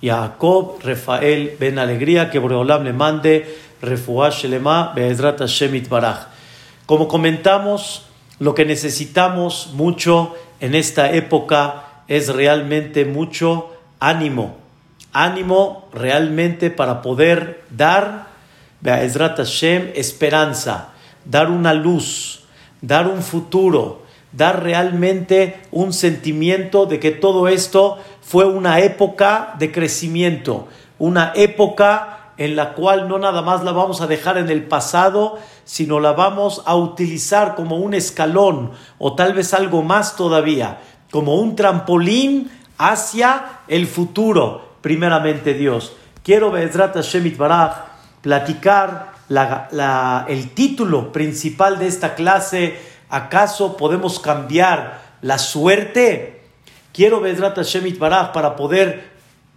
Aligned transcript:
Jacob 0.00 0.78
Rafael 0.82 1.56
Ben 1.58 1.78
Alegría, 1.78 2.30
que 2.30 2.38
Boreolam 2.38 2.84
le 2.84 2.92
mande 2.92 3.58
Refuah 3.82 4.30
Shelema 4.30 4.92
Be'ezrat 4.94 5.38
Hashem 5.38 5.82
Baraj. 5.88 6.28
Como 6.86 7.08
comentamos, 7.08 8.06
lo 8.38 8.54
que 8.54 8.64
necesitamos 8.64 9.70
mucho 9.74 10.34
en 10.60 10.74
esta 10.74 11.12
época 11.12 11.84
es 12.08 12.28
realmente 12.28 13.04
mucho 13.04 13.70
ánimo. 14.00 14.56
Ánimo 15.12 15.88
realmente 15.92 16.70
para 16.70 17.02
poder 17.02 17.64
dar 17.70 18.28
Be'ezrat 18.80 19.36
Hashem 19.36 19.90
esperanza, 19.94 20.90
dar 21.24 21.50
una 21.50 21.74
luz, 21.74 22.44
dar 22.80 23.08
un 23.08 23.22
futuro, 23.22 24.02
dar 24.32 24.62
realmente 24.62 25.58
un 25.72 25.92
sentimiento 25.92 26.86
de 26.86 27.00
que 27.00 27.10
todo 27.10 27.48
esto 27.48 27.98
fue 28.28 28.44
una 28.44 28.80
época 28.80 29.54
de 29.58 29.72
crecimiento, 29.72 30.68
una 30.98 31.32
época 31.34 32.32
en 32.36 32.56
la 32.56 32.74
cual 32.74 33.08
no 33.08 33.18
nada 33.18 33.40
más 33.40 33.64
la 33.64 33.72
vamos 33.72 34.02
a 34.02 34.06
dejar 34.06 34.36
en 34.36 34.50
el 34.50 34.64
pasado, 34.64 35.38
sino 35.64 35.98
la 35.98 36.12
vamos 36.12 36.62
a 36.66 36.76
utilizar 36.76 37.54
como 37.54 37.76
un 37.76 37.94
escalón 37.94 38.72
o 38.98 39.14
tal 39.14 39.32
vez 39.32 39.54
algo 39.54 39.82
más 39.82 40.14
todavía, 40.14 40.78
como 41.10 41.36
un 41.36 41.56
trampolín 41.56 42.50
hacia 42.76 43.60
el 43.66 43.86
futuro, 43.86 44.72
primeramente 44.82 45.54
Dios. 45.54 45.94
Quiero, 46.22 46.50
Bezrat 46.50 46.96
Hashem 46.96 47.34
Baraj, 47.34 47.76
platicar 48.20 49.14
el 50.28 50.50
título 50.50 51.12
principal 51.12 51.78
de 51.78 51.86
esta 51.86 52.14
clase. 52.14 52.78
¿Acaso 53.08 53.74
podemos 53.78 54.20
cambiar 54.20 55.00
la 55.22 55.38
suerte? 55.38 56.37
Quiero 56.98 57.20
Bedrat 57.20 57.54
Hashem 57.54 57.96
Baraj 57.96 58.32
para 58.32 58.56
poder 58.56 59.08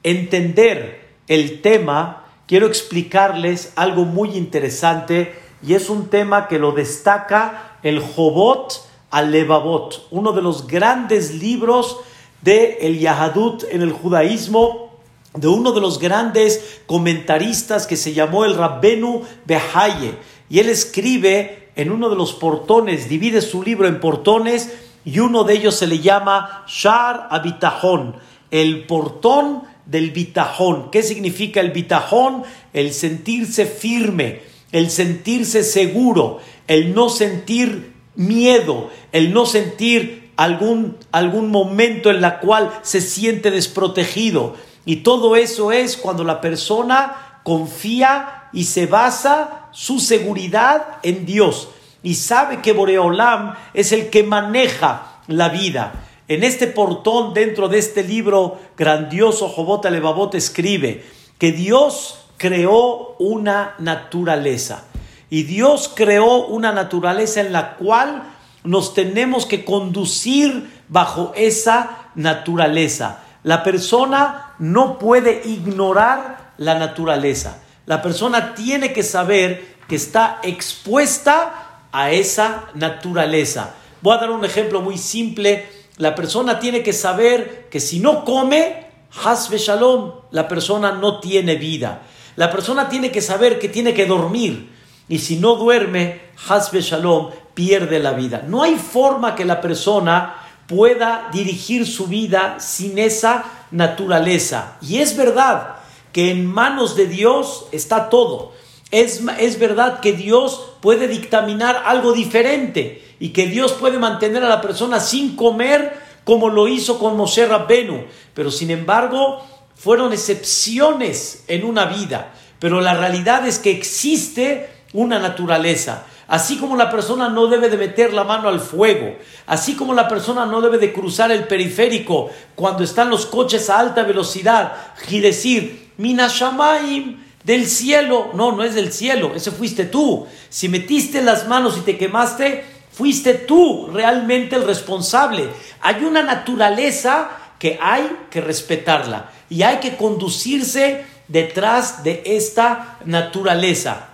entender 0.03 1.07
el 1.27 1.63
tema, 1.63 2.27
quiero 2.45 2.67
explicarles 2.67 3.73
algo 3.75 4.05
muy 4.05 4.37
interesante 4.37 5.33
y 5.65 5.73
es 5.73 5.89
un 5.89 6.09
tema 6.09 6.47
que 6.47 6.59
lo 6.59 6.71
destaca 6.71 7.79
el 7.81 7.99
Jobot 7.99 8.87
al 9.09 9.31
Levavot, 9.31 10.07
uno 10.11 10.33
de 10.33 10.43
los 10.43 10.67
grandes 10.67 11.33
libros 11.33 11.97
de 12.43 12.77
el 12.81 12.99
Yahadut 12.99 13.63
en 13.71 13.81
el 13.81 13.91
judaísmo, 13.91 14.99
de 15.33 15.47
uno 15.47 15.71
de 15.71 15.81
los 15.81 15.97
grandes 15.97 16.81
comentaristas 16.85 17.87
que 17.87 17.97
se 17.97 18.13
llamó 18.13 18.45
el 18.45 18.53
Rabbenu 18.53 19.23
Behaye. 19.47 20.13
Y 20.47 20.59
él 20.59 20.69
escribe 20.69 21.71
en 21.75 21.91
uno 21.91 22.11
de 22.11 22.15
los 22.15 22.33
portones, 22.33 23.09
divide 23.09 23.41
su 23.41 23.63
libro 23.63 23.87
en 23.87 23.99
portones, 23.99 24.90
y 25.03 25.19
uno 25.19 25.43
de 25.43 25.55
ellos 25.55 25.75
se 25.75 25.87
le 25.87 25.99
llama 25.99 26.63
Shar 26.67 27.27
Abitajón, 27.31 28.15
el 28.51 28.85
portón 28.85 29.63
del 29.85 30.11
bitajón. 30.11 30.91
¿Qué 30.91 31.03
significa 31.03 31.59
el 31.59 31.71
bitajón? 31.71 32.43
El 32.73 32.93
sentirse 32.93 33.65
firme, 33.65 34.41
el 34.71 34.91
sentirse 34.91 35.63
seguro, 35.63 36.39
el 36.67 36.93
no 36.93 37.09
sentir 37.09 37.93
miedo, 38.15 38.89
el 39.11 39.33
no 39.33 39.45
sentir 39.45 40.31
algún, 40.37 40.97
algún 41.11 41.49
momento 41.49 42.11
en 42.11 42.21
la 42.21 42.39
cual 42.39 42.71
se 42.83 43.01
siente 43.01 43.49
desprotegido. 43.51 44.55
Y 44.85 44.97
todo 44.97 45.35
eso 45.35 45.71
es 45.71 45.97
cuando 45.97 46.23
la 46.23 46.41
persona 46.41 47.41
confía 47.43 48.49
y 48.53 48.65
se 48.65 48.85
basa 48.85 49.69
su 49.71 49.99
seguridad 49.99 50.99
en 51.03 51.25
Dios 51.25 51.69
y 52.03 52.15
sabe 52.15 52.61
que 52.61 52.73
Boreolam 52.73 53.55
es 53.73 53.91
el 53.91 54.09
que 54.09 54.23
maneja 54.23 55.21
la 55.27 55.49
vida. 55.49 55.93
En 56.27 56.43
este 56.43 56.67
portón, 56.67 57.33
dentro 57.33 57.67
de 57.67 57.77
este 57.79 58.03
libro 58.03 58.59
grandioso, 58.77 59.49
Jobot 59.49 59.85
Levavot 59.85 60.33
escribe 60.35 61.05
que 61.37 61.51
Dios 61.51 62.25
creó 62.37 63.15
una 63.19 63.75
naturaleza. 63.79 64.85
Y 65.29 65.43
Dios 65.43 65.91
creó 65.93 66.47
una 66.47 66.71
naturaleza 66.71 67.41
en 67.41 67.53
la 67.53 67.75
cual 67.75 68.23
nos 68.63 68.93
tenemos 68.93 69.45
que 69.45 69.63
conducir 69.63 70.83
bajo 70.89 71.33
esa 71.35 72.09
naturaleza. 72.15 73.23
La 73.43 73.63
persona 73.63 74.53
no 74.59 74.99
puede 74.99 75.41
ignorar 75.45 76.53
la 76.57 76.75
naturaleza. 76.75 77.61
La 77.85 78.01
persona 78.01 78.53
tiene 78.55 78.93
que 78.93 79.03
saber 79.03 79.75
que 79.87 79.95
está 79.95 80.39
expuesta 80.43 81.60
a 81.91 82.11
esa 82.11 82.69
naturaleza. 82.73 83.75
Voy 84.01 84.15
a 84.15 84.19
dar 84.19 84.31
un 84.31 84.45
ejemplo 84.45 84.81
muy 84.81 84.97
simple. 84.97 85.67
La 85.97 86.15
persona 86.15 86.59
tiene 86.59 86.83
que 86.83 86.93
saber 86.93 87.67
que 87.69 87.79
si 87.79 87.99
no 87.99 88.25
come, 88.25 88.87
hasbe 89.23 89.57
shalom, 89.57 90.11
la 90.31 90.47
persona 90.47 90.93
no 90.93 91.19
tiene 91.19 91.55
vida. 91.55 92.03
La 92.35 92.49
persona 92.49 92.89
tiene 92.89 93.11
que 93.11 93.21
saber 93.21 93.59
que 93.59 93.69
tiene 93.69 93.93
que 93.93 94.05
dormir. 94.05 94.71
Y 95.07 95.19
si 95.19 95.37
no 95.37 95.55
duerme, 95.55 96.21
hasbe 96.47 96.81
shalom, 96.81 97.31
pierde 97.53 97.99
la 97.99 98.13
vida. 98.13 98.43
No 98.47 98.63
hay 98.63 98.75
forma 98.75 99.35
que 99.35 99.45
la 99.45 99.59
persona 99.61 100.35
pueda 100.67 101.29
dirigir 101.33 101.85
su 101.85 102.07
vida 102.07 102.59
sin 102.59 102.97
esa 102.97 103.43
naturaleza. 103.71 104.77
Y 104.81 104.99
es 104.99 105.17
verdad 105.17 105.75
que 106.13 106.31
en 106.31 106.45
manos 106.45 106.95
de 106.95 107.07
Dios 107.07 107.65
está 107.71 108.09
todo. 108.09 108.53
Es, 108.91 109.21
es 109.39 109.57
verdad 109.57 109.99
que 110.01 110.13
Dios 110.13 110.73
puede 110.81 111.07
dictaminar 111.07 111.83
algo 111.85 112.13
diferente 112.13 113.15
y 113.19 113.29
que 113.29 113.47
Dios 113.47 113.73
puede 113.73 113.97
mantener 113.97 114.43
a 114.43 114.49
la 114.49 114.61
persona 114.61 114.99
sin 114.99 115.35
comer 115.35 115.97
como 116.23 116.49
lo 116.49 116.67
hizo 116.67 116.99
con 116.99 117.17
Moshe 117.17 117.45
Rabbenu. 117.45 118.05
Pero 118.33 118.51
sin 118.51 118.69
embargo, 118.69 119.41
fueron 119.75 120.13
excepciones 120.13 121.43
en 121.47 121.65
una 121.65 121.85
vida. 121.85 122.33
Pero 122.59 122.81
la 122.81 122.93
realidad 122.93 123.47
es 123.47 123.57
que 123.57 123.71
existe 123.71 124.69
una 124.93 125.19
naturaleza. 125.19 126.05
Así 126.27 126.57
como 126.57 126.77
la 126.77 126.89
persona 126.89 127.27
no 127.29 127.47
debe 127.47 127.67
de 127.69 127.77
meter 127.77 128.13
la 128.13 128.23
mano 128.23 128.47
al 128.47 128.61
fuego, 128.61 129.17
así 129.47 129.75
como 129.75 129.93
la 129.93 130.07
persona 130.07 130.45
no 130.45 130.61
debe 130.61 130.77
de 130.77 130.93
cruzar 130.93 131.29
el 131.29 131.43
periférico 131.45 132.29
cuando 132.55 132.85
están 132.85 133.09
los 133.09 133.25
coches 133.25 133.69
a 133.69 133.79
alta 133.79 134.03
velocidad 134.03 134.73
y 135.09 135.19
decir, 135.19 135.91
Minashamaim, 135.97 137.21
del 137.43 137.67
cielo. 137.67 138.31
No, 138.33 138.51
no 138.51 138.63
es 138.63 138.75
del 138.75 138.91
cielo, 138.91 139.33
ese 139.35 139.51
fuiste 139.51 139.85
tú. 139.85 140.27
Si 140.49 140.69
metiste 140.69 141.21
las 141.21 141.47
manos 141.47 141.77
y 141.77 141.81
te 141.81 141.97
quemaste, 141.97 142.65
fuiste 142.91 143.33
tú 143.33 143.89
realmente 143.91 144.55
el 144.55 144.65
responsable. 144.65 145.49
Hay 145.81 146.03
una 146.03 146.23
naturaleza 146.23 147.29
que 147.59 147.77
hay 147.81 148.09
que 148.29 148.41
respetarla 148.41 149.29
y 149.49 149.63
hay 149.63 149.77
que 149.77 149.95
conducirse 149.95 151.05
detrás 151.27 152.03
de 152.03 152.23
esta 152.25 152.97
naturaleza. 153.05 154.09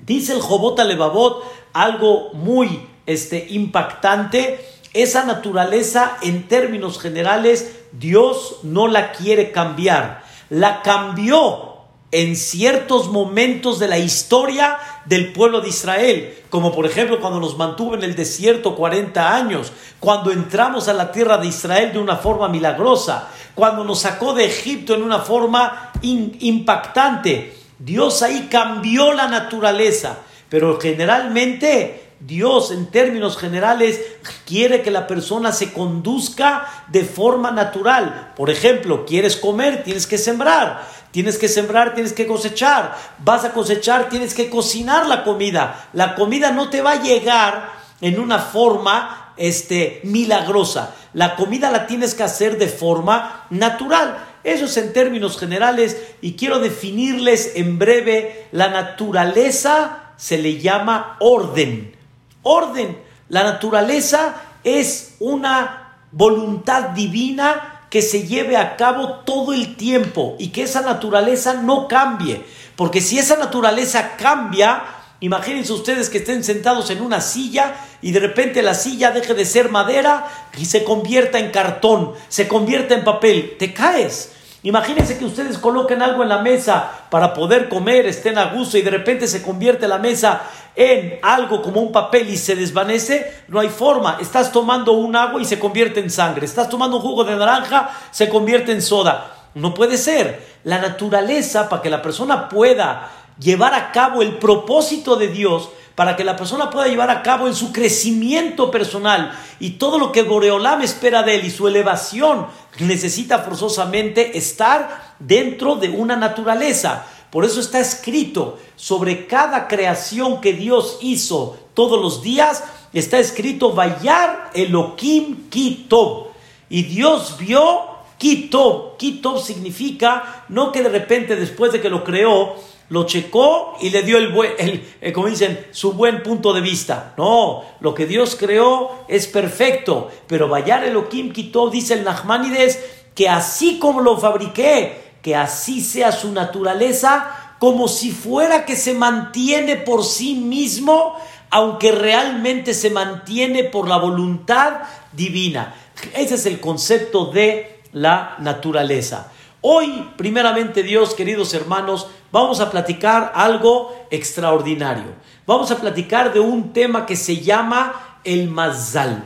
Dice 0.00 0.32
el 0.32 0.40
Jobot 0.40 0.78
Levavot 0.78 1.44
algo 1.72 2.32
muy 2.32 2.88
este, 3.04 3.46
impactante. 3.50 4.64
Esa 4.94 5.24
naturaleza, 5.24 6.16
en 6.22 6.48
términos 6.48 6.98
generales, 6.98 7.70
Dios 7.92 8.60
no 8.62 8.88
la 8.88 9.12
quiere 9.12 9.52
cambiar. 9.52 10.22
La 10.48 10.80
cambió 10.82 11.75
en 12.12 12.36
ciertos 12.36 13.08
momentos 13.08 13.78
de 13.78 13.88
la 13.88 13.98
historia 13.98 14.78
del 15.06 15.32
pueblo 15.32 15.60
de 15.60 15.68
Israel, 15.68 16.34
como 16.50 16.72
por 16.72 16.86
ejemplo 16.86 17.20
cuando 17.20 17.40
nos 17.40 17.56
mantuvo 17.56 17.94
en 17.94 18.04
el 18.04 18.14
desierto 18.14 18.76
40 18.76 19.34
años, 19.34 19.72
cuando 19.98 20.30
entramos 20.30 20.88
a 20.88 20.94
la 20.94 21.10
tierra 21.10 21.38
de 21.38 21.48
Israel 21.48 21.92
de 21.92 21.98
una 21.98 22.16
forma 22.16 22.48
milagrosa, 22.48 23.28
cuando 23.54 23.84
nos 23.84 24.00
sacó 24.00 24.34
de 24.34 24.44
Egipto 24.44 24.94
en 24.94 25.02
una 25.02 25.18
forma 25.18 25.92
impactante. 26.02 27.56
Dios 27.78 28.22
ahí 28.22 28.48
cambió 28.50 29.12
la 29.12 29.28
naturaleza, 29.28 30.18
pero 30.48 30.78
generalmente 30.80 32.14
Dios 32.20 32.70
en 32.70 32.86
términos 32.86 33.36
generales 33.36 34.00
quiere 34.46 34.82
que 34.82 34.90
la 34.90 35.06
persona 35.06 35.52
se 35.52 35.72
conduzca 35.72 36.66
de 36.88 37.04
forma 37.04 37.50
natural. 37.50 38.32
Por 38.36 38.48
ejemplo, 38.48 39.04
quieres 39.04 39.36
comer, 39.36 39.84
tienes 39.84 40.06
que 40.06 40.16
sembrar. 40.16 40.88
Tienes 41.16 41.38
que 41.38 41.48
sembrar, 41.48 41.94
tienes 41.94 42.12
que 42.12 42.26
cosechar. 42.26 42.94
Vas 43.24 43.46
a 43.46 43.54
cosechar, 43.54 44.10
tienes 44.10 44.34
que 44.34 44.50
cocinar 44.50 45.06
la 45.06 45.24
comida. 45.24 45.88
La 45.94 46.14
comida 46.14 46.52
no 46.52 46.68
te 46.68 46.82
va 46.82 46.90
a 46.90 47.02
llegar 47.02 47.72
en 48.02 48.20
una 48.20 48.38
forma 48.38 49.32
este, 49.38 50.02
milagrosa. 50.04 50.94
La 51.14 51.34
comida 51.34 51.70
la 51.70 51.86
tienes 51.86 52.14
que 52.14 52.22
hacer 52.22 52.58
de 52.58 52.68
forma 52.68 53.46
natural. 53.48 54.26
Eso 54.44 54.66
es 54.66 54.76
en 54.76 54.92
términos 54.92 55.38
generales 55.38 55.96
y 56.20 56.34
quiero 56.34 56.58
definirles 56.58 57.52
en 57.54 57.78
breve. 57.78 58.48
La 58.52 58.68
naturaleza 58.68 60.12
se 60.18 60.36
le 60.36 60.58
llama 60.58 61.16
orden. 61.20 61.96
Orden. 62.42 62.98
La 63.30 63.42
naturaleza 63.42 64.34
es 64.64 65.14
una 65.20 65.94
voluntad 66.12 66.90
divina 66.90 67.75
que 67.90 68.02
se 68.02 68.26
lleve 68.26 68.56
a 68.56 68.76
cabo 68.76 69.20
todo 69.24 69.52
el 69.52 69.76
tiempo 69.76 70.36
y 70.38 70.48
que 70.48 70.62
esa 70.62 70.82
naturaleza 70.82 71.54
no 71.54 71.88
cambie. 71.88 72.44
Porque 72.74 73.00
si 73.00 73.18
esa 73.18 73.36
naturaleza 73.36 74.16
cambia, 74.16 74.82
imagínense 75.20 75.72
ustedes 75.72 76.10
que 76.10 76.18
estén 76.18 76.44
sentados 76.44 76.90
en 76.90 77.00
una 77.00 77.20
silla 77.20 77.74
y 78.02 78.12
de 78.12 78.20
repente 78.20 78.62
la 78.62 78.74
silla 78.74 79.12
deje 79.12 79.34
de 79.34 79.44
ser 79.44 79.70
madera 79.70 80.26
y 80.58 80.66
se 80.66 80.84
convierta 80.84 81.38
en 81.38 81.50
cartón, 81.50 82.12
se 82.28 82.48
convierta 82.48 82.94
en 82.94 83.04
papel, 83.04 83.56
te 83.58 83.72
caes. 83.72 84.32
Imagínense 84.62 85.16
que 85.16 85.24
ustedes 85.24 85.58
coloquen 85.58 86.02
algo 86.02 86.24
en 86.24 86.28
la 86.28 86.42
mesa 86.42 86.90
para 87.08 87.34
poder 87.34 87.68
comer, 87.68 88.04
estén 88.06 88.36
a 88.36 88.46
gusto 88.46 88.76
y 88.76 88.82
de 88.82 88.90
repente 88.90 89.28
se 89.28 89.40
convierte 89.40 89.86
la 89.86 89.98
mesa 89.98 90.42
en 90.76 91.18
algo 91.22 91.62
como 91.62 91.80
un 91.80 91.90
papel 91.90 92.28
y 92.28 92.36
se 92.36 92.54
desvanece, 92.54 93.44
no 93.48 93.58
hay 93.58 93.70
forma. 93.70 94.18
Estás 94.20 94.52
tomando 94.52 94.92
un 94.92 95.16
agua 95.16 95.40
y 95.40 95.46
se 95.46 95.58
convierte 95.58 96.00
en 96.00 96.10
sangre. 96.10 96.44
Estás 96.44 96.68
tomando 96.68 96.98
un 96.98 97.02
jugo 97.02 97.24
de 97.24 97.34
naranja, 97.34 97.90
se 98.10 98.28
convierte 98.28 98.72
en 98.72 98.82
soda. 98.82 99.48
No 99.54 99.72
puede 99.72 99.96
ser. 99.96 100.56
La 100.64 100.78
naturaleza, 100.78 101.68
para 101.68 101.80
que 101.80 101.88
la 101.88 102.02
persona 102.02 102.48
pueda 102.50 103.10
llevar 103.38 103.72
a 103.74 103.90
cabo 103.90 104.20
el 104.20 104.36
propósito 104.36 105.16
de 105.16 105.28
Dios, 105.28 105.70
para 105.94 106.14
que 106.14 106.24
la 106.24 106.36
persona 106.36 106.68
pueda 106.68 106.88
llevar 106.88 107.08
a 107.08 107.22
cabo 107.22 107.46
en 107.46 107.54
su 107.54 107.72
crecimiento 107.72 108.70
personal 108.70 109.32
y 109.58 109.70
todo 109.70 109.98
lo 109.98 110.12
que 110.12 110.22
Boreolam 110.22 110.82
espera 110.82 111.22
de 111.22 111.36
él 111.36 111.46
y 111.46 111.50
su 111.50 111.66
elevación 111.66 112.48
necesita 112.80 113.38
forzosamente 113.38 114.36
estar 114.36 115.14
dentro 115.18 115.76
de 115.76 115.88
una 115.88 116.16
naturaleza. 116.16 117.06
Por 117.30 117.44
eso 117.44 117.60
está 117.60 117.80
escrito 117.80 118.58
sobre 118.76 119.26
cada 119.26 119.68
creación 119.68 120.40
que 120.40 120.52
Dios 120.52 120.98
hizo 121.00 121.56
todos 121.74 122.00
los 122.00 122.22
días, 122.22 122.64
está 122.92 123.18
escrito 123.18 123.72
Vayar 123.72 124.50
Elohim 124.54 125.48
Kitob. 125.50 126.28
Y 126.68 126.84
Dios 126.84 127.36
vio 127.38 127.96
Kitob. 128.18 128.96
Kitob 128.96 129.38
significa 129.38 130.44
no 130.48 130.72
que 130.72 130.82
de 130.82 130.88
repente 130.88 131.36
después 131.36 131.72
de 131.72 131.80
que 131.80 131.90
lo 131.90 132.04
creó, 132.04 132.56
lo 132.88 133.04
checó 133.04 133.76
y 133.80 133.90
le 133.90 134.02
dio 134.02 134.16
el 134.18 134.32
buen, 134.32 134.52
el, 134.58 135.12
como 135.12 135.26
dicen, 135.26 135.66
su 135.72 135.92
buen 135.92 136.22
punto 136.22 136.52
de 136.52 136.60
vista. 136.60 137.14
No, 137.18 137.64
lo 137.80 137.94
que 137.94 138.06
Dios 138.06 138.36
creó 138.36 139.04
es 139.08 139.26
perfecto, 139.26 140.10
pero 140.26 140.48
Bayar 140.48 140.84
Elohim 140.84 141.32
quitó, 141.32 141.68
dice 141.68 141.94
el 141.94 142.04
Nachmanides, 142.04 142.82
que 143.14 143.28
así 143.28 143.78
como 143.78 144.00
lo 144.00 144.18
fabriqué, 144.18 145.05
que 145.26 145.34
así 145.34 145.80
sea 145.80 146.12
su 146.12 146.30
naturaleza, 146.30 147.56
como 147.58 147.88
si 147.88 148.12
fuera 148.12 148.64
que 148.64 148.76
se 148.76 148.94
mantiene 148.94 149.74
por 149.74 150.04
sí 150.04 150.36
mismo, 150.36 151.16
aunque 151.50 151.90
realmente 151.90 152.72
se 152.72 152.90
mantiene 152.90 153.64
por 153.64 153.88
la 153.88 153.96
voluntad 153.96 154.82
divina. 155.10 155.74
Ese 156.14 156.36
es 156.36 156.46
el 156.46 156.60
concepto 156.60 157.32
de 157.32 157.80
la 157.92 158.36
naturaleza. 158.38 159.32
Hoy, 159.62 160.10
primeramente 160.16 160.84
Dios, 160.84 161.14
queridos 161.14 161.54
hermanos, 161.54 162.06
vamos 162.30 162.60
a 162.60 162.70
platicar 162.70 163.32
algo 163.34 164.06
extraordinario. 164.12 165.12
Vamos 165.44 165.72
a 165.72 165.78
platicar 165.78 166.32
de 166.32 166.38
un 166.38 166.72
tema 166.72 167.04
que 167.04 167.16
se 167.16 167.38
llama 167.38 168.20
el 168.22 168.48
mazal. 168.48 169.24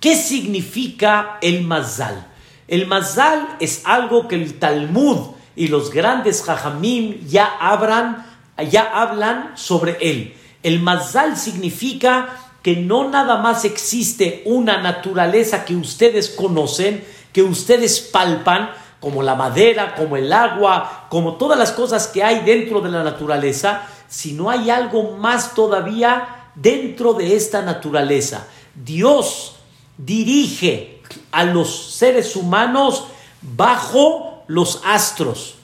¿Qué 0.00 0.16
significa 0.16 1.36
el 1.42 1.60
mazal? 1.64 2.26
El 2.68 2.86
mazal 2.86 3.58
es 3.60 3.82
algo 3.84 4.28
que 4.28 4.36
el 4.36 4.58
Talmud 4.58 5.32
y 5.56 5.68
los 5.68 5.90
grandes 5.90 6.42
jajamim 6.42 7.26
ya, 7.26 7.58
ya 8.70 8.82
hablan 9.02 9.52
sobre 9.56 9.98
él. 10.00 10.34
El 10.62 10.80
mazal 10.80 11.36
significa 11.36 12.28
que 12.62 12.76
no 12.76 13.08
nada 13.08 13.38
más 13.38 13.64
existe 13.64 14.42
una 14.46 14.80
naturaleza 14.80 15.64
que 15.64 15.74
ustedes 15.74 16.30
conocen, 16.30 17.04
que 17.32 17.42
ustedes 17.42 18.00
palpan, 18.00 18.70
como 19.00 19.24
la 19.24 19.34
madera, 19.34 19.96
como 19.96 20.16
el 20.16 20.32
agua, 20.32 21.06
como 21.08 21.34
todas 21.34 21.58
las 21.58 21.72
cosas 21.72 22.06
que 22.06 22.22
hay 22.22 22.44
dentro 22.44 22.80
de 22.80 22.90
la 22.90 23.02
naturaleza, 23.02 23.82
si 24.08 24.32
no 24.32 24.48
hay 24.48 24.70
algo 24.70 25.16
más 25.16 25.54
todavía 25.54 26.50
dentro 26.54 27.12
de 27.12 27.34
esta 27.34 27.62
naturaleza. 27.62 28.46
Dios 28.76 29.56
dirige 29.98 31.00
a 31.32 31.42
los 31.44 31.94
seres 31.94 32.36
humanos 32.36 33.06
bajo 33.40 34.31
los 34.52 34.82
astros. 34.84 35.54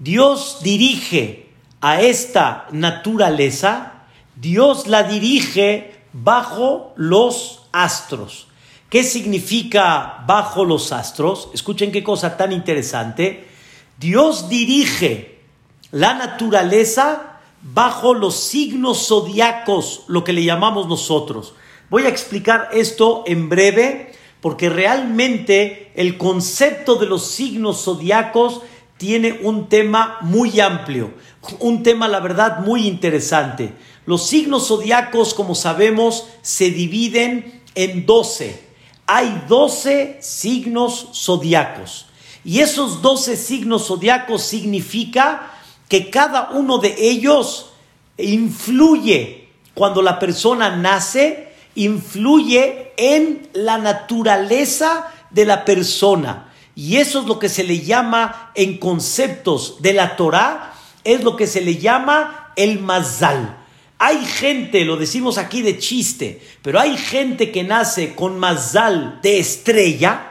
Dios 0.00 0.58
dirige 0.64 1.52
a 1.80 2.00
esta 2.00 2.66
naturaleza, 2.72 4.02
Dios 4.34 4.88
la 4.88 5.04
dirige 5.04 6.02
bajo 6.12 6.94
los 6.96 7.68
astros. 7.70 8.48
¿Qué 8.90 9.04
significa 9.04 10.24
bajo 10.26 10.64
los 10.64 10.90
astros? 10.90 11.50
Escuchen 11.54 11.92
qué 11.92 12.02
cosa 12.02 12.36
tan 12.36 12.50
interesante. 12.50 13.46
Dios 14.00 14.48
dirige 14.48 15.37
la 15.90 16.14
naturaleza 16.14 17.40
bajo 17.62 18.14
los 18.14 18.36
signos 18.36 19.08
zodiacos, 19.08 20.02
lo 20.06 20.24
que 20.24 20.32
le 20.32 20.44
llamamos 20.44 20.88
nosotros. 20.88 21.54
Voy 21.90 22.04
a 22.04 22.08
explicar 22.08 22.68
esto 22.72 23.24
en 23.26 23.48
breve 23.48 24.12
porque 24.40 24.68
realmente 24.68 25.90
el 25.94 26.16
concepto 26.18 26.96
de 26.96 27.06
los 27.06 27.26
signos 27.26 27.84
zodiacos 27.84 28.62
tiene 28.98 29.40
un 29.42 29.68
tema 29.68 30.18
muy 30.20 30.60
amplio, 30.60 31.14
un 31.60 31.82
tema, 31.82 32.08
la 32.08 32.20
verdad, 32.20 32.60
muy 32.60 32.86
interesante. 32.86 33.72
Los 34.06 34.26
signos 34.26 34.68
zodiacos, 34.68 35.34
como 35.34 35.54
sabemos, 35.54 36.26
se 36.42 36.70
dividen 36.70 37.62
en 37.74 38.06
12. 38.06 38.68
Hay 39.06 39.44
12 39.48 40.18
signos 40.20 41.08
zodiacos. 41.14 42.06
Y 42.44 42.60
esos 42.60 43.02
12 43.02 43.36
signos 43.36 43.86
zodiacos 43.86 44.42
significa 44.42 45.57
que 45.88 46.10
cada 46.10 46.50
uno 46.50 46.78
de 46.78 46.94
ellos 46.98 47.72
influye 48.16 49.48
cuando 49.74 50.02
la 50.02 50.18
persona 50.18 50.76
nace, 50.76 51.52
influye 51.74 52.92
en 52.96 53.48
la 53.52 53.78
naturaleza 53.78 55.12
de 55.30 55.44
la 55.44 55.64
persona. 55.64 56.52
Y 56.74 56.96
eso 56.96 57.20
es 57.20 57.26
lo 57.26 57.38
que 57.38 57.48
se 57.48 57.64
le 57.64 57.80
llama 57.80 58.52
en 58.54 58.78
conceptos 58.78 59.80
de 59.80 59.92
la 59.92 60.16
Torah, 60.16 60.74
es 61.04 61.24
lo 61.24 61.36
que 61.36 61.46
se 61.46 61.60
le 61.60 61.76
llama 61.76 62.52
el 62.56 62.80
mazal. 62.80 63.56
Hay 63.98 64.24
gente, 64.24 64.84
lo 64.84 64.96
decimos 64.96 65.38
aquí 65.38 65.62
de 65.62 65.78
chiste, 65.78 66.40
pero 66.62 66.78
hay 66.78 66.96
gente 66.96 67.50
que 67.50 67.64
nace 67.64 68.14
con 68.14 68.38
mazal 68.38 69.18
de 69.22 69.38
estrella 69.38 70.28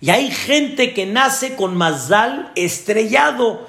y 0.00 0.10
hay 0.10 0.30
gente 0.30 0.94
que 0.94 1.06
nace 1.06 1.56
con 1.56 1.76
mazal 1.76 2.52
estrellado, 2.54 3.68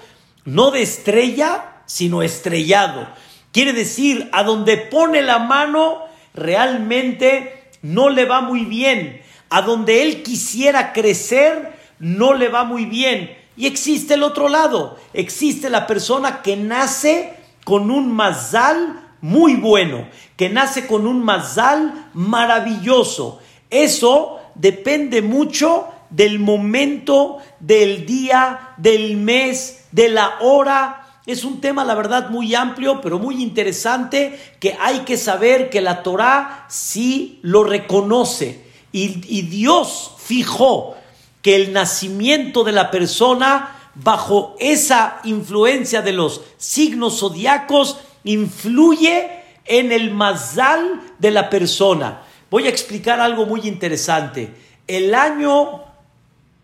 no 0.49 0.71
de 0.71 0.81
estrella, 0.81 1.81
sino 1.85 2.23
estrellado. 2.23 3.07
Quiere 3.51 3.73
decir, 3.73 4.29
a 4.31 4.43
donde 4.43 4.77
pone 4.77 5.21
la 5.21 5.39
mano 5.39 6.03
realmente 6.33 7.69
no 7.81 8.09
le 8.09 8.25
va 8.25 8.41
muy 8.41 8.65
bien. 8.65 9.21
A 9.49 9.61
donde 9.61 10.03
él 10.03 10.23
quisiera 10.23 10.93
crecer, 10.93 11.77
no 11.99 12.33
le 12.33 12.49
va 12.49 12.63
muy 12.63 12.85
bien. 12.85 13.35
Y 13.57 13.67
existe 13.67 14.13
el 14.15 14.23
otro 14.23 14.47
lado, 14.47 14.97
existe 15.13 15.69
la 15.69 15.85
persona 15.85 16.41
que 16.41 16.55
nace 16.55 17.33
con 17.65 17.91
un 17.91 18.11
mazal 18.11 19.07
muy 19.21 19.55
bueno, 19.55 20.07
que 20.37 20.49
nace 20.49 20.87
con 20.87 21.05
un 21.05 21.21
mazal 21.23 22.09
maravilloso. 22.13 23.39
Eso 23.69 24.39
depende 24.55 25.21
mucho 25.21 25.87
del 26.09 26.39
momento, 26.39 27.37
del 27.59 28.05
día, 28.05 28.73
del 28.77 29.17
mes, 29.17 29.78
de 29.91 30.09
la 30.09 30.37
hora. 30.41 31.05
Es 31.25 31.43
un 31.43 31.61
tema, 31.61 31.83
la 31.83 31.95
verdad, 31.95 32.29
muy 32.29 32.55
amplio, 32.55 33.01
pero 33.01 33.19
muy 33.19 33.41
interesante, 33.41 34.39
que 34.59 34.75
hay 34.79 34.99
que 34.99 35.17
saber 35.17 35.69
que 35.69 35.81
la 35.81 36.01
Torah 36.03 36.65
sí 36.69 37.39
lo 37.41 37.63
reconoce. 37.63 38.65
Y, 38.91 39.21
y 39.27 39.43
Dios 39.43 40.15
fijó 40.17 40.95
que 41.41 41.55
el 41.55 41.73
nacimiento 41.73 42.63
de 42.63 42.71
la 42.71 42.91
persona 42.91 43.75
bajo 43.95 44.55
esa 44.59 45.19
influencia 45.23 46.01
de 46.01 46.13
los 46.13 46.41
signos 46.57 47.19
zodiacos 47.19 47.97
influye 48.23 49.29
en 49.65 49.91
el 49.91 50.11
mazal 50.11 51.01
de 51.19 51.31
la 51.31 51.49
persona. 51.49 52.21
Voy 52.49 52.65
a 52.65 52.69
explicar 52.69 53.19
algo 53.19 53.45
muy 53.45 53.61
interesante. 53.61 54.53
El 54.87 55.13
año 55.13 55.83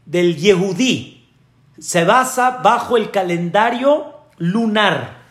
del 0.05 0.35
Yehudí 0.37 1.14
se 1.79 2.03
basa 2.03 2.61
bajo 2.63 2.97
el 2.97 3.11
calendario 3.11 4.15
lunar 4.37 5.23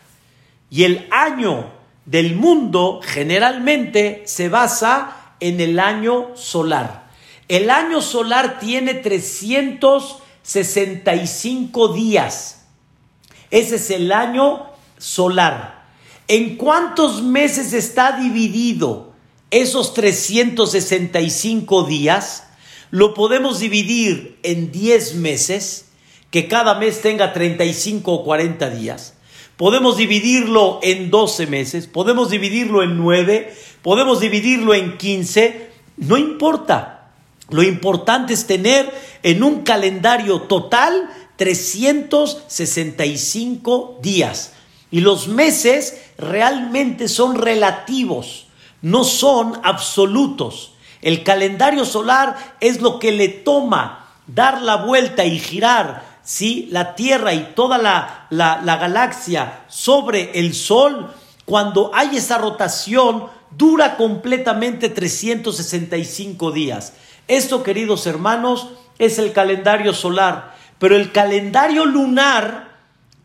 y 0.69 0.83
el 0.83 1.07
año 1.11 1.71
del 2.05 2.35
mundo 2.35 2.99
generalmente 3.03 4.23
se 4.25 4.47
basa 4.49 5.33
en 5.39 5.61
el 5.61 5.79
año 5.79 6.35
solar. 6.35 7.05
El 7.47 7.69
año 7.69 8.01
solar 8.01 8.57
tiene 8.59 8.95
365 8.95 11.87
días. 11.89 12.63
Ese 13.51 13.75
es 13.75 13.91
el 13.91 14.11
año 14.11 14.65
solar. 14.97 15.85
¿En 16.27 16.57
cuántos 16.57 17.21
meses 17.21 17.71
está 17.73 18.19
dividido 18.19 19.13
esos 19.51 19.93
365 19.93 21.83
días? 21.83 22.47
Lo 22.89 23.13
podemos 23.13 23.59
dividir 23.59 24.39
en 24.41 24.71
10 24.71 25.13
meses, 25.15 25.84
que 26.35 26.47
cada 26.49 26.75
mes 26.75 27.01
tenga 27.01 27.31
35 27.31 28.11
o 28.11 28.25
40 28.25 28.69
días. 28.71 29.13
podemos 29.55 29.95
dividirlo 29.95 30.81
en 30.83 31.09
12 31.09 31.47
meses, 31.47 31.87
podemos 31.87 32.29
dividirlo 32.29 32.83
en 32.83 32.97
9, 32.97 33.55
podemos 33.81 34.19
dividirlo 34.19 34.73
en 34.73 34.97
15, 34.97 35.69
no 35.95 36.17
importa. 36.17 37.11
Lo 37.51 37.63
importante 37.63 38.33
es 38.33 38.47
tener 38.47 38.93
en 39.23 39.43
un 39.43 39.61
calendario 39.61 40.41
total 40.41 41.09
365 41.37 43.99
días. 44.01 44.51
Y 44.91 44.99
los 44.99 45.29
meses 45.29 46.01
realmente 46.17 47.07
son 47.07 47.35
relativos, 47.35 48.47
no 48.81 49.05
son 49.05 49.57
absolutos. 49.63 50.73
El 51.01 51.23
calendario 51.23 51.85
solar 51.85 52.57
es 52.59 52.81
lo 52.81 52.99
que 52.99 53.13
le 53.13 53.29
toma 53.29 54.17
dar 54.27 54.61
la 54.61 54.75
vuelta 54.75 55.23
y 55.23 55.39
girar 55.39 56.14
¿sí? 56.25 56.67
la 56.71 56.95
Tierra 56.95 57.33
y 57.33 57.53
toda 57.55 57.77
la, 57.77 58.27
la 58.29 58.77
galaxia 58.77 59.61
sobre 59.69 60.37
el 60.39 60.53
Sol. 60.53 61.13
Cuando 61.45 61.91
hay 61.93 62.17
esa 62.17 62.37
rotación, 62.37 63.27
dura 63.51 63.95
completamente 63.95 64.89
365 64.89 66.51
días. 66.51 66.93
Esto, 67.27 67.63
queridos 67.63 68.05
hermanos, 68.07 68.69
es 68.99 69.19
el 69.19 69.31
calendario 69.31 69.93
solar. 69.93 70.55
Pero 70.79 70.95
el 70.95 71.11
calendario 71.11 71.85
lunar, 71.85 72.75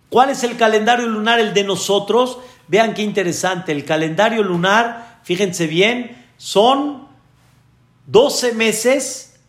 ¿cuál 0.09 0.31
es 0.31 0.45
el 0.45 0.57
calendario 0.57 1.07
lunar? 1.07 1.41
El 1.41 1.53
de 1.55 1.65
nosotros. 1.65 2.39
Vean 2.69 2.95
qué 2.95 3.03
interesante. 3.03 3.73
El 3.73 3.85
calendario 3.85 4.43
lunar, 4.43 5.21
fíjense 5.25 5.67
bien, 5.67 6.27
son 6.37 7.09
12 8.07 8.53
meses 8.53 9.41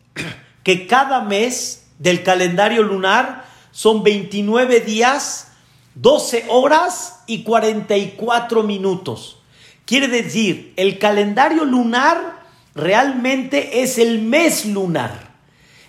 que 0.63 0.87
cada 0.87 1.21
mes 1.21 1.80
del 2.01 2.23
calendario 2.23 2.81
lunar 2.81 3.45
son 3.71 4.01
29 4.03 4.79
días, 4.79 5.51
12 5.93 6.45
horas 6.49 7.21
y 7.27 7.43
44 7.43 8.63
minutos. 8.63 9.37
Quiere 9.85 10.07
decir, 10.07 10.73
el 10.77 10.97
calendario 10.97 11.63
lunar 11.63 12.41
realmente 12.73 13.83
es 13.83 13.99
el 13.99 14.19
mes 14.19 14.65
lunar. 14.65 15.31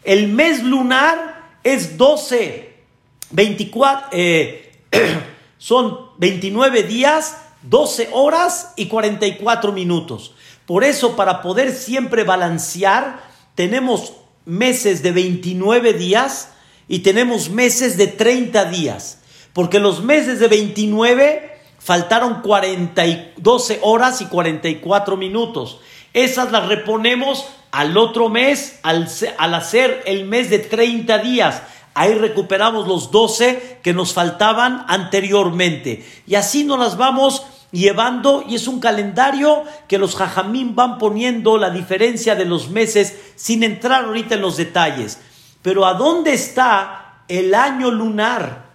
El 0.05 0.29
mes 0.29 0.63
lunar 0.63 1.51
es 1.65 1.97
12, 1.97 2.75
24, 3.31 4.09
eh, 4.13 4.73
son 5.59 5.99
29 6.19 6.83
días, 6.83 7.39
12 7.63 8.11
horas 8.13 8.75
y 8.77 8.87
44 8.87 9.73
minutos. 9.73 10.35
Por 10.67 10.85
eso, 10.85 11.17
para 11.17 11.41
poder 11.41 11.73
siempre 11.73 12.23
balancear, 12.25 13.23
tenemos 13.55 14.13
meses 14.45 15.03
de 15.03 15.13
29 15.13 15.93
días 15.95 16.51
y 16.89 17.01
tenemos 17.01 17.51
meses 17.51 17.97
de 17.97 18.07
30 18.07 18.67
días. 18.67 19.19
Porque 19.53 19.79
los 19.79 20.03
meses 20.03 20.41
de 20.41 20.49
29 20.49 21.59
faltaron 21.79 22.43
40 22.43 23.03
12 23.37 23.81
horas 23.83 24.21
y 24.21 24.27
44 24.27 25.17
minutos. 25.17 25.81
Esas 26.15 26.53
las 26.53 26.69
reponemos 26.69 27.47
al 27.71 27.97
otro 27.97 28.29
mes, 28.29 28.79
al, 28.83 29.09
al, 29.39 29.55
hacer 29.55 30.03
el 30.07 30.27
mes 30.27 30.51
de 30.51 30.59
30 30.59 31.19
días. 31.19 31.63
Ahí 31.95 32.15
recuperamos 32.15 32.87
los 32.87 33.11
12 33.11 33.81
que 33.83 33.93
nos 33.93 34.13
faltaban 34.13 34.85
anteriormente. 34.89 36.07
Y 36.27 36.35
así 36.35 36.65
nos 36.65 36.79
las 36.79 36.97
vamos 36.97 37.45
llevando 37.73 38.45
y 38.47 38.55
es 38.55 38.69
un 38.69 38.79
calendario 38.79 39.65
que 39.89 39.99
los 39.99 40.15
jajamín 40.15 40.77
van 40.77 40.99
poniendo 40.99 41.59
la 41.59 41.71
diferencia 41.71 42.37
de 42.37 42.45
los 42.45 42.71
meses 42.71 43.19
sin 43.35 43.65
entrar 43.65 44.05
ahorita 44.05 44.37
en 44.37 44.43
los 44.43 44.57
detalles. 44.57 45.19
Pero 45.63 45.87
¿a 45.87 45.95
dónde 45.95 46.35
está 46.35 47.25
el 47.29 47.55
año 47.55 47.91
lunar? 47.91 48.71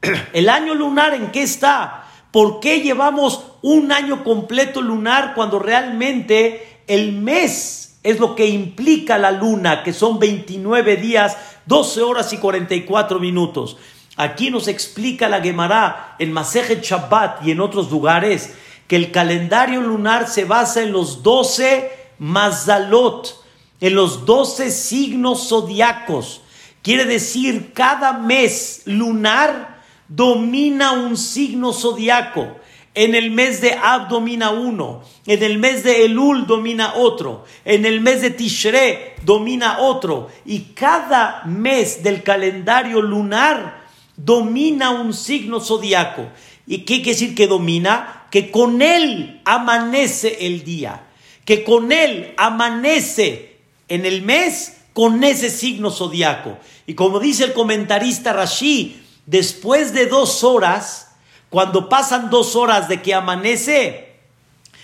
¿El 0.32 0.48
año 0.48 0.74
lunar 0.74 1.14
en 1.14 1.32
qué 1.32 1.42
está? 1.42 2.04
¿Por 2.30 2.60
qué 2.60 2.80
llevamos 2.80 3.44
un 3.62 3.92
año 3.92 4.22
completo 4.22 4.80
lunar 4.80 5.34
cuando 5.34 5.58
realmente 5.58 6.82
el 6.86 7.12
mes 7.12 7.98
es 8.02 8.20
lo 8.20 8.36
que 8.36 8.46
implica 8.46 9.18
la 9.18 9.32
luna, 9.32 9.82
que 9.82 9.92
son 9.92 10.18
29 10.18 10.96
días, 10.96 11.36
12 11.66 12.02
horas 12.02 12.32
y 12.32 12.36
44 12.36 13.18
minutos? 13.18 13.78
Aquí 14.16 14.50
nos 14.50 14.66
explica 14.66 15.28
la 15.28 15.42
Gemara 15.42 16.16
en 16.18 16.32
Masejet 16.32 16.82
Shabbat 16.82 17.46
y 17.46 17.50
en 17.50 17.60
otros 17.60 17.90
lugares 17.90 18.54
que 18.88 18.96
el 18.96 19.12
calendario 19.12 19.82
lunar 19.82 20.26
se 20.26 20.44
basa 20.44 20.82
en 20.82 20.92
los 20.92 21.22
12 21.22 21.90
mazalot, 22.18 23.44
en 23.80 23.94
los 23.94 24.24
12 24.24 24.70
signos 24.70 25.48
zodiacos. 25.48 26.40
Quiere 26.82 27.04
decir, 27.04 27.72
cada 27.74 28.14
mes 28.14 28.82
lunar 28.86 29.82
domina 30.08 30.92
un 30.92 31.18
signo 31.18 31.74
zodiaco. 31.74 32.56
En 32.94 33.14
el 33.14 33.30
mes 33.30 33.60
de 33.60 33.74
Ab 33.74 34.08
domina 34.08 34.48
uno, 34.48 35.02
en 35.26 35.42
el 35.42 35.58
mes 35.58 35.84
de 35.84 36.06
Elul 36.06 36.46
domina 36.46 36.94
otro, 36.94 37.44
en 37.66 37.84
el 37.84 38.00
mes 38.00 38.22
de 38.22 38.30
Tishre 38.30 39.16
domina 39.22 39.80
otro, 39.80 40.30
y 40.46 40.60
cada 40.72 41.42
mes 41.44 42.02
del 42.02 42.22
calendario 42.22 43.02
lunar 43.02 43.85
domina 44.16 44.90
un 44.90 45.12
signo 45.12 45.60
zodiaco. 45.60 46.28
¿Y 46.66 46.78
qué 46.78 46.96
quiere 46.96 47.12
decir 47.12 47.34
que 47.34 47.46
domina? 47.46 48.26
Que 48.30 48.50
con 48.50 48.82
él 48.82 49.40
amanece 49.44 50.46
el 50.46 50.64
día, 50.64 51.06
que 51.44 51.64
con 51.64 51.92
él 51.92 52.34
amanece 52.36 53.58
en 53.88 54.04
el 54.04 54.22
mes 54.22 54.78
con 54.92 55.22
ese 55.22 55.50
signo 55.50 55.90
zodiaco. 55.90 56.58
Y 56.86 56.94
como 56.94 57.20
dice 57.20 57.44
el 57.44 57.52
comentarista 57.52 58.32
Rashi, 58.32 59.02
después 59.26 59.92
de 59.92 60.06
dos 60.06 60.42
horas, 60.42 61.12
cuando 61.50 61.88
pasan 61.88 62.30
dos 62.30 62.56
horas 62.56 62.88
de 62.88 63.02
que 63.02 63.14
amanece, 63.14 64.14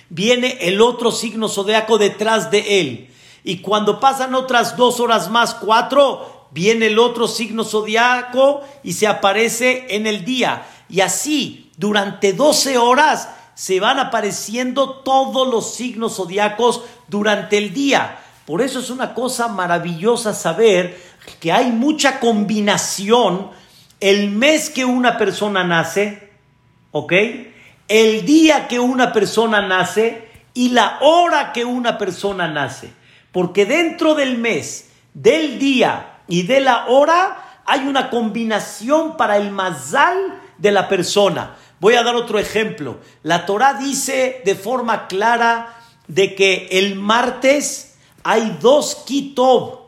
viene 0.09 0.59
el 0.61 0.81
otro 0.81 1.11
signo 1.11 1.49
zodiaco 1.49 1.99
detrás 1.99 2.51
de 2.51 2.81
él. 2.81 3.11
Y 3.45 3.59
cuando 3.59 3.99
pasan 3.99 4.35
otras 4.35 4.77
dos 4.77 5.01
horas 5.01 5.31
más, 5.31 5.55
cuatro, 5.55 6.42
viene 6.53 6.87
el 6.87 6.99
otro 6.99 7.27
signo 7.27 7.65
zodiaco 7.65 8.63
y 8.83 8.93
se 8.93 9.07
aparece 9.07 9.87
en 9.91 10.07
el 10.07 10.25
día. 10.25 10.67
Y 10.89 11.01
así, 11.01 11.71
durante 11.77 12.33
12 12.33 12.79
horas, 12.79 13.29
se 13.55 13.81
van 13.81 13.99
apareciendo 13.99 15.01
todos 15.01 15.49
los 15.49 15.75
signos 15.75 16.17
zodiacos 16.17 16.83
durante 17.09 17.59
el 17.59 17.73
día. 17.73 18.19
Por 18.47 18.61
eso 18.61 18.81
es 18.81 18.91
una 18.91 19.15
cosa 19.15 19.49
maravillosa 19.49 20.35
saber 20.35 21.01
que 21.41 21.53
hay 21.53 21.71
mucha 21.71 22.21
combinación 22.21 23.51
el 24.01 24.31
mes 24.31 24.69
que 24.69 24.85
una 24.85 25.17
persona 25.17 25.63
nace, 25.63 26.33
¿ok? 26.91 27.13
El 27.87 28.27
día 28.27 28.67
que 28.67 28.81
una 28.81 29.13
persona 29.13 29.63
nace 29.63 30.29
y 30.55 30.71
la 30.71 30.99
hora 31.01 31.53
que 31.53 31.65
una 31.65 31.99
persona 31.99 32.49
nace. 32.49 32.93
Porque 33.31 33.65
dentro 33.65 34.15
del 34.15 34.39
mes, 34.39 34.91
del 35.15 35.59
día 35.59 36.12
y 36.29 36.43
de 36.43 36.61
la 36.61 36.87
hora 36.87 37.61
hay 37.65 37.87
una 37.87 38.11
combinación 38.11 39.17
para 39.17 39.37
el 39.37 39.51
mazal 39.51 40.41
de 40.59 40.73
la 40.73 40.89
persona. 40.89 41.57
Voy 41.81 41.95
a 41.95 42.03
dar 42.03 42.15
otro 42.15 42.39
ejemplo. 42.39 42.99
La 43.23 43.47
Torah 43.47 43.75
dice 43.75 44.43
de 44.45 44.55
forma 44.55 45.09
clara 45.09 45.77
de 46.07 46.35
que 46.35 46.69
el 46.73 46.97
martes 46.97 47.97
hay 48.23 48.59
dos 48.61 49.03
kitob. 49.07 49.81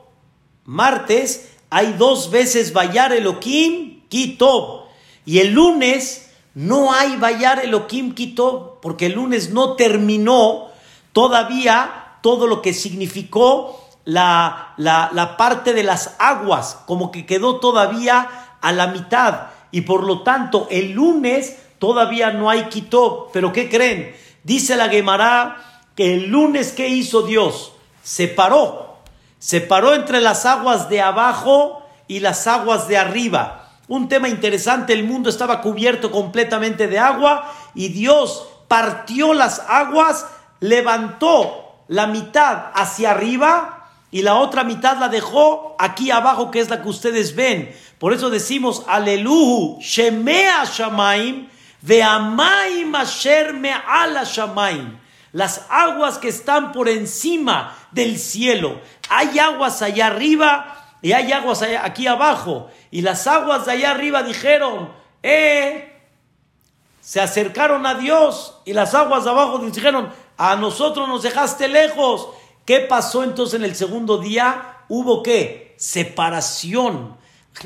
Martes 0.65 1.53
hay 1.71 1.93
dos 1.95 2.31
veces 2.31 2.73
Bayar 2.73 3.13
Elohim 3.13 4.03
kitob. 4.09 4.85
Y 5.25 5.39
el 5.39 5.53
lunes 5.53 6.31
no 6.55 6.93
hay 6.93 7.17
Bayar 7.17 7.65
Elohim 7.65 8.15
kitob, 8.15 8.81
porque 8.81 9.07
el 9.07 9.13
lunes 9.13 9.51
no 9.51 9.75
terminó 9.75 10.69
todavía 11.13 12.19
todo 12.23 12.47
lo 12.47 12.63
que 12.63 12.73
significó 12.73 13.84
la, 14.05 14.75
la, 14.77 15.37
parte 15.37 15.73
de 15.73 15.83
las 15.83 16.17
aguas, 16.19 16.79
como 16.87 17.11
que 17.11 17.27
quedó 17.27 17.57
todavía 17.57 18.57
a 18.61 18.73
la 18.73 18.89
mitad. 18.89 19.47
Y 19.71 19.83
por 19.83 20.05
lo 20.05 20.23
tanto, 20.23 20.69
el 20.71 20.93
lunes 20.93 21.59
todavía 21.79 22.31
no 22.31 22.51
hay 22.51 22.65
quitó. 22.65 23.31
Pero 23.33 23.53
¿qué 23.53 23.69
creen? 23.69 24.15
Dice 24.43 24.77
la 24.77 24.89
Gemara 24.89 25.57
que 25.95 26.15
el 26.15 26.29
lunes 26.29 26.73
que 26.73 26.89
hizo 26.89 27.23
Dios? 27.23 27.73
Separó. 28.03 28.99
Separó 29.39 29.95
entre 29.95 30.21
las 30.21 30.47
aguas 30.47 30.89
de 30.89 31.01
abajo 31.01 31.83
y 32.07 32.21
las 32.21 32.47
aguas 32.47 32.89
de 32.89 32.99
arriba. 32.99 33.71
Un 33.89 34.09
tema 34.09 34.29
interesante, 34.29 34.93
el 34.93 35.05
mundo 35.05 35.29
estaba 35.29 35.61
cubierto 35.61 36.11
completamente 36.11 36.87
de 36.87 36.99
agua 36.99 37.53
y 37.75 37.89
Dios 37.89 38.47
partió 38.69 39.35
las 39.35 39.61
aguas, 39.69 40.27
levantó 40.61 41.83
la 41.89 42.07
mitad 42.07 42.71
hacia 42.75 43.11
arriba 43.11 43.84
y 44.15 44.23
la 44.23 44.37
otra 44.37 44.63
mitad 44.63 44.97
la 44.99 45.09
dejó 45.09 45.75
aquí 45.77 46.13
abajo, 46.13 46.53
que 46.53 46.61
es 46.61 46.69
la 46.69 46.81
que 46.81 46.89
ustedes 46.89 47.35
ven. 47.35 47.75
Por 47.99 48.13
eso 48.13 48.31
decimos, 48.31 48.85
Aleluhu, 48.87 49.81
Shemea 49.81 50.67
Shamaim, 50.67 51.49
Veamaim 51.83 52.95
Asher 52.95 53.53
Me'ala 53.55 54.23
Shamaim. 54.23 55.01
Las 55.33 55.67
aguas 55.69 56.19
que 56.19 56.29
están 56.29 56.71
por 56.71 56.89
encima 56.89 57.77
del 57.91 58.17
cielo. 58.21 58.81
Hay 59.09 59.37
aguas 59.41 59.83
allá 59.83 60.07
arriba 60.07 60.97
y 61.03 61.11
hay 61.11 61.33
aguas 61.33 61.63
allá, 61.63 61.85
aquí 61.85 62.07
abajo. 62.07 62.71
Y 62.93 63.03
las 63.03 63.27
aguas 63.27 63.67
de 63.67 63.73
allá 63.73 63.91
arriba 63.91 64.23
dijeron, 64.23 64.93
eh, 65.25 65.93
se 67.01 67.21
acercaron 67.21 67.85
a 67.85 67.95
Dios 67.95 68.61
y 68.65 68.75
las 68.75 68.95
aguas 68.95 69.25
de 69.25 69.31
abajo 69.31 69.59
dijeron, 69.59 70.13
a 70.37 70.55
nosotros 70.55 71.09
nos 71.09 71.25
dejaste 71.25 71.67
lejos. 71.67 72.29
¿Qué 72.65 72.81
pasó 72.81 73.25
entonces 73.25 73.59
en 73.59 73.65
el 73.65 73.75
segundo 73.75 74.19
día? 74.19 74.79
Hubo 74.89 75.23
qué? 75.23 75.75
Separación. 75.77 77.17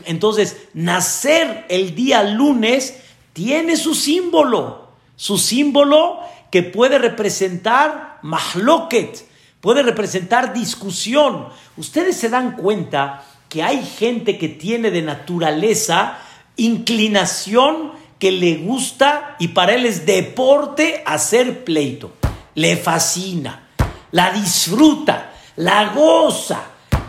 Entonces, 0.05 0.57
nacer 0.75 1.67
el 1.69 1.95
día 1.95 2.23
lunes 2.25 3.01
tiene 3.33 3.77
su 3.77 3.95
símbolo. 3.95 4.89
Su 5.17 5.39
símbolo 5.39 6.21
que 6.51 6.63
puede 6.63 6.99
representar 6.99 8.19
mahloket, 8.23 9.27
puede 9.61 9.83
representar 9.83 10.53
discusión. 10.53 11.49
Ustedes 11.77 12.17
se 12.17 12.29
dan 12.29 12.57
cuenta 12.57 13.25
que 13.49 13.63
hay 13.63 13.85
gente 13.85 14.39
que 14.39 14.49
tiene 14.49 14.91
de 14.91 15.03
naturaleza 15.03 16.19
inclinación 16.57 17.93
que 18.19 18.33
le 18.33 18.57
gusta 18.57 19.37
y 19.39 19.49
para 19.49 19.75
él 19.75 19.87
es 19.87 20.05
deporte 20.05 21.03
hacer 21.07 21.65
pleito. 21.65 22.13
Le 22.55 22.77
fascina, 22.77 23.68
la 24.11 24.31
disfruta, 24.33 25.33
la 25.57 25.93
goza. 25.93 26.63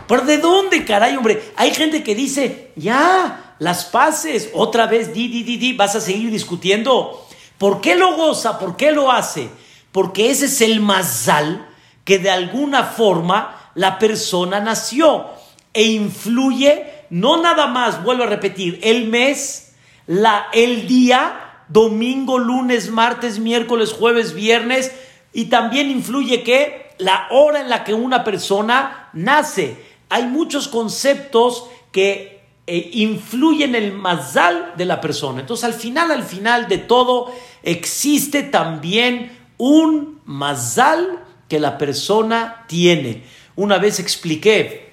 ¿Pero 0.06 0.22
de 0.22 0.38
dónde, 0.38 0.84
caray, 0.84 1.16
hombre? 1.16 1.52
Hay 1.56 1.72
gente 1.72 2.02
que 2.02 2.14
dice, 2.14 2.72
ya, 2.76 3.54
las 3.58 3.84
paces, 3.84 4.50
otra 4.54 4.86
vez, 4.86 5.12
di, 5.12 5.28
di, 5.28 5.42
di, 5.44 5.56
di, 5.56 5.72
vas 5.74 5.94
a 5.94 6.00
seguir 6.00 6.30
discutiendo. 6.30 7.26
¿Por 7.58 7.80
qué 7.80 7.94
lo 7.94 8.16
goza? 8.16 8.58
¿Por 8.58 8.76
qué 8.76 8.90
lo 8.90 9.12
hace? 9.12 9.50
Porque 9.92 10.30
ese 10.30 10.46
es 10.46 10.60
el 10.62 10.80
mazal 10.80 11.68
que 12.04 12.18
de 12.18 12.30
alguna 12.30 12.84
forma 12.84 13.70
la 13.74 13.98
persona 13.98 14.60
nació 14.60 15.26
e 15.72 15.84
influye, 15.84 17.06
no 17.10 17.40
nada 17.40 17.66
más, 17.68 18.02
vuelvo 18.02 18.24
a 18.24 18.26
repetir, 18.26 18.80
el 18.82 19.06
mes, 19.08 19.74
la, 20.06 20.46
el 20.52 20.88
día, 20.88 21.64
domingo, 21.68 22.38
lunes, 22.38 22.90
martes, 22.90 23.38
miércoles, 23.38 23.92
jueves, 23.92 24.34
viernes, 24.34 24.92
y 25.32 25.44
también 25.44 25.90
influye 25.90 26.42
que 26.42 26.89
la 27.00 27.28
hora 27.30 27.60
en 27.60 27.68
la 27.68 27.84
que 27.84 27.94
una 27.94 28.24
persona 28.24 29.10
nace. 29.12 29.84
Hay 30.08 30.24
muchos 30.24 30.68
conceptos 30.68 31.66
que 31.92 32.40
eh, 32.66 32.90
influye 32.94 33.64
en 33.64 33.74
el 33.74 33.92
mazal 33.92 34.74
de 34.76 34.84
la 34.84 35.00
persona. 35.00 35.40
Entonces, 35.40 35.64
al 35.64 35.74
final, 35.74 36.10
al 36.10 36.22
final 36.22 36.68
de 36.68 36.78
todo, 36.78 37.32
existe 37.62 38.42
también 38.42 39.36
un 39.58 40.20
mazal 40.24 41.24
que 41.48 41.58
la 41.58 41.76
persona 41.78 42.64
tiene. 42.68 43.24
Una 43.56 43.78
vez 43.78 43.98
expliqué 43.98 44.92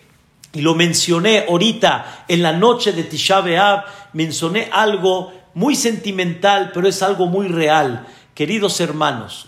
y 0.53 0.61
lo 0.61 0.73
mencioné 0.73 1.45
ahorita 1.47 2.25
en 2.27 2.41
la 2.41 2.53
noche 2.53 2.91
de 2.93 3.03
Tisha 3.03 3.43
mencioné 4.13 4.69
algo 4.71 5.31
muy 5.53 5.75
sentimental, 5.75 6.71
pero 6.73 6.87
es 6.87 7.03
algo 7.03 7.27
muy 7.27 7.47
real. 7.47 8.07
Queridos 8.33 8.79
hermanos, 8.81 9.46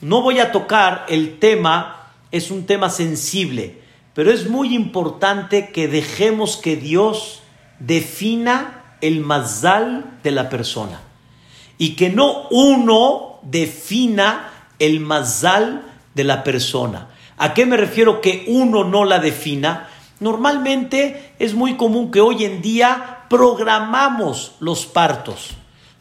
no 0.00 0.22
voy 0.22 0.38
a 0.38 0.52
tocar 0.52 1.06
el 1.08 1.38
tema, 1.38 2.12
es 2.30 2.50
un 2.50 2.66
tema 2.66 2.90
sensible, 2.90 3.82
pero 4.14 4.30
es 4.30 4.48
muy 4.48 4.74
importante 4.74 5.70
que 5.70 5.88
dejemos 5.88 6.56
que 6.56 6.76
Dios 6.76 7.40
defina 7.78 8.96
el 9.00 9.20
mazal 9.20 10.18
de 10.22 10.30
la 10.30 10.48
persona 10.48 11.00
y 11.78 11.94
que 11.94 12.10
no 12.10 12.48
uno 12.50 13.38
defina 13.42 14.50
el 14.78 15.00
mazal 15.00 15.82
de 16.14 16.24
la 16.24 16.42
persona. 16.42 17.08
¿A 17.36 17.54
qué 17.54 17.66
me 17.66 17.76
refiero 17.76 18.20
que 18.20 18.44
uno 18.48 18.84
no 18.84 19.04
la 19.04 19.20
defina? 19.20 19.88
Normalmente 20.20 21.34
es 21.38 21.54
muy 21.54 21.76
común 21.76 22.10
que 22.10 22.20
hoy 22.20 22.44
en 22.44 22.60
día 22.60 23.24
programamos 23.30 24.56
los 24.58 24.86
partos. 24.86 25.50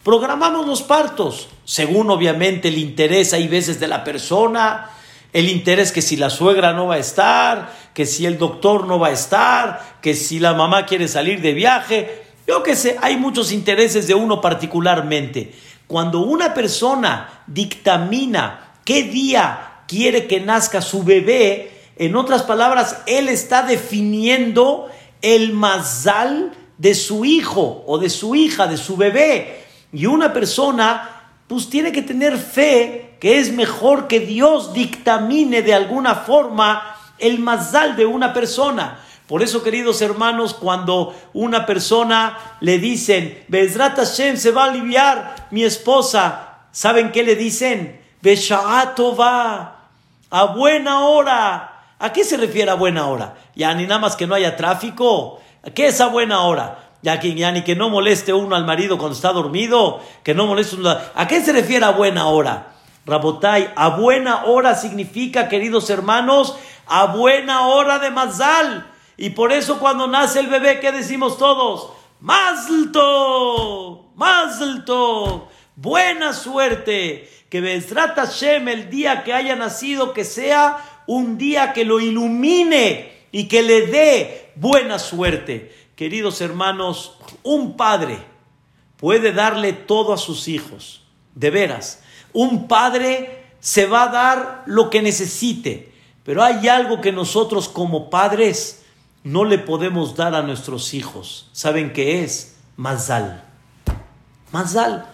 Programamos 0.08 0.66
los 0.66 0.84
partos, 0.84 1.50
según 1.66 2.10
obviamente 2.10 2.70
el 2.70 2.78
interés 2.78 3.34
hay 3.34 3.50
veces 3.50 3.78
de 3.78 3.90
la 3.90 4.06
persona, 4.06 4.90
el 5.34 5.50
interés 5.50 5.92
que 5.92 6.02
si 6.02 6.16
la 6.16 6.30
suegra 6.30 6.72
no 6.72 6.88
va 6.88 6.96
a 6.96 7.00
estar, 7.00 7.74
que 7.94 8.06
si 8.06 8.26
el 8.26 8.38
doctor 8.38 8.88
no 8.88 9.00
va 9.00 9.10
a 9.10 9.12
estar, 9.12 9.98
que 10.02 10.14
si 10.14 10.40
la 10.40 10.54
mamá 10.54 10.86
quiere 10.86 11.10
salir 11.10 11.42
de 11.42 11.52
viaje. 11.52 12.24
Yo 12.48 12.64
que 12.64 12.78
sé, 12.78 12.98
hay 13.02 13.18
muchos 13.18 13.52
intereses 13.52 14.08
de 14.08 14.14
uno 14.14 14.40
particularmente. 14.40 15.54
Cuando 15.88 16.22
una 16.22 16.54
persona 16.54 17.44
dictamina 17.46 18.76
qué 18.86 19.04
día 19.04 19.82
quiere 19.90 20.26
que 20.26 20.40
nazca 20.40 20.80
su 20.80 21.04
bebé, 21.04 21.82
en 21.98 22.16
otras 22.16 22.44
palabras, 22.44 23.00
él 23.08 23.28
está 23.28 23.62
definiendo 23.64 24.88
el 25.22 25.52
mazal 25.52 26.54
de 26.78 26.96
su 26.96 27.26
hijo 27.26 27.84
o 27.86 27.98
de 27.98 28.10
su 28.10 28.36
hija, 28.36 28.68
de 28.68 28.78
su 28.78 28.96
bebé. 28.96 29.67
Y 29.92 30.06
una 30.06 30.34
persona 30.34 31.10
pues 31.48 31.70
tiene 31.70 31.92
que 31.92 32.02
tener 32.02 32.38
fe 32.38 33.16
que 33.20 33.40
es 33.40 33.52
mejor 33.52 34.08
que 34.08 34.20
Dios 34.20 34.74
dictamine 34.74 35.62
de 35.62 35.74
alguna 35.74 36.16
forma 36.16 36.96
el 37.18 37.40
mazal 37.40 37.96
de 37.96 38.06
una 38.06 38.34
persona. 38.34 39.00
Por 39.28 39.42
eso, 39.44 39.64
queridos 39.64 40.02
hermanos, 40.02 40.54
cuando 40.54 41.14
una 41.34 41.66
persona 41.66 42.38
le 42.62 42.80
dicen, 42.80 43.44
Bezrat 43.48 43.98
Hashem 43.98 44.38
se 44.38 44.52
va 44.52 44.66
a 44.66 44.70
aliviar 44.70 45.48
mi 45.52 45.64
esposa, 45.64 46.60
¿saben 46.72 47.12
qué 47.12 47.24
le 47.24 47.36
dicen? 47.36 48.02
va 49.20 49.90
a 50.30 50.46
buena 50.46 51.06
hora. 51.06 51.74
¿A 52.00 52.14
qué 52.14 52.24
se 52.24 52.38
refiere 52.38 52.72
a 52.72 52.76
buena 52.76 53.08
hora? 53.08 53.36
Ya 53.56 53.74
ni 53.74 53.84
nada 53.84 54.00
más 54.00 54.16
que 54.16 54.28
no 54.28 54.36
haya 54.36 54.56
tráfico. 54.56 55.42
¿Qué 55.74 55.88
es 55.88 56.00
a 56.00 56.08
buena 56.08 56.42
hora? 56.42 56.87
Ya 57.02 57.52
ni 57.52 57.64
que 57.64 57.76
no 57.76 57.90
moleste 57.90 58.34
uno 58.34 58.56
al 58.56 58.66
marido 58.66 58.98
cuando 58.98 59.16
está 59.16 59.32
dormido, 59.32 60.02
que 60.24 60.34
no 60.34 60.48
moleste 60.48 60.76
uno. 60.76 60.96
¿A 61.16 61.28
qué 61.28 61.42
se 61.42 61.54
refiere 61.54 61.86
a 61.86 61.92
buena 61.92 62.28
hora? 62.28 62.74
Rabotai, 63.06 63.72
a 63.76 63.90
buena 63.90 64.46
hora 64.46 64.76
significa, 64.76 65.48
queridos 65.48 65.90
hermanos, 65.90 66.58
a 66.86 67.06
buena 67.06 67.68
hora 67.68 68.00
de 68.00 68.12
Mazal. 68.12 68.92
Y 69.16 69.30
por 69.32 69.52
eso 69.52 69.80
cuando 69.80 70.08
nace 70.08 70.40
el 70.40 70.48
bebé, 70.48 70.80
¿qué 70.80 70.92
decimos 70.92 71.38
todos? 71.38 71.90
Mazlto, 72.20 74.12
Mazlto, 74.16 75.48
buena 75.76 76.34
suerte. 76.34 77.30
Que 77.50 77.62
Bezrat 77.62 78.18
Hashem, 78.18 78.68
el 78.68 78.90
día 78.90 79.24
que 79.24 79.34
haya 79.34 79.56
nacido, 79.56 80.12
que 80.14 80.26
sea 80.26 81.04
un 81.08 81.38
día 81.38 81.72
que 81.72 81.86
lo 81.86 82.02
ilumine 82.02 83.26
y 83.32 83.48
que 83.48 83.62
le 83.62 83.88
dé 83.88 84.52
buena 84.56 85.00
suerte. 85.00 85.87
Queridos 85.98 86.42
hermanos, 86.42 87.18
un 87.42 87.76
padre 87.76 88.24
puede 88.98 89.34
darle 89.34 89.74
todo 89.74 90.14
a 90.14 90.18
sus 90.18 90.48
hijos, 90.48 91.02
de 91.34 91.50
veras. 91.50 92.04
Un 92.34 92.68
padre 92.68 93.46
se 93.60 93.88
va 93.88 94.04
a 94.04 94.10
dar 94.10 94.64
lo 94.68 94.92
que 94.92 95.02
necesite, 95.02 95.92
pero 96.24 96.44
hay 96.44 96.68
algo 96.68 97.02
que 97.02 97.12
nosotros 97.12 97.68
como 97.68 98.12
padres 98.12 98.84
no 99.24 99.44
le 99.44 99.58
podemos 99.58 100.16
dar 100.16 100.36
a 100.36 100.44
nuestros 100.44 100.94
hijos. 100.94 101.50
¿Saben 101.52 101.92
qué 101.94 102.24
es? 102.24 102.58
Mazal. 102.76 103.44
Mazal. 104.52 105.10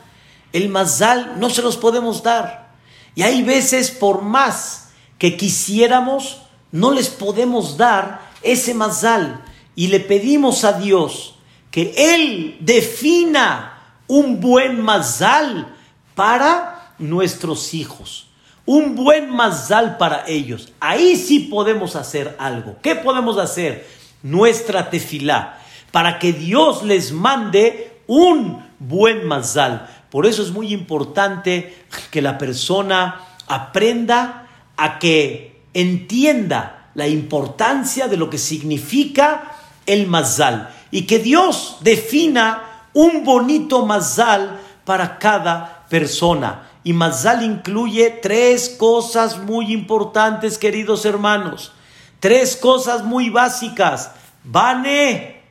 El 0.52 0.67
mazal 0.67 1.39
no 1.39 1.50
se 1.50 1.62
los 1.62 1.78
podemos 1.78 2.24
dar. 2.24 2.74
Y 3.15 3.22
hay 3.22 3.41
veces, 3.41 3.89
por 3.89 4.22
más 4.22 4.89
que 5.17 5.38
quisiéramos, 5.38 6.41
no 6.74 6.91
les 6.91 7.08
podemos 7.08 7.78
dar 7.78 8.19
ese 8.41 8.74
mazal 8.74 9.46
y 9.75 9.88
le 9.88 9.99
pedimos 9.99 10.63
a 10.63 10.73
Dios 10.73 11.36
que 11.71 11.93
Él 11.97 12.57
defina 12.59 13.81
un 14.07 14.39
buen 14.39 14.81
mazal 14.81 15.75
para 16.15 16.93
nuestros 16.99 17.73
hijos, 17.73 18.27
un 18.65 18.95
buen 18.95 19.29
mazal 19.29 19.97
para 19.97 20.25
ellos. 20.27 20.71
Ahí 20.79 21.15
sí 21.15 21.39
podemos 21.39 21.95
hacer 21.95 22.36
algo. 22.38 22.77
¿Qué 22.81 22.95
podemos 22.95 23.38
hacer? 23.38 23.88
Nuestra 24.21 24.89
tefilá, 24.89 25.59
para 25.91 26.19
que 26.19 26.31
Dios 26.31 26.83
les 26.83 27.12
mande 27.12 28.01
un 28.07 28.63
buen 28.79 29.25
mazal. 29.25 29.89
Por 30.09 30.25
eso 30.27 30.43
es 30.43 30.51
muy 30.51 30.71
importante 30.71 31.75
que 32.12 32.21
la 32.21 32.38
persona 32.38 33.19
aprenda 33.47 34.47
a 34.77 34.99
que 34.99 35.62
entienda 35.73 36.91
la 36.93 37.07
importancia 37.07 38.07
de 38.07 38.17
lo 38.17 38.29
que 38.29 38.38
significa 38.38 39.52
el 39.86 40.08
mazal 40.08 40.74
y 40.91 41.04
que 41.04 41.19
Dios 41.19 41.78
defina 41.82 42.88
un 42.93 43.24
bonito 43.24 43.86
mazal 43.86 44.60
para 44.86 45.17
cada 45.17 45.86
persona. 45.89 46.69
Y 46.84 46.93
mazal 46.93 47.43
incluye 47.43 48.10
tres 48.22 48.69
cosas 48.69 49.39
muy 49.39 49.74
importantes, 49.74 50.58
queridos 50.58 51.06
hermanos. 51.06 51.72
Tres 52.19 52.56
cosas 52.56 53.04
muy 53.04 53.30
básicas. 53.30 54.12
Bane, 54.43 55.41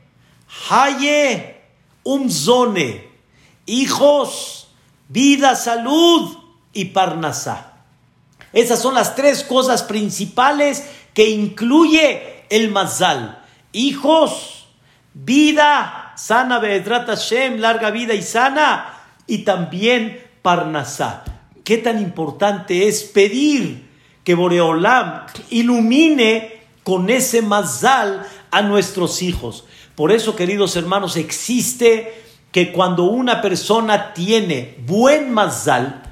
Haye, 0.70 1.62
Umzone. 2.04 3.10
Hijos, 3.66 4.68
vida, 5.08 5.56
salud 5.56 6.36
y 6.72 6.86
parnasá. 6.86 7.72
Esas 8.52 8.80
son 8.80 8.94
las 8.94 9.14
tres 9.14 9.44
cosas 9.44 9.82
principales 9.82 10.84
que 11.14 11.30
incluye 11.30 12.44
el 12.50 12.70
mazal 12.70 13.41
hijos, 13.72 14.66
vida 15.14 16.12
sana, 16.16 16.58
Be'edrat 16.58 17.06
Hashem, 17.06 17.58
larga 17.58 17.90
vida 17.90 18.14
y 18.14 18.22
sana, 18.22 18.94
y 19.26 19.38
también 19.38 20.22
Parnasá. 20.42 21.24
¿Qué 21.64 21.78
tan 21.78 22.00
importante 22.00 22.88
es 22.88 23.02
pedir 23.02 23.88
que 24.24 24.34
Boreolam 24.34 25.26
ilumine 25.50 26.60
con 26.82 27.10
ese 27.10 27.42
mazal 27.42 28.26
a 28.50 28.62
nuestros 28.62 29.22
hijos? 29.22 29.64
Por 29.94 30.10
eso, 30.10 30.34
queridos 30.34 30.76
hermanos, 30.76 31.16
existe 31.16 32.22
que 32.50 32.72
cuando 32.72 33.04
una 33.04 33.40
persona 33.40 34.12
tiene 34.12 34.76
buen 34.86 35.32
mazal, 35.32 36.02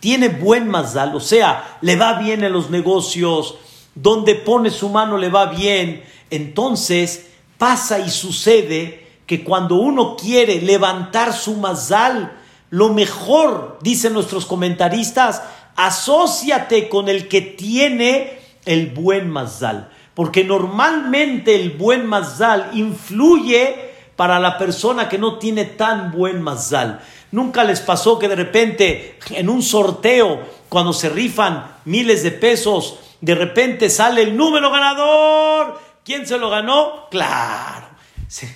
tiene 0.00 0.28
buen 0.28 0.68
mazal, 0.68 1.14
o 1.14 1.20
sea, 1.20 1.78
le 1.80 1.96
va 1.96 2.14
bien 2.20 2.44
en 2.44 2.52
los 2.52 2.70
negocios, 2.70 3.56
donde 4.00 4.36
pone 4.36 4.70
su 4.70 4.88
mano 4.88 5.18
le 5.18 5.28
va 5.28 5.46
bien, 5.46 6.04
entonces 6.30 7.30
pasa 7.58 7.98
y 7.98 8.10
sucede 8.10 9.06
que 9.26 9.42
cuando 9.42 9.74
uno 9.76 10.16
quiere 10.16 10.60
levantar 10.60 11.32
su 11.32 11.54
mazal, 11.56 12.38
lo 12.70 12.90
mejor, 12.90 13.78
dicen 13.82 14.12
nuestros 14.12 14.46
comentaristas, 14.46 15.42
asóciate 15.74 16.88
con 16.88 17.08
el 17.08 17.28
que 17.28 17.40
tiene 17.40 18.38
el 18.64 18.86
buen 18.90 19.28
mazal, 19.30 19.90
porque 20.14 20.44
normalmente 20.44 21.56
el 21.56 21.70
buen 21.70 22.06
mazal 22.06 22.70
influye 22.74 23.88
para 24.14 24.38
la 24.38 24.58
persona 24.58 25.08
que 25.08 25.18
no 25.18 25.38
tiene 25.38 25.64
tan 25.64 26.12
buen 26.12 26.40
mazal. 26.40 27.00
Nunca 27.32 27.64
les 27.64 27.80
pasó 27.80 28.18
que 28.18 28.28
de 28.28 28.36
repente 28.36 29.18
en 29.30 29.48
un 29.48 29.62
sorteo, 29.62 30.40
cuando 30.68 30.92
se 30.92 31.08
rifan 31.08 31.76
miles 31.84 32.22
de 32.22 32.30
pesos, 32.30 32.98
de 33.20 33.34
repente 33.34 33.90
sale 33.90 34.22
el 34.22 34.36
número 34.36 34.70
ganador. 34.70 35.80
¿Quién 36.04 36.26
se 36.26 36.38
lo 36.38 36.50
ganó? 36.50 37.08
Claro, 37.10 37.88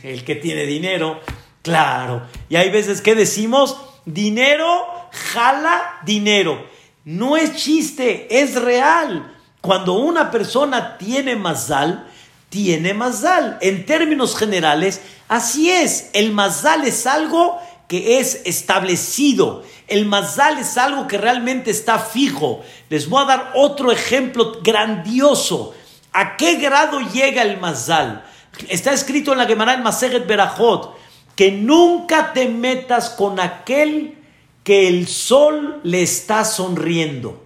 el 0.03 0.25
que 0.25 0.37
tiene 0.37 0.65
dinero, 0.65 1.21
claro. 1.63 2.23
Y 2.49 2.57
hay 2.57 2.71
veces 2.71 3.01
que 3.01 3.15
decimos, 3.15 3.77
dinero 4.05 4.87
jala 5.13 6.01
dinero. 6.05 6.67
No 7.05 7.37
es 7.37 7.57
chiste, 7.57 8.27
es 8.31 8.61
real. 8.61 9.37
Cuando 9.61 9.95
una 9.95 10.31
persona 10.31 10.97
tiene 10.99 11.37
mazal, 11.37 12.09
tiene 12.49 12.95
mazal. 12.95 13.59
En 13.61 13.87
términos 13.87 14.37
generales, 14.37 15.01
así 15.29 15.71
es. 15.71 16.11
El 16.13 16.33
mazal 16.33 16.85
es 16.85 17.07
algo 17.07 17.61
que 17.93 18.21
es 18.21 18.41
establecido. 18.47 19.65
El 19.87 20.07
mazal 20.07 20.59
es 20.59 20.79
algo 20.79 21.07
que 21.07 21.19
realmente 21.19 21.71
está 21.71 21.99
fijo. 21.99 22.63
Les 22.89 23.07
voy 23.07 23.23
a 23.23 23.27
dar 23.27 23.53
otro 23.55 23.93
ejemplo 23.93 24.61
grandioso. 24.63 25.75
¿A 26.11 26.39
qué 26.39 26.55
grado 26.55 27.01
llega 27.01 27.43
el 27.43 27.61
mazal? 27.61 28.25
Está 28.71 28.95
escrito 28.95 29.33
en 29.33 29.39
la 29.41 29.45
Gemara 29.45 29.75
en 29.75 29.83
Masejet 29.83 30.27
Berajot 30.27 30.97
que 31.37 31.53
nunca 31.53 32.33
te 32.33 32.49
metas 32.49 33.11
con 33.11 33.39
aquel 33.39 34.17
que 34.65 34.89
el 34.89 35.07
sol 35.07 35.83
le 35.83 36.01
está 36.01 36.47
sonriendo. 36.47 37.45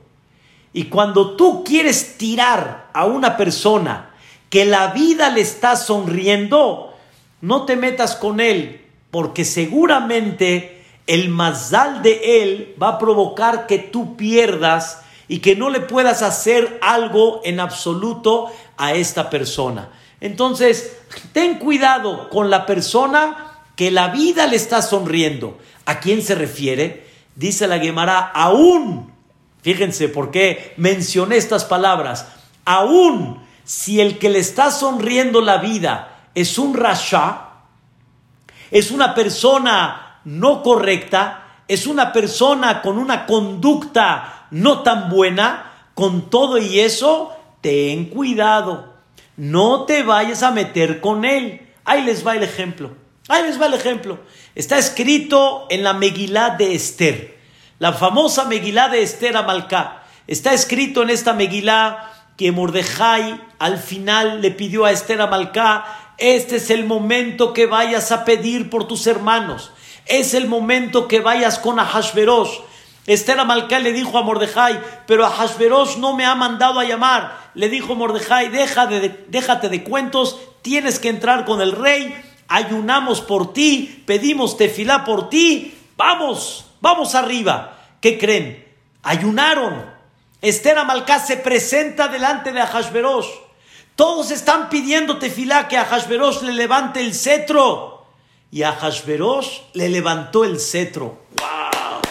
Y 0.72 0.85
cuando 0.85 1.35
tú 1.35 1.64
quieres 1.64 2.18
tirar 2.18 2.88
a 2.92 3.04
una 3.06 3.37
persona 3.37 4.14
que 4.48 4.64
la 4.64 4.92
vida 4.92 5.28
le 5.28 5.40
está 5.40 5.74
sonriendo, 5.74 6.94
no 7.40 7.64
te 7.64 7.74
metas 7.74 8.14
con 8.14 8.38
él, 8.38 8.86
porque 9.11 9.45
seguramente 9.45 10.85
el 11.07 11.29
mazal 11.29 12.03
de 12.03 12.42
él 12.42 12.75
va 12.81 12.88
a 12.88 12.99
provocar 12.99 13.66
que 13.66 13.79
tú 13.79 14.16
pierdas 14.16 15.03
y 15.29 15.38
que 15.38 15.57
no 15.57 15.71
le 15.71 15.81
puedas 15.81 16.23
hacer 16.23 16.79
algo 16.83 17.40
en 17.45 17.61
absoluto 17.61 18.53
a 18.77 18.95
esta 18.95 19.31
persona. 19.31 19.90
Entonces, 20.21 20.99
ten 21.33 21.59
cuidado 21.59 22.29
con 22.31 22.51
la 22.51 22.66
persona 22.66 23.61
que 23.77 23.90
la 23.90 24.09
vida 24.09 24.47
le 24.47 24.57
está 24.57 24.83
sonriendo. 24.83 25.59
¿A 25.85 26.01
quién 26.01 26.23
se 26.23 26.35
refiere? 26.35 27.07
Dice 27.35 27.66
la 27.66 27.79
Gemara, 27.79 28.19
aún, 28.19 29.12
fíjense 29.62 30.09
por 30.09 30.31
qué 30.31 30.73
mencioné 30.77 31.37
estas 31.37 31.64
palabras, 31.64 32.27
aún 32.64 33.45
si 33.64 34.01
el 34.01 34.19
que 34.19 34.31
le 34.31 34.38
está 34.38 34.71
sonriendo 34.71 35.40
la 35.40 35.59
vida 35.59 36.29
es 36.35 36.59
un 36.59 36.75
rasha, 36.75 37.45
es 38.70 38.90
una 38.90 39.14
persona 39.14 40.20
no 40.24 40.62
correcta, 40.62 41.62
es 41.68 41.87
una 41.87 42.12
persona 42.12 42.83
con 42.83 42.98
una 42.98 43.26
conducta 43.26 44.46
no 44.50 44.83
tan 44.83 45.09
buena, 45.11 45.72
con 45.94 46.31
todo 46.31 46.59
y 46.59 46.81
eso, 46.81 47.33
ten 47.61 48.07
cuidado, 48.07 48.94
no 49.37 49.85
te 49.85 50.02
vayas 50.02 50.42
a 50.42 50.50
meter 50.50 51.00
con 51.00 51.24
él. 51.24 51.68
Ahí 51.85 52.02
les 52.02 52.26
va 52.26 52.35
el 52.35 52.42
ejemplo, 52.42 52.90
ahí 53.29 53.42
les 53.42 53.61
va 53.61 53.66
el 53.66 53.74
ejemplo. 53.74 54.18
Está 54.55 54.79
escrito 54.79 55.66
en 55.70 55.83
la 55.83 55.92
Megilá 55.92 56.50
de 56.50 56.74
Esther, 56.74 57.38
la 57.79 57.92
famosa 57.92 58.44
Megilá 58.44 58.88
de 58.88 59.02
Esther 59.02 59.37
Amalcá. 59.37 60.02
Está 60.26 60.52
escrito 60.52 61.02
en 61.02 61.11
esta 61.11 61.33
Megilá 61.33 62.12
que 62.37 62.52
Mordejai 62.52 63.40
al 63.59 63.79
final 63.79 64.42
le 64.42 64.50
pidió 64.50 64.85
a 64.85 64.92
Esther 64.92 65.20
Amalcá 65.20 66.06
este 66.18 66.57
es 66.57 66.70
el 66.70 66.85
momento 66.85 67.52
que 67.52 67.66
vayas 67.66 68.12
a 68.12 68.24
pedir 68.24 68.70
por 68.70 68.88
tus 68.88 69.07
hermanos. 69.07 69.72
Es 70.07 70.35
el 70.35 70.46
momento 70.46 71.09
que 71.09 71.20
vayas 71.20 71.59
con 71.59 71.79
Ahashverosh. 71.79 72.61
Esther 73.07 73.38
Amalcá 73.38 73.79
le 73.79 73.92
dijo 73.92 74.18
a 74.18 74.22
Mordejai, 74.22 74.81
pero 75.07 75.26
Ahashverosh 75.26 75.98
no 75.98 76.16
me 76.16 76.24
ha 76.24 76.35
mandado 76.35 76.81
a 76.81 76.85
llamar. 76.85 77.50
Le 77.55 77.68
dijo 77.68 77.94
Mordejai, 77.94 78.48
Deja 78.48 78.87
de, 78.87 79.26
déjate 79.29 79.68
de 79.68 79.85
cuentos, 79.85 80.40
tienes 80.62 80.98
que 80.98 81.09
entrar 81.09 81.44
con 81.44 81.61
el 81.61 81.72
rey, 81.72 82.16
ayunamos 82.48 83.20
por 83.20 83.52
ti, 83.52 84.02
pedimos 84.07 84.57
tefilá 84.57 85.05
por 85.05 85.29
ti, 85.29 85.76
vamos, 85.96 86.66
vamos 86.81 87.14
arriba. 87.14 87.79
¿Qué 88.00 88.18
creen? 88.18 88.66
Ayunaron. 89.02 89.85
Esther 90.40 90.79
Amalcá 90.79 91.18
se 91.18 91.37
presenta 91.37 92.09
delante 92.09 92.52
de 92.52 92.61
Ahashverosh. 92.61 93.45
Todos 93.96 94.30
están 94.30 94.68
pidiendo 94.68 95.18
tefilá 95.18 95.68
que 95.68 95.78
a 95.78 95.87
Hashverosh 95.87 96.42
le 96.42 96.52
levante 96.52 97.00
el 97.00 97.14
cetro. 97.14 98.04
Y 98.50 98.62
a 98.62 98.72
Hashverosh 98.72 99.61
le 99.72 99.88
levantó 99.88 100.44
el 100.44 100.61
cetro. 100.61 101.22
¡Wow! 101.40 102.02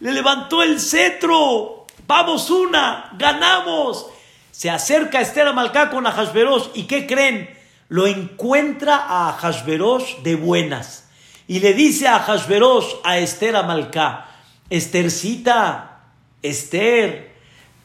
Le 0.00 0.12
levantó 0.12 0.64
el 0.64 0.80
cetro. 0.80 1.86
Vamos 2.08 2.50
una, 2.50 3.12
ganamos. 3.16 4.06
Se 4.50 4.68
acerca 4.68 5.20
Esther 5.20 5.46
Amalcá 5.46 5.90
con 5.90 6.08
Ahashverosh. 6.08 6.70
¿Y 6.74 6.84
qué 6.84 7.06
creen? 7.06 7.56
Lo 7.88 8.08
encuentra 8.08 8.96
a 8.96 9.28
Ahashverosh 9.28 10.22
de 10.22 10.34
buenas. 10.34 11.04
Y 11.46 11.60
le 11.60 11.72
dice 11.72 12.08
a 12.08 12.16
Ahashverosh, 12.16 12.96
a 13.04 13.18
Esther 13.18 13.54
Amalcá, 13.54 14.26
Estercita, 14.68 16.00
Esther, 16.42 17.32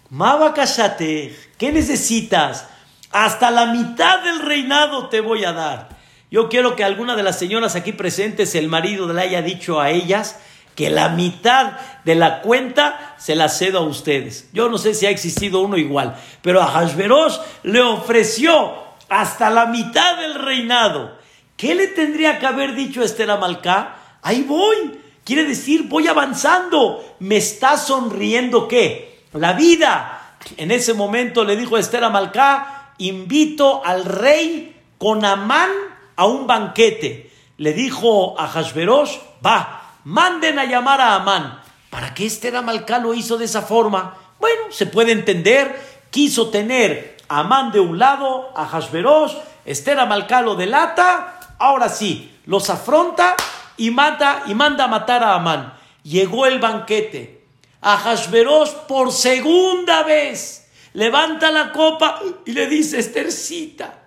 Mabakashate, 0.10 1.38
¿qué 1.58 1.72
necesitas? 1.72 2.68
Hasta 3.14 3.52
la 3.52 3.68
mitad 3.68 4.24
del 4.24 4.40
reinado 4.42 5.08
te 5.08 5.22
voy 5.22 5.46
a 5.46 5.54
dar. 5.54 5.90
Yo 6.32 6.50
quiero 6.50 6.76
que 6.76 6.84
alguna 6.84 7.16
de 7.16 7.22
las 7.22 7.38
señoras 7.38 7.76
aquí 7.76 7.92
presentes, 7.92 8.56
el 8.56 8.68
marido 8.68 9.12
le 9.14 9.22
haya 9.22 9.44
dicho 9.44 9.80
a 9.80 9.92
ellas 9.92 10.40
que 10.74 10.90
la 10.90 11.10
mitad 11.10 11.74
de 12.06 12.16
la 12.16 12.42
cuenta 12.42 13.16
se 13.20 13.36
la 13.36 13.50
cedo 13.50 13.78
a 13.78 13.86
ustedes. 13.86 14.50
Yo 14.52 14.68
no 14.68 14.80
sé 14.80 14.96
si 14.96 15.06
ha 15.06 15.12
existido 15.12 15.62
uno 15.62 15.78
igual, 15.78 16.16
pero 16.42 16.60
a 16.60 16.66
Hashverosh 16.66 17.38
le 17.62 17.82
ofreció 17.82 18.74
hasta 19.10 19.52
la 19.52 19.68
mitad 19.68 20.18
del 20.18 20.34
reinado. 20.34 21.16
¿Qué 21.56 21.76
le 21.76 21.90
tendría 21.90 22.40
que 22.40 22.48
haber 22.48 22.74
dicho 22.74 23.04
Esther 23.04 23.30
Amalcá? 23.30 23.96
Ahí 24.24 24.42
voy. 24.42 25.00
Quiere 25.24 25.44
decir, 25.44 25.84
voy 25.84 26.08
avanzando. 26.08 27.16
¿Me 27.20 27.38
está 27.38 27.78
sonriendo 27.78 28.68
qué? 28.68 29.22
La 29.34 29.54
vida. 29.54 30.38
En 30.58 30.72
ese 30.72 30.96
momento 30.96 31.44
le 31.44 31.56
dijo 31.56 31.78
Esther 31.78 32.04
Amalcá, 32.04 32.73
invito 32.98 33.84
al 33.84 34.06
rey 34.06 34.82
con 34.98 35.26
Amán 35.26 35.70
a 36.16 36.26
un 36.26 36.48
banquete. 36.48 37.32
Le 37.58 37.74
dijo 37.74 38.40
a 38.40 38.48
Hashverosh, 38.48 39.18
va, 39.46 39.98
manden 40.04 40.60
a 40.60 40.66
llamar 40.66 41.02
a 41.02 41.16
Amán. 41.16 41.62
¿Para 41.90 42.14
qué 42.14 42.26
este 42.26 42.56
Amalcá 42.56 43.00
lo 43.00 43.14
hizo 43.14 43.38
de 43.38 43.46
esa 43.46 43.62
forma? 43.62 44.18
Bueno, 44.40 44.64
se 44.72 44.86
puede 44.86 45.12
entender, 45.12 45.80
quiso 46.10 46.50
tener 46.50 47.18
a 47.28 47.40
Amán 47.40 47.72
de 47.72 47.80
un 47.80 48.00
lado, 48.00 48.52
a 48.56 48.66
Hashverosh, 48.66 49.34
Esther 49.66 50.00
Amalcá 50.00 50.42
lo 50.42 50.56
delata, 50.56 51.40
ahora 51.60 51.90
sí, 51.90 52.32
los 52.46 52.70
afronta 52.70 53.36
y 53.78 53.92
mata 53.92 54.44
y 54.48 54.56
manda 54.56 54.86
a 54.86 54.88
matar 54.88 55.24
a 55.24 55.36
Amán. 55.36 55.74
Llegó 56.04 56.46
el 56.46 56.60
banquete. 56.60 57.44
A 57.82 57.98
Hashverosh 57.98 58.72
por 58.88 59.12
segunda 59.12 60.04
vez 60.04 60.63
levanta 60.94 61.52
la 61.52 61.72
copa 61.72 62.22
y 62.46 62.52
le 62.52 62.68
dice, 62.68 63.00
Estercita, 63.00 64.04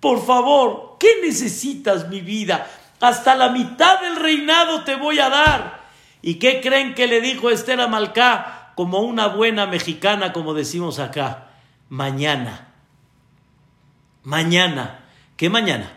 por 0.00 0.24
favor, 0.24 0.96
¿qué 0.98 1.08
necesitas 1.22 2.08
mi 2.08 2.20
vida? 2.20 2.66
Hasta 3.00 3.34
la 3.34 3.50
mitad 3.50 4.00
del 4.00 4.16
reinado 4.16 4.84
te 4.84 4.96
voy 4.96 5.18
a 5.18 5.28
dar. 5.28 5.88
¿Y 6.22 6.34
qué 6.34 6.60
creen 6.60 6.94
que 6.94 7.06
le 7.06 7.20
dijo 7.20 7.50
Esther 7.50 7.80
Amalcá 7.80 8.72
como 8.74 9.00
una 9.00 9.28
buena 9.28 9.66
mexicana, 9.66 10.32
como 10.32 10.54
decimos 10.54 10.98
acá? 10.98 11.48
Mañana. 11.88 12.68
Mañana. 14.24 15.04
¿Qué 15.36 15.48
mañana? 15.48 15.92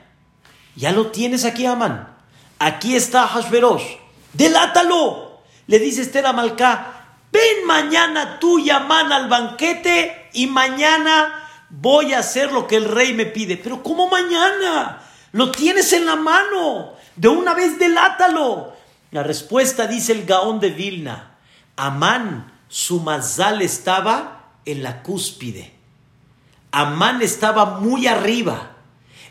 Ya 0.76 0.92
lo 0.92 1.08
tienes 1.08 1.44
aquí, 1.46 1.66
Amán. 1.66 2.16
Aquí 2.60 2.96
está 2.96 3.28
Hashverosh. 3.28 3.96
Delátalo. 4.34 5.42
le 5.68 5.80
dice 5.80 6.02
Esther 6.02 6.26
a 6.26 6.34
Malcá, 6.34 7.06
ven 7.32 7.66
mañana 7.66 8.40
tú 8.40 8.60
y 8.60 8.70
Amán 8.70 9.12
al 9.12 9.28
banquete 9.30 10.21
y 10.34 10.48
mañana 10.48 11.48
voy 11.70 12.14
a 12.14 12.20
hacer 12.20 12.52
lo 12.52 12.68
que 12.68 12.78
el 12.78 12.86
rey 12.86 13.14
me 13.14 13.26
pide. 13.26 13.58
Pero 13.58 13.82
¿cómo 13.82 14.10
mañana? 14.10 15.02
Lo 15.32 15.52
tienes 15.52 15.94
en 15.94 16.06
la 16.06 16.16
mano. 16.16 16.94
De 17.16 17.28
una 17.28 17.54
vez 17.54 17.80
delátalo. 17.80 18.74
La 19.12 19.24
respuesta 19.24 19.88
dice 19.88 20.12
el 20.14 20.26
Gaón 20.26 20.60
de 20.60 20.70
Vilna. 20.70 21.38
Amán, 21.76 22.52
su 22.68 23.02
mazal 23.02 23.62
estaba 23.62 24.54
en 24.66 24.84
la 24.84 25.04
cúspide. 25.04 25.74
Amán 26.72 27.22
estaba 27.22 27.80
muy 27.80 28.08
arriba. 28.08 28.72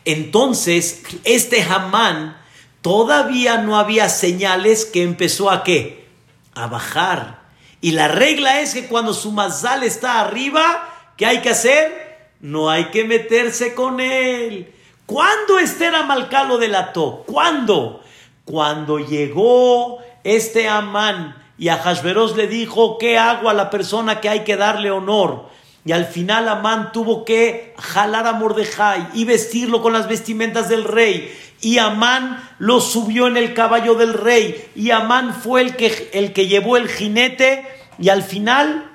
Entonces, 0.05 1.03
este 1.25 1.63
Hamán 1.63 2.37
todavía 2.83 3.59
no 3.59 3.79
había 3.79 4.09
señales 4.09 4.85
que 4.85 5.03
empezó 5.03 5.51
a 5.51 5.63
qué? 5.63 6.09
A 6.55 6.67
bajar. 6.67 7.41
Y 7.81 7.93
la 7.93 8.09
regla 8.09 8.61
es 8.61 8.75
que 8.75 8.87
cuando 8.87 9.15
su 9.15 9.33
mazal 9.33 9.83
está 9.83 10.21
arriba, 10.21 10.90
¿qué 11.21 11.27
hay 11.27 11.43
que 11.43 11.51
hacer? 11.51 12.31
No 12.41 12.71
hay 12.71 12.87
que 12.87 13.05
meterse 13.05 13.75
con 13.75 14.01
él. 14.01 14.73
¿Cuándo 15.05 15.59
Esther 15.59 15.95
Amalcá 15.95 16.45
lo 16.45 16.57
delató? 16.57 17.25
¿Cuándo? 17.27 18.03
Cuando 18.47 18.99
llegó 18.99 19.99
este 20.25 20.67
Amán 20.67 21.37
y 21.59 21.69
a 21.69 21.77
Hashverosh 21.77 22.37
le 22.37 22.47
dijo, 22.47 22.97
¿qué 22.97 23.19
hago 23.19 23.51
a 23.51 23.55
la 23.55 23.69
persona 23.69 24.23
que 24.23 24.31
hay 24.31 24.45
que 24.45 24.57
darle 24.57 24.91
honor? 24.91 25.51
Y 25.85 25.93
al 25.93 26.07
final 26.07 26.49
Amán 26.49 26.91
tuvo 26.91 27.27
que 27.27 27.75
jalar 27.77 28.27
a 28.27 28.33
Mordejai 28.33 29.09
y 29.13 29.27
vestirlo 29.27 29.83
con 29.83 29.93
las 29.93 30.09
vestimentas 30.09 30.71
del 30.71 30.85
rey. 30.85 31.37
Y 31.61 31.77
Amán 31.77 32.49
lo 32.59 32.81
subió 32.81 33.27
en 33.27 33.37
el 33.37 33.53
caballo 33.53 33.95
del 33.95 34.15
rey. 34.15 34.71
Y 34.75 34.91
Amán 34.91 35.35
fue 35.35 35.61
el 35.61 35.77
que, 35.77 36.09
el 36.15 36.33
que 36.33 36.47
llevó 36.47 36.79
el 36.79 36.89
jinete. 36.89 37.67
Y 37.99 38.09
al 38.09 38.23
final 38.23 38.90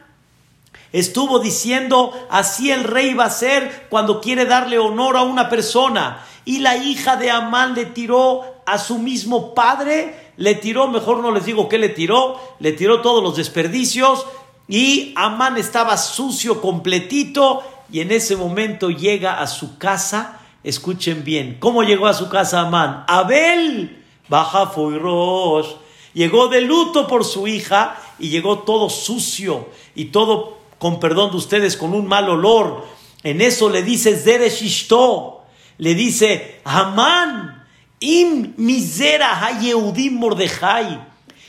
estuvo 0.99 1.39
diciendo, 1.39 2.13
así 2.29 2.71
el 2.71 2.83
rey 2.83 3.13
va 3.13 3.25
a 3.25 3.29
ser 3.29 3.87
cuando 3.89 4.21
quiere 4.21 4.45
darle 4.45 4.79
honor 4.79 5.17
a 5.17 5.23
una 5.23 5.49
persona. 5.49 6.25
Y 6.45 6.59
la 6.59 6.77
hija 6.77 7.15
de 7.17 7.31
Amán 7.31 7.73
le 7.75 7.85
tiró 7.85 8.43
a 8.65 8.77
su 8.77 8.97
mismo 8.97 9.53
padre, 9.53 10.31
le 10.37 10.55
tiró, 10.55 10.87
mejor 10.87 11.19
no 11.19 11.31
les 11.31 11.45
digo 11.45 11.69
qué 11.69 11.77
le 11.77 11.89
tiró, 11.89 12.39
le 12.59 12.71
tiró 12.71 13.01
todos 13.01 13.23
los 13.23 13.35
desperdicios 13.35 14.25
y 14.67 15.13
Amán 15.15 15.57
estaba 15.57 15.97
sucio 15.97 16.61
completito 16.61 17.63
y 17.91 17.99
en 17.99 18.11
ese 18.11 18.35
momento 18.35 18.89
llega 18.89 19.39
a 19.39 19.47
su 19.47 19.77
casa. 19.77 20.41
Escuchen 20.63 21.23
bien, 21.23 21.57
¿cómo 21.59 21.83
llegó 21.83 22.07
a 22.07 22.13
su 22.13 22.29
casa 22.29 22.61
Amán? 22.61 23.03
Abel, 23.07 24.03
baja 24.27 24.65
Rosh. 24.75 25.67
Llegó 26.13 26.47
de 26.47 26.61
luto 26.61 27.07
por 27.07 27.25
su 27.25 27.45
hija 27.45 27.97
y 28.17 28.29
llegó 28.29 28.59
todo 28.59 28.89
sucio 28.89 29.67
y 29.93 30.05
todo, 30.05 30.57
con 30.85 30.99
perdón 30.99 31.31
de 31.31 31.37
ustedes, 31.37 31.77
con 31.77 31.95
un 31.95 32.05
mal 32.05 32.29
olor. 32.29 32.85
En 33.23 33.41
eso 33.41 33.71
le 33.71 33.81
dice 33.81 34.15
Zereshishto, 34.15 35.43
le 35.79 35.95
dice, 35.95 36.61
Amán, 36.63 37.65
im 37.99 38.53
misera 38.57 39.43
hayeudim 39.43 40.13
mordejai 40.13 41.01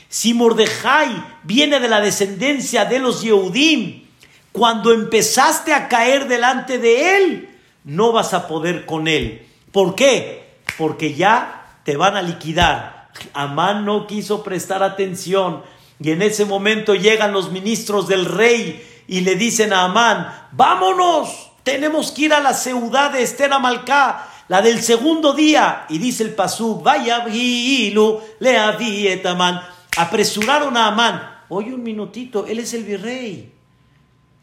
si 0.09 0.33
Mordejai 0.33 1.23
viene 1.43 1.79
de 1.79 1.87
la 1.87 2.01
descendencia 2.01 2.85
de 2.85 2.97
los 2.97 3.21
Yehudim, 3.21 4.07
cuando 4.51 4.91
empezaste 4.91 5.71
a 5.71 5.87
caer 5.87 6.27
delante 6.27 6.79
de 6.79 7.17
él, 7.17 7.49
no 7.83 8.11
vas 8.13 8.33
a 8.33 8.47
poder 8.47 8.87
con 8.87 9.07
él. 9.07 9.45
¿Por 9.71 9.93
qué? 9.93 10.55
Porque 10.79 11.13
ya 11.13 11.77
te 11.83 11.95
van 11.95 12.17
a 12.17 12.23
liquidar. 12.23 13.11
Amán 13.33 13.85
no 13.85 14.07
quiso 14.07 14.41
prestar 14.41 14.81
atención 14.81 15.61
y 15.99 16.09
en 16.09 16.23
ese 16.23 16.45
momento 16.45 16.95
llegan 16.95 17.33
los 17.33 17.51
ministros 17.51 18.07
del 18.07 18.25
rey 18.25 18.83
y 19.07 19.21
le 19.21 19.35
dicen 19.35 19.71
a 19.73 19.85
Amán, 19.85 20.33
vámonos, 20.51 21.51
tenemos 21.63 22.11
que 22.11 22.23
ir 22.23 22.33
a 22.33 22.41
la 22.41 22.53
ciudad 22.53 23.11
de 23.11 23.23
Esther 23.23 23.53
Amalcá, 23.53 24.27
la 24.47 24.61
del 24.61 24.81
segundo 24.81 25.33
día. 25.33 25.85
Y 25.89 25.97
dice 25.97 26.23
el 26.23 26.33
pasú, 26.33 26.81
vaya 26.81 27.25
le 27.25 29.21
Amán 29.25 29.61
Apresuraron 29.97 30.77
a 30.77 30.87
Amán. 30.87 31.37
Oye 31.49 31.73
un 31.73 31.83
minutito, 31.83 32.45
él 32.47 32.59
es 32.59 32.73
el 32.73 32.83
virrey. 32.83 33.51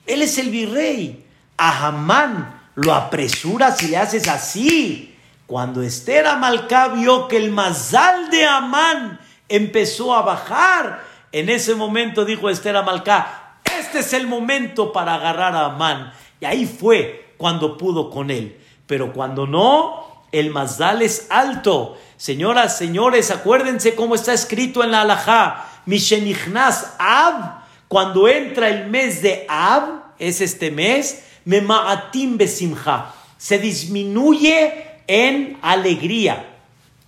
Él 0.07 0.23
es 0.23 0.39
el 0.39 0.51
virrey. 0.51 1.25
A 1.57 1.89
Amán 1.89 2.63
lo 2.75 2.93
apresuras 2.93 3.83
y 3.83 3.89
le 3.89 3.99
haces 3.99 4.29
así. 4.29 5.15
Cuando 5.47 5.83
Esther 5.83 6.27
Amalcá 6.27 6.89
vio 6.89 7.29
que 7.29 7.37
el 7.37 7.51
mazal 7.51 8.31
de 8.31 8.47
Amán 8.47 9.21
empezó 9.49 10.15
a 10.15 10.23
bajar, 10.23 11.05
en 11.33 11.51
ese 11.51 11.75
momento 11.75 12.25
dijo 12.25 12.49
Esther 12.49 12.77
Amalcá, 12.77 13.44
este 13.79 14.01
es 14.01 14.13
el 14.13 14.27
momento 14.27 14.93
para 14.93 15.15
agarrar 15.15 15.55
a 15.55 15.67
Amán. 15.67 16.13
Y 16.41 16.45
ahí 16.45 16.67
fue 16.67 17.35
cuando 17.37 17.77
pudo 17.77 18.11
con 18.11 18.31
él. 18.31 18.59
Pero 18.87 19.13
cuando 19.13 19.47
no, 19.47 20.25
el 20.33 20.51
mazal 20.51 21.03
es 21.03 21.27
alto. 21.31 21.99
Señoras, 22.17 22.77
señores, 22.77 23.31
acuérdense 23.31 23.95
cómo 23.95 24.15
está 24.15 24.33
escrito 24.33 24.83
en 24.83 24.91
la 24.91 25.03
halajá. 25.03 25.67
Mishenichnas 25.87 26.95
Ab, 26.99 27.63
cuando 27.89 28.29
entra 28.29 28.69
el 28.69 28.89
mes 28.89 29.23
de 29.23 29.47
Ab, 29.49 30.15
es 30.19 30.41
este 30.41 30.71
mes, 30.71 31.25
Memaatim 31.45 32.39
Besimha, 32.39 33.15
se 33.37 33.59
disminuye 33.59 35.03
en 35.07 35.59
alegría. 35.63 36.57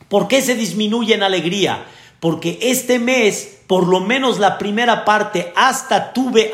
¿Por 0.09 0.29
qué 0.29 0.43
se 0.43 0.55
disminuye 0.55 1.15
en 1.15 1.23
alegría? 1.23 1.85
Porque 2.21 2.59
este 2.63 2.99
mes, 2.99 3.61
por 3.67 3.87
lo 3.87 4.01
menos 4.01 4.39
la 4.39 4.59
primera 4.59 5.05
parte, 5.05 5.53
hasta 5.57 6.13
Tuve 6.13 6.53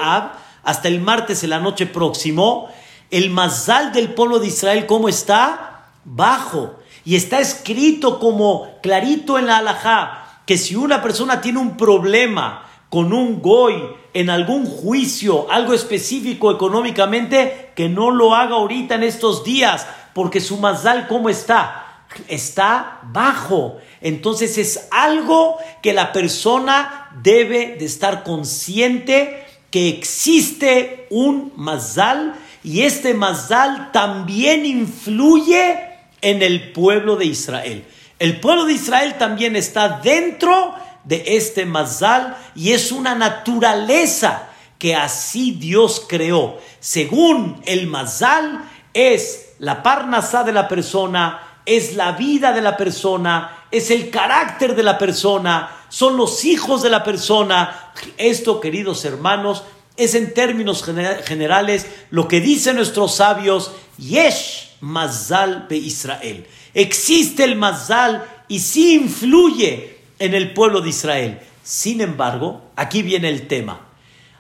hasta 0.65 0.89
el 0.89 1.01
martes 1.01 1.43
en 1.45 1.51
la 1.51 1.61
noche 1.61 1.87
próximo, 1.87 2.69
el 3.11 3.31
mazal 3.31 3.93
del 3.93 4.15
pueblo 4.15 4.39
de 4.39 4.49
Israel, 4.49 4.87
¿cómo 4.87 5.09
está? 5.09 5.91
Bajo. 6.05 6.77
Y 7.05 7.17
está 7.17 7.41
escrito 7.41 8.19
como 8.19 8.79
clarito 8.83 9.39
en 9.39 9.47
la 9.47 9.59
halajá 9.59 10.23
que 10.47 10.59
si 10.59 10.77
una 10.77 11.03
persona 11.03 11.41
tiene 11.41 11.59
un 11.59 11.77
problema 11.77 12.67
con 12.89 13.13
un 13.13 13.41
goy 13.41 13.83
en 14.13 14.29
algún 14.29 14.67
juicio, 14.67 15.51
algo 15.51 15.73
específico 15.73 16.51
económicamente, 16.51 17.73
que 17.75 17.89
no 17.89 18.11
lo 18.11 18.35
haga 18.35 18.57
ahorita 18.57 18.97
en 18.97 19.03
estos 19.03 19.45
días, 19.45 19.87
porque 20.15 20.41
su 20.41 20.59
mazal, 20.59 21.09
¿cómo 21.09 21.29
está? 21.29 21.82
Está 22.29 23.01
bajo. 23.05 23.79
Entonces 24.01 24.59
es 24.59 24.89
algo 24.91 25.57
que 25.83 25.93
la 25.93 26.13
persona 26.13 27.11
debe 27.23 27.77
de 27.79 27.85
estar 27.85 28.25
consciente 28.25 29.47
que 29.71 29.89
existe 29.89 31.07
un 31.11 31.53
mazal 31.57 32.35
y 32.63 32.83
este 32.83 33.15
mazal 33.15 33.91
también 33.93 34.67
influye 34.67 35.79
en 36.21 36.43
el 36.43 36.73
pueblo 36.73 37.17
de 37.17 37.25
Israel. 37.25 37.85
El 38.19 38.39
pueblo 38.39 38.67
de 38.67 38.75
Israel 38.75 39.17
también 39.19 39.57
está 39.57 40.01
dentro 40.01 40.75
de 41.05 41.25
este 41.27 41.65
mazal 41.67 42.37
y 42.55 42.73
es 42.73 42.93
una 42.93 43.15
naturaleza 43.15 44.49
que 44.79 44.95
así 44.95 45.53
Dios 45.53 46.07
creó. 46.09 46.59
Según 46.81 47.61
el 47.67 47.87
mazal 47.87 48.65
es 48.95 49.55
la 49.59 49.83
parnasá 49.83 50.45
de 50.45 50.53
la 50.53 50.69
persona, 50.69 51.52
es 51.67 51.95
la 51.95 52.13
vida 52.13 52.53
de 52.53 52.61
la 52.61 52.77
persona, 52.77 53.65
es 53.71 53.91
el 53.91 54.11
carácter 54.11 54.75
de 54.75 54.83
la 54.83 54.99
persona, 54.99 55.71
son 55.89 56.17
los 56.17 56.45
hijos 56.45 56.83
de 56.83 56.91
la 56.91 57.05
persona. 57.05 57.93
Esto, 58.17 58.61
queridos 58.61 59.05
hermanos, 59.05 59.63
es 59.97 60.15
en 60.15 60.35
términos 60.35 60.85
generales 61.25 61.87
lo 62.11 62.29
que 62.29 62.41
dicen 62.41 62.77
nuestros 62.77 63.17
sabios, 63.17 63.73
Yesh 63.99 64.77
Mazal 64.81 65.67
be 65.69 65.77
Israel. 65.77 66.47
Existe 66.75 67.45
el 67.45 67.57
Mazal 67.57 68.25
y 68.49 68.61
sí 68.61 68.95
influye 68.95 69.99
en 70.19 70.35
el 70.35 70.53
pueblo 70.55 70.81
de 70.81 70.91
Israel. 70.91 71.41
Sin 71.63 72.01
embargo, 72.01 72.63
aquí 72.75 73.03
viene 73.03 73.29
el 73.29 73.47
tema. 73.47 73.81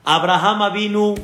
Abraham 0.04 0.72
vino, 0.72 1.14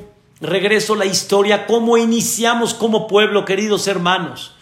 regreso 0.41 0.95
la 0.95 1.07
historia, 1.07 1.67
cómo 1.67 1.97
iniciamos 1.97 2.75
como 2.75 3.09
pueblo, 3.09 3.45
queridos 3.45 3.89
hermanos. 3.89 4.55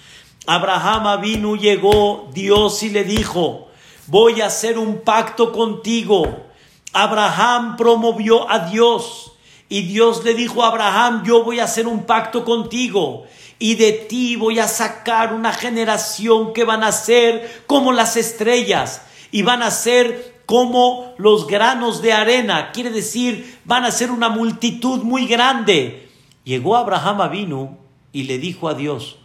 Abraham 0.47 1.21
vino, 1.21 1.57
llegó 1.57 2.29
Dios 2.33 2.83
y 2.83 2.91
le 2.91 3.05
dijo, 3.05 3.69
voy 4.07 4.41
a 4.41 4.47
hacer 4.47 4.79
un 4.79 5.01
pacto 5.01 5.53
contigo. 5.53 6.45
Abraham 6.93 7.77
promovió 7.77 8.49
a 8.51 8.61
Dios 8.71 9.33
y 9.69 9.83
Dios 9.83 10.25
le 10.25 10.35
dijo 10.35 10.63
a 10.63 10.69
Abraham, 10.69 11.25
yo 11.25 11.43
voy 11.43 11.59
a 11.59 11.65
hacer 11.65 11.89
un 11.89 12.05
pacto 12.05 12.45
contigo 12.45 13.25
y 13.59 13.75
de 13.75 13.93
ti 13.93 14.37
voy 14.37 14.61
a 14.61 14.69
sacar 14.69 15.35
una 15.35 15.53
generación 15.53 16.53
que 16.53 16.65
van 16.65 16.85
a 16.85 16.93
ser 16.93 17.65
como 17.67 17.93
las 17.93 18.17
estrellas 18.17 19.03
y 19.33 19.43
van 19.43 19.63
a 19.63 19.71
ser 19.71 20.37
como 20.47 21.13
los 21.19 21.49
granos 21.49 22.03
de 22.03 22.13
arena, 22.13 22.71
quiere 22.71 22.91
decir, 22.91 23.59
van 23.65 23.85
a 23.85 23.91
ser 23.91 24.13
una 24.13 24.29
multitud 24.29 25.03
muy 25.03 25.27
grande. 25.27 26.09
Llegó 26.45 26.77
Abraham 26.77 27.21
Avinu 27.21 27.77
y 28.13 28.23
le 28.23 28.39
dijo 28.39 28.69
a 28.69 28.75
Dios, 28.75 29.19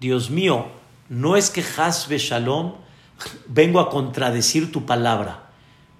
Dios 0.00 0.30
mío, 0.30 0.66
no 1.08 1.36
es 1.36 1.50
que 1.50 1.64
Hasbe 1.76 2.18
Shalom 2.18 2.74
vengo 3.46 3.80
a 3.80 3.90
contradecir 3.90 4.70
tu 4.70 4.86
palabra, 4.86 5.50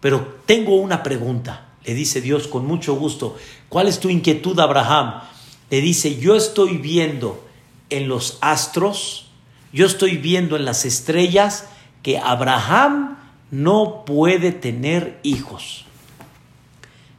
pero 0.01 0.41
tengo 0.47 0.77
una 0.77 1.03
pregunta. 1.03 1.65
le 1.85 1.95
dice 1.95 2.21
Dios 2.21 2.49
con 2.49 2.67
mucho 2.67 2.95
gusto, 2.95 3.37
¿cuál 3.69 3.89
es 3.89 3.99
tu 3.99 4.11
inquietud, 4.11 4.59
Abraham? 4.61 5.23
Le 5.71 5.81
dice, 5.81 6.19
yo 6.19 6.37
estoy 6.37 6.77
viendo 6.77 7.47
en 7.91 8.09
los 8.09 8.39
astros, 8.41 9.31
yo 9.73 9.87
estoy 9.87 10.17
viendo 10.17 10.57
en 10.57 10.65
las 10.65 10.85
estrellas 10.85 11.67
que 12.03 12.19
Abraham 12.19 13.19
no 13.51 14.05
puede 14.05 14.53
tener 14.53 15.19
hijos. 15.23 15.85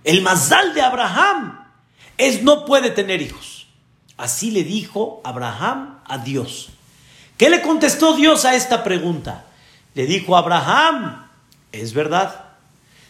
El 0.04 0.22
mazal 0.22 0.74
de 0.74 0.82
Abraham 0.82 1.60
es 2.18 2.44
no 2.44 2.66
puede 2.66 2.92
tener 2.92 3.22
hijos. 3.22 3.59
Así 4.20 4.52
le 4.52 4.66
dijo 4.66 5.22
Abraham 5.24 6.00
a 6.06 6.18
Dios. 6.18 6.72
¿Qué 7.38 7.50
le 7.50 7.62
contestó 7.62 8.18
Dios 8.18 8.44
a 8.44 8.54
esta 8.54 8.84
pregunta? 8.84 9.46
Le 9.94 10.06
dijo 10.06 10.36
Abraham, 10.36 11.26
es 11.72 11.94
verdad. 11.94 12.48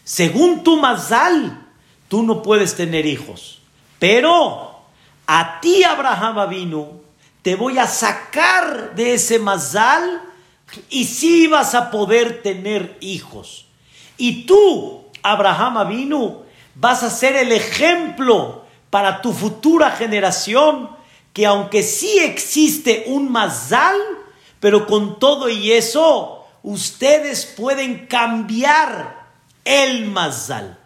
Según 0.04 0.62
tu 0.62 0.76
mazal, 0.76 1.66
tú 2.06 2.22
no 2.22 2.42
puedes 2.42 2.76
tener 2.76 3.06
hijos. 3.06 3.58
Pero 3.98 4.82
a 5.26 5.58
ti, 5.60 5.82
Abraham 5.82 6.48
vino, 6.48 7.00
te 7.42 7.56
voy 7.56 7.78
a 7.78 7.88
sacar 7.88 8.94
de 8.94 9.14
ese 9.14 9.40
mazal 9.40 10.22
y 10.90 11.06
sí 11.06 11.48
vas 11.48 11.74
a 11.74 11.90
poder 11.90 12.40
tener 12.40 12.98
hijos. 13.00 13.66
Y 14.16 14.46
tú, 14.46 15.06
Abraham 15.24 15.88
vino, 15.88 16.42
vas 16.76 17.02
a 17.02 17.10
ser 17.10 17.34
el 17.34 17.50
ejemplo 17.50 18.64
para 18.90 19.20
tu 19.20 19.32
futura 19.32 19.90
generación 19.90 20.99
que 21.32 21.46
aunque 21.46 21.82
sí 21.82 22.18
existe 22.18 23.04
un 23.06 23.30
mazal, 23.30 23.96
pero 24.58 24.86
con 24.86 25.18
todo 25.18 25.48
y 25.48 25.72
eso, 25.72 26.46
ustedes 26.62 27.46
pueden 27.46 28.06
cambiar 28.06 29.28
el 29.64 30.06
mazal, 30.06 30.78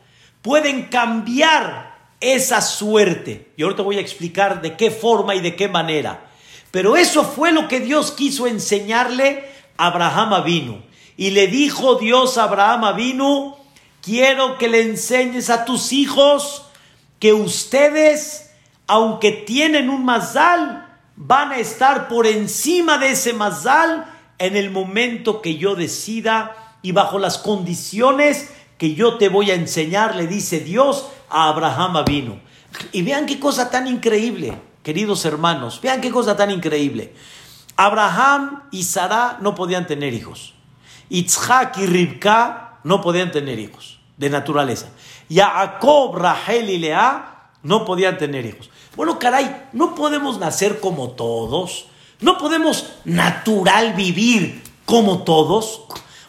pueden 0.42 0.84
cambiar 0.84 1.94
esa 2.20 2.60
suerte. 2.60 3.52
Y 3.56 3.62
ahora 3.62 3.76
te 3.76 3.82
voy 3.82 3.98
a 3.98 4.00
explicar 4.00 4.62
de 4.62 4.76
qué 4.76 4.90
forma 4.90 5.34
y 5.34 5.40
de 5.40 5.56
qué 5.56 5.68
manera. 5.68 6.26
Pero 6.70 6.96
eso 6.96 7.24
fue 7.24 7.52
lo 7.52 7.68
que 7.68 7.80
Dios 7.80 8.12
quiso 8.12 8.46
enseñarle 8.46 9.44
a 9.76 9.86
Abraham 9.86 10.32
Avinu. 10.32 10.82
Y 11.16 11.30
le 11.30 11.46
dijo 11.46 11.96
Dios 11.96 12.36
a 12.36 12.44
Abraham 12.44 12.84
Avinu, 12.84 13.54
quiero 14.02 14.58
que 14.58 14.68
le 14.68 14.82
enseñes 14.82 15.50
a 15.50 15.64
tus 15.64 15.92
hijos 15.92 16.66
que 17.20 17.32
ustedes, 17.32 18.43
aunque 18.86 19.32
tienen 19.32 19.90
un 19.90 20.04
mazal, 20.04 20.86
van 21.16 21.52
a 21.52 21.58
estar 21.58 22.08
por 22.08 22.26
encima 22.26 22.98
de 22.98 23.12
ese 23.12 23.32
mazal 23.32 24.06
en 24.38 24.56
el 24.56 24.70
momento 24.70 25.40
que 25.40 25.56
yo 25.56 25.74
decida 25.74 26.56
y 26.82 26.92
bajo 26.92 27.18
las 27.18 27.38
condiciones 27.38 28.50
que 28.78 28.94
yo 28.94 29.16
te 29.16 29.28
voy 29.28 29.50
a 29.50 29.54
enseñar, 29.54 30.16
le 30.16 30.26
dice 30.26 30.60
Dios 30.60 31.08
a 31.30 31.48
Abraham 31.48 31.96
Avinu. 31.96 32.40
Y 32.92 33.02
vean 33.02 33.26
qué 33.26 33.38
cosa 33.38 33.70
tan 33.70 33.86
increíble, 33.86 34.58
queridos 34.82 35.24
hermanos, 35.24 35.80
vean 35.80 36.00
qué 36.00 36.10
cosa 36.10 36.36
tan 36.36 36.50
increíble. 36.50 37.14
Abraham 37.76 38.64
y 38.70 38.82
Sara 38.82 39.38
no 39.40 39.54
podían 39.54 39.86
tener 39.86 40.12
hijos. 40.12 40.54
Itzhak 41.08 41.78
y 41.78 41.86
Ribka 41.86 42.80
no 42.84 43.00
podían 43.00 43.30
tener 43.30 43.58
hijos 43.58 44.00
de 44.16 44.30
naturaleza. 44.30 44.88
Jacob, 45.30 46.16
Rahel 46.16 46.70
y 46.70 46.78
Lea 46.78 47.50
no 47.62 47.84
podían 47.84 48.18
tener 48.18 48.44
hijos. 48.46 48.70
Bueno, 48.96 49.18
caray, 49.18 49.68
no 49.72 49.94
podemos 49.94 50.38
nacer 50.38 50.80
como 50.80 51.10
todos. 51.10 51.86
No 52.20 52.38
podemos 52.38 52.92
natural 53.04 53.94
vivir 53.94 54.62
como 54.84 55.24
todos. 55.24 55.82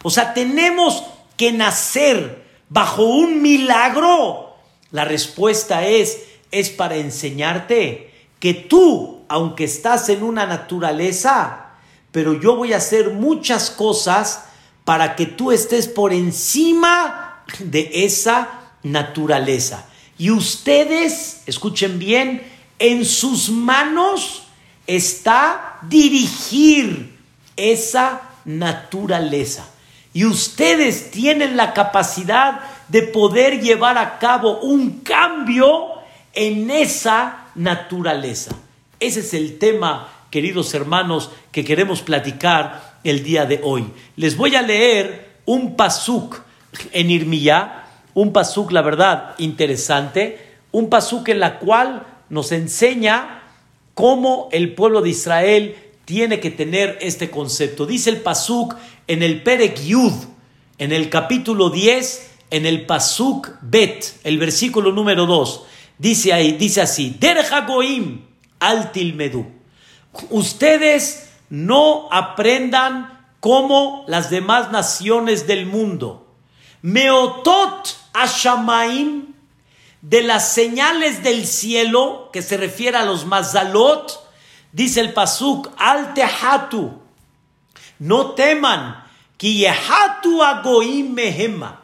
O 0.04 0.10
sea, 0.10 0.34
tenemos 0.34 1.04
que 1.38 1.52
nacer 1.52 2.44
bajo 2.70 3.04
un 3.04 3.42
milagro. 3.42 4.56
La 4.92 5.06
respuesta 5.06 5.86
es, 5.86 6.24
es 6.52 6.70
para 6.70 6.96
enseñarte 6.96 8.14
que 8.40 8.54
tú, 8.54 9.24
aunque 9.28 9.66
estás 9.66 10.10
en 10.10 10.24
una 10.24 10.46
naturaleza, 10.46 11.72
pero 12.12 12.40
yo 12.40 12.56
voy 12.56 12.74
a 12.74 12.78
hacer 12.78 13.12
muchas 13.12 13.70
cosas 13.70 14.46
para 14.84 15.16
que 15.16 15.26
tú 15.26 15.52
estés 15.52 15.88
por 15.88 16.14
encima 16.14 17.44
de 17.60 17.90
esa 17.94 18.62
naturaleza. 18.84 19.86
Y 20.18 20.32
ustedes, 20.32 21.42
escuchen 21.46 22.00
bien, 22.00 22.55
en 22.80 23.06
sus 23.06 23.50
manos 23.50 24.44
está 24.88 25.80
dirigir 25.84 27.18
esa 27.56 28.22
naturaleza. 28.46 29.70
Y 30.14 30.26
ustedes 30.26 31.12
tienen 31.12 31.58
la 31.58 31.74
capacidad 31.74 32.62
de 32.88 33.04
poder 33.04 33.62
llevar 33.62 33.98
a 33.98 34.18
cabo 34.20 34.60
un 34.60 35.02
cambio 35.02 35.90
en 36.34 36.70
esa 36.70 37.48
naturaleza. 37.56 38.56
Ese 39.00 39.20
es 39.22 39.34
el 39.34 39.58
tema, 39.58 40.08
queridos 40.30 40.74
hermanos, 40.74 41.32
que 41.52 41.66
queremos 41.66 42.02
platicar 42.02 43.00
el 43.04 43.24
día 43.24 43.46
de 43.46 43.60
hoy. 43.64 43.88
Les 44.16 44.38
voy 44.38 44.56
a 44.56 44.62
leer 44.62 45.40
un 45.46 45.76
pasuk 45.76 46.42
en 46.92 47.12
Irmiyá, 47.12 47.88
un 48.14 48.32
pasuk, 48.32 48.72
la 48.72 48.82
verdad, 48.82 49.36
interesante, 49.38 50.56
un 50.72 50.90
pasuk 50.90 51.30
en 51.30 51.40
la 51.40 51.60
cual 51.60 52.06
nos 52.30 52.52
enseña 52.52 53.44
cómo 53.94 54.50
el 54.52 54.74
pueblo 54.76 55.02
de 55.02 55.10
Israel 55.10 55.76
tiene 56.06 56.40
que 56.40 56.52
tener 56.52 56.98
este 57.02 57.30
concepto. 57.30 57.86
Dice 57.86 58.10
el 58.10 58.22
pasuk 58.22 58.76
en 59.08 59.24
el 59.24 59.42
Perek 59.44 59.82
Yud, 59.84 60.14
en 60.78 60.92
el 60.92 61.10
capítulo 61.10 61.70
10, 61.70 62.32
en 62.52 62.66
el 62.66 62.86
pasuk 62.86 63.50
Bet, 63.62 64.20
el 64.24 64.38
versículo 64.38 64.92
número 64.92 65.26
2. 65.26 65.64
Dice 65.98 66.34
ahí, 66.34 66.54
dice 66.54 66.82
así, 66.82 67.18
al 68.60 68.92
tilmedu. 68.92 69.48
Ustedes 70.30 71.30
no 71.50 72.08
aprendan 72.12 73.28
como 73.40 74.06
las 74.08 74.30
demás 74.30 74.72
naciones 74.72 75.48
del 75.48 75.66
mundo. 75.66 76.28
Meotot 76.82 77.96
ashamaim 78.14 79.35
de 80.08 80.22
las 80.22 80.54
señales 80.54 81.24
del 81.24 81.48
cielo, 81.48 82.30
que 82.32 82.44
se 82.44 82.58
refiere 82.58 82.96
a 82.96 83.06
los 83.06 83.26
mazalot, 83.26 84.24
dice 84.72 85.00
el 85.00 85.14
pasuk, 85.14 85.72
al 85.78 86.14
tehatu, 86.14 87.02
no 87.98 88.32
teman, 88.36 89.04
ki 89.38 89.66
agoim 89.66 91.12
mehema. 91.12 91.82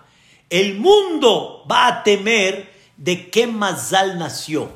El 0.51 0.77
mundo 0.77 1.65
va 1.69 1.87
a 1.87 2.03
temer 2.03 2.71
de 2.95 3.31
qué 3.31 3.47
mazal 3.47 4.19
nació, 4.19 4.69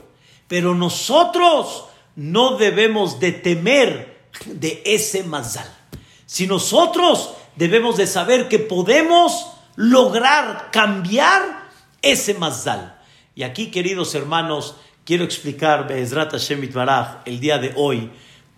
pero 0.48 0.74
nosotros 0.74 1.86
no 2.16 2.58
debemos 2.58 3.20
de 3.20 3.32
temer 3.32 4.28
de 4.46 4.82
ese 4.86 5.24
mazal. 5.24 5.72
Si 6.26 6.48
nosotros 6.48 7.36
debemos 7.56 7.96
de 7.98 8.08
saber 8.08 8.50
que 8.50 8.58
podemos 8.58 9.52
lograr 9.76 10.72
cambiar 10.72 11.70
ese 12.02 12.34
mazal. 12.34 12.95
Y 13.38 13.44
aquí, 13.44 13.70
queridos 13.70 14.16
hermanos, 14.16 14.78
quiero 15.04 15.26
explicar, 15.26 15.90
Be'ezrat 15.90 16.32
Hashem 16.32 16.72
Baraj, 16.72 17.18
el 17.26 17.42
día 17.42 17.58
de 17.58 17.74
hoy, 17.76 18.10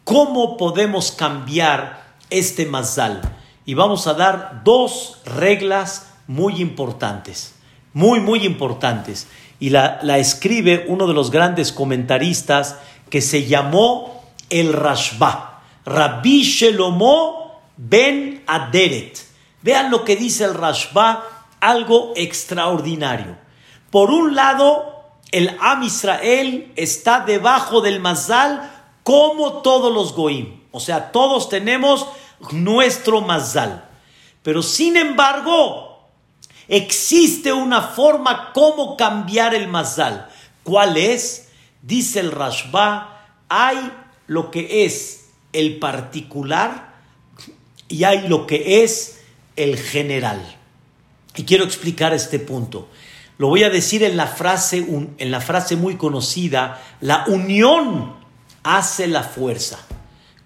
cómo 0.03 0.55
podemos 0.55 1.11
cambiar 1.11 2.05
este 2.29 2.67
mazal. 2.67 3.21
Y 3.65 3.73
vamos 3.73 4.05
a 4.05 4.13
dar 4.13 4.61
dos 4.63 5.17
reglas 5.25 6.13
muy 6.27 6.61
importantes, 6.61 7.55
muy, 7.93 8.19
muy 8.19 8.45
importantes. 8.45 9.27
Y 9.59 9.71
la, 9.71 9.97
la 10.03 10.19
escribe 10.19 10.85
uno 10.87 11.07
de 11.07 11.15
los 11.15 11.31
grandes 11.31 11.71
comentaristas 11.71 12.77
que 13.09 13.21
se 13.21 13.47
llamó 13.47 14.23
el 14.51 14.73
Rashba, 14.73 15.63
Rabbi 15.85 16.43
Shelomo 16.43 17.63
ben 17.77 18.43
Aderet. 18.45 19.25
Vean 19.63 19.89
lo 19.89 20.05
que 20.05 20.15
dice 20.15 20.43
el 20.43 20.53
Rashba, 20.53 21.47
algo 21.61 22.13
extraordinario. 22.15 23.46
Por 23.89 24.11
un 24.11 24.35
lado, 24.35 24.97
el 25.31 25.55
Am 25.59 25.83
Israel 25.83 26.71
está 26.75 27.21
debajo 27.21 27.81
del 27.81 27.99
Mazal 27.99 28.71
como 29.03 29.61
todos 29.61 29.93
los 29.93 30.13
Goim. 30.13 30.61
O 30.71 30.79
sea, 30.79 31.11
todos 31.11 31.49
tenemos 31.49 32.07
nuestro 32.51 33.21
Mazal. 33.21 33.89
Pero 34.43 34.61
sin 34.61 34.97
embargo, 34.97 36.07
existe 36.67 37.53
una 37.53 37.81
forma 37.81 38.51
como 38.53 38.97
cambiar 38.97 39.55
el 39.55 39.67
Mazal. 39.67 40.29
¿Cuál 40.63 40.97
es? 40.97 41.49
Dice 41.81 42.19
el 42.19 42.31
Rashba, 42.31 43.25
hay 43.49 43.91
lo 44.27 44.51
que 44.51 44.85
es 44.85 45.29
el 45.53 45.79
particular 45.79 46.93
y 47.87 48.03
hay 48.03 48.27
lo 48.27 48.45
que 48.45 48.83
es 48.83 49.21
el 49.55 49.77
general. 49.77 50.57
Y 51.35 51.43
quiero 51.43 51.63
explicar 51.63 52.13
este 52.13 52.39
punto. 52.39 52.89
Lo 53.37 53.49
voy 53.49 53.63
a 53.63 53.69
decir 53.69 54.03
en 54.03 54.17
la 54.17 54.27
frase, 54.27 54.85
en 55.17 55.31
la 55.31 55.41
frase 55.41 55.75
muy 55.75 55.95
conocida, 55.95 56.81
la 57.01 57.25
unión 57.27 58.15
hace 58.63 59.07
la 59.07 59.23
fuerza. 59.23 59.79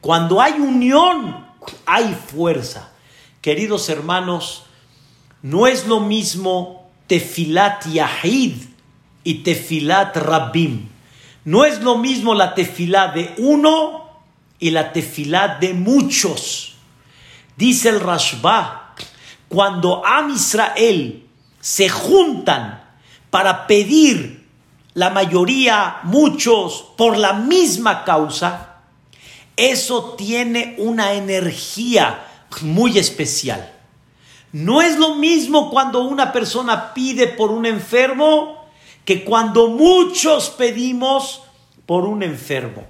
Cuando 0.02 0.42
hay 0.42 0.54
unión, 0.54 1.46
hay 1.86 2.16
fuerza. 2.16 2.92
Queridos 3.39 3.88
hermanos, 3.89 4.64
no 5.42 5.68
es 5.68 5.88
lo 5.88 6.02
mismo 6.02 6.89
tefilat 7.08 7.86
yahid 7.88 8.56
y 9.24 9.36
tefilat 9.36 10.16
rabim. 10.18 10.89
No 11.46 11.66
es 11.66 11.82
lo 11.82 11.98
mismo 11.98 12.36
la 12.36 12.54
tefilá 12.54 13.08
de 13.08 13.34
uno 13.38 14.10
y 14.60 14.72
la 14.72 14.94
tefilá 14.94 15.58
de 15.60 15.74
muchos. 15.74 16.76
Dice 17.58 17.89
el 17.89 18.00
Rashba, 18.00 18.96
cuando 19.50 20.06
Am 20.06 20.30
Israel 20.30 21.26
se 21.60 21.89
juntan 21.89 22.80
para 23.32 23.65
pedir 23.65 24.45
la 24.93 25.09
mayoría, 25.09 26.01
muchos, 26.03 26.91
por 26.97 27.17
la 27.17 27.34
misma 27.34 28.03
causa, 28.03 28.82
eso 29.55 30.15
tiene 30.17 30.75
una 30.77 31.13
energía 31.13 32.27
muy 32.61 32.99
especial. 32.99 33.73
No 34.51 34.82
es 34.82 34.97
lo 34.97 35.15
mismo 35.15 35.69
cuando 35.71 36.01
una 36.01 36.34
persona 36.34 36.93
pide 36.93 37.27
por 37.27 37.51
un 37.51 37.65
enfermo 37.65 38.65
que 39.05 39.23
cuando 39.23 39.69
muchos 39.69 40.49
pedimos 40.49 41.41
por 41.86 42.05
un 42.05 42.21
enfermo. 42.23 42.86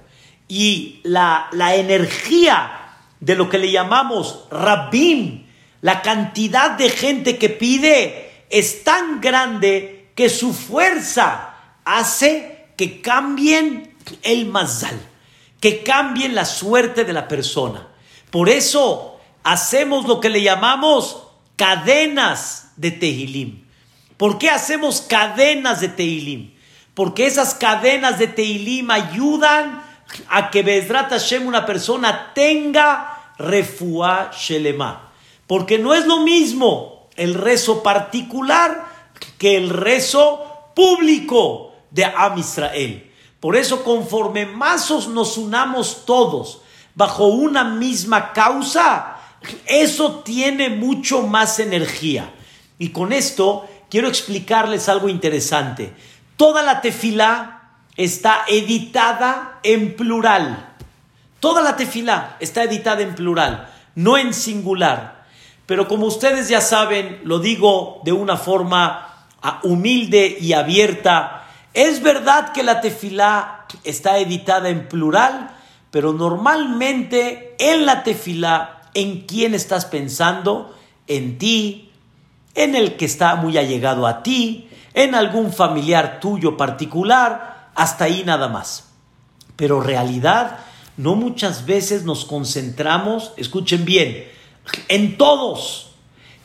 Y 0.48 1.00
la, 1.04 1.48
la 1.52 1.76
energía 1.76 2.96
de 3.20 3.36
lo 3.36 3.48
que 3.48 3.58
le 3.58 3.70
llamamos 3.70 4.46
rabim, 4.50 5.46
la 5.80 6.02
cantidad 6.02 6.72
de 6.72 6.90
gente 6.90 7.38
que 7.38 7.48
pide, 7.48 8.46
es 8.50 8.82
tan 8.82 9.20
grande 9.20 10.01
que 10.14 10.28
su 10.28 10.52
fuerza 10.52 11.54
hace 11.84 12.68
que 12.76 13.00
cambien 13.00 13.96
el 14.22 14.46
mazal, 14.46 14.98
que 15.60 15.82
cambien 15.82 16.34
la 16.34 16.44
suerte 16.44 17.04
de 17.04 17.12
la 17.12 17.28
persona. 17.28 17.88
Por 18.30 18.48
eso 18.48 19.20
hacemos 19.42 20.06
lo 20.06 20.20
que 20.20 20.30
le 20.30 20.42
llamamos 20.42 21.24
cadenas 21.56 22.72
de 22.76 22.90
Tehilim. 22.90 23.64
¿Por 24.16 24.38
qué 24.38 24.50
hacemos 24.50 25.00
cadenas 25.00 25.80
de 25.80 25.88
Tehilim? 25.88 26.54
Porque 26.94 27.26
esas 27.26 27.54
cadenas 27.54 28.18
de 28.18 28.28
Tehilim 28.28 28.90
ayudan 28.90 29.82
a 30.28 30.50
que 30.50 30.62
Bezrat 30.62 31.10
Hashem 31.10 31.46
una 31.46 31.64
persona 31.64 32.32
tenga 32.34 33.32
refuá 33.38 34.30
shelema. 34.36 35.12
Porque 35.46 35.78
no 35.78 35.94
es 35.94 36.06
lo 36.06 36.20
mismo 36.20 37.08
el 37.16 37.34
rezo 37.34 37.82
particular 37.82 38.91
que 39.38 39.56
el 39.56 39.70
rezo 39.70 40.72
público 40.74 41.72
de 41.90 42.04
Am 42.04 42.38
Israel. 42.38 43.10
Por 43.40 43.56
eso 43.56 43.82
conforme 43.82 44.46
más 44.46 44.90
nos 45.08 45.36
unamos 45.36 46.04
todos 46.06 46.62
bajo 46.94 47.26
una 47.26 47.64
misma 47.64 48.32
causa, 48.32 49.16
eso 49.66 50.20
tiene 50.20 50.70
mucho 50.70 51.22
más 51.22 51.58
energía. 51.58 52.32
Y 52.78 52.90
con 52.90 53.12
esto 53.12 53.68
quiero 53.90 54.08
explicarles 54.08 54.88
algo 54.88 55.08
interesante. 55.08 55.92
Toda 56.36 56.62
la 56.62 56.80
tefilá 56.80 57.62
está 57.96 58.44
editada 58.48 59.60
en 59.62 59.96
plural. 59.96 60.74
Toda 61.40 61.62
la 61.62 61.76
tefilá 61.76 62.36
está 62.40 62.62
editada 62.62 63.02
en 63.02 63.14
plural, 63.14 63.68
no 63.96 64.16
en 64.16 64.32
singular. 64.32 65.26
Pero 65.66 65.88
como 65.88 66.06
ustedes 66.06 66.48
ya 66.48 66.60
saben, 66.60 67.20
lo 67.24 67.38
digo 67.38 68.00
de 68.04 68.12
una 68.12 68.36
forma 68.36 69.11
humilde 69.62 70.36
y 70.40 70.52
abierta, 70.52 71.46
es 71.74 72.02
verdad 72.02 72.52
que 72.52 72.62
la 72.62 72.80
tefilá 72.80 73.66
está 73.84 74.18
editada 74.18 74.68
en 74.68 74.88
plural, 74.88 75.50
pero 75.90 76.12
normalmente 76.12 77.56
en 77.58 77.86
la 77.86 78.02
tefilá 78.02 78.82
en 78.94 79.22
quién 79.22 79.54
estás 79.54 79.86
pensando, 79.86 80.76
en 81.06 81.38
ti, 81.38 81.90
en 82.54 82.74
el 82.74 82.96
que 82.96 83.06
está 83.06 83.36
muy 83.36 83.56
allegado 83.56 84.06
a 84.06 84.22
ti, 84.22 84.68
en 84.94 85.14
algún 85.14 85.52
familiar 85.52 86.20
tuyo 86.20 86.56
particular, 86.56 87.70
hasta 87.74 88.04
ahí 88.04 88.22
nada 88.24 88.48
más. 88.48 88.90
Pero 89.56 89.80
realidad, 89.80 90.58
no 90.96 91.14
muchas 91.14 91.64
veces 91.64 92.04
nos 92.04 92.24
concentramos, 92.24 93.32
escuchen 93.36 93.84
bien, 93.84 94.28
en 94.88 95.16
todos. 95.16 95.92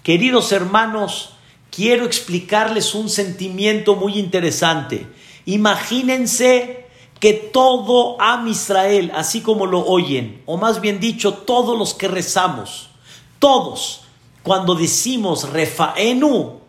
Queridos 0.04 0.52
hermanos, 0.54 1.37
quiero 1.78 2.06
explicarles 2.06 2.96
un 2.96 3.08
sentimiento 3.08 3.96
muy 3.96 4.18
interesante. 4.18 5.06
Imagínense 5.46 6.88
que 7.20 7.34
todo 7.34 8.20
Am 8.20 8.48
Israel, 8.48 9.12
así 9.14 9.42
como 9.42 9.68
lo 9.68 9.86
oyen, 9.86 10.42
o 10.48 10.58
más 10.58 10.82
bien 10.82 11.00
dicho, 11.00 11.36
todos 11.36 11.78
los 11.78 11.94
que 11.94 12.08
rezamos, 12.08 12.90
todos, 13.38 14.02
cuando 14.42 14.74
decimos 14.74 15.52
refaenu, 15.52 16.62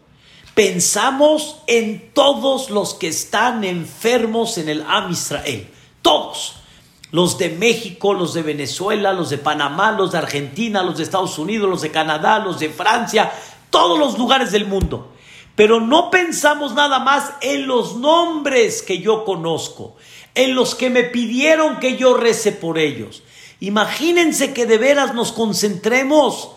pensamos 0.52 1.56
en 1.66 2.10
todos 2.12 2.68
los 2.68 2.92
que 2.92 3.08
están 3.08 3.64
enfermos 3.64 4.58
en 4.58 4.68
el 4.68 4.84
Am 4.86 5.10
Israel, 5.10 5.70
todos. 6.02 6.56
Los 7.10 7.38
de 7.38 7.48
México, 7.48 8.12
los 8.12 8.34
de 8.34 8.42
Venezuela, 8.42 9.14
los 9.14 9.30
de 9.30 9.38
Panamá, 9.38 9.92
los 9.92 10.12
de 10.12 10.18
Argentina, 10.18 10.82
los 10.82 10.98
de 10.98 11.04
Estados 11.04 11.38
Unidos, 11.38 11.70
los 11.70 11.80
de 11.80 11.90
Canadá, 11.90 12.38
los 12.38 12.58
de 12.58 12.68
Francia, 12.68 13.32
todos 13.70 13.98
los 13.98 14.18
lugares 14.18 14.52
del 14.52 14.66
mundo. 14.66 15.12
Pero 15.54 15.80
no 15.80 16.10
pensamos 16.10 16.74
nada 16.74 17.00
más 17.00 17.32
en 17.40 17.66
los 17.66 17.96
nombres 17.96 18.82
que 18.82 18.98
yo 19.00 19.24
conozco 19.24 19.96
en 20.38 20.54
los 20.54 20.76
que 20.76 20.88
me 20.88 21.02
pidieron 21.02 21.80
que 21.80 21.96
yo 21.96 22.14
rece 22.14 22.52
por 22.52 22.78
ellos. 22.78 23.24
Imagínense 23.58 24.54
que 24.54 24.66
de 24.66 24.78
veras 24.78 25.12
nos 25.12 25.32
concentremos 25.32 26.50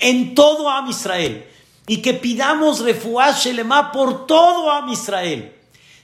en 0.00 0.34
todo 0.34 0.68
Am 0.68 0.88
Israel 0.88 1.46
y 1.86 1.98
que 1.98 2.12
pidamos 2.12 2.80
refuá 2.80 3.30
Shelema 3.30 3.92
por 3.92 4.26
todo 4.26 4.68
Am 4.72 4.88
Israel. 4.88 5.54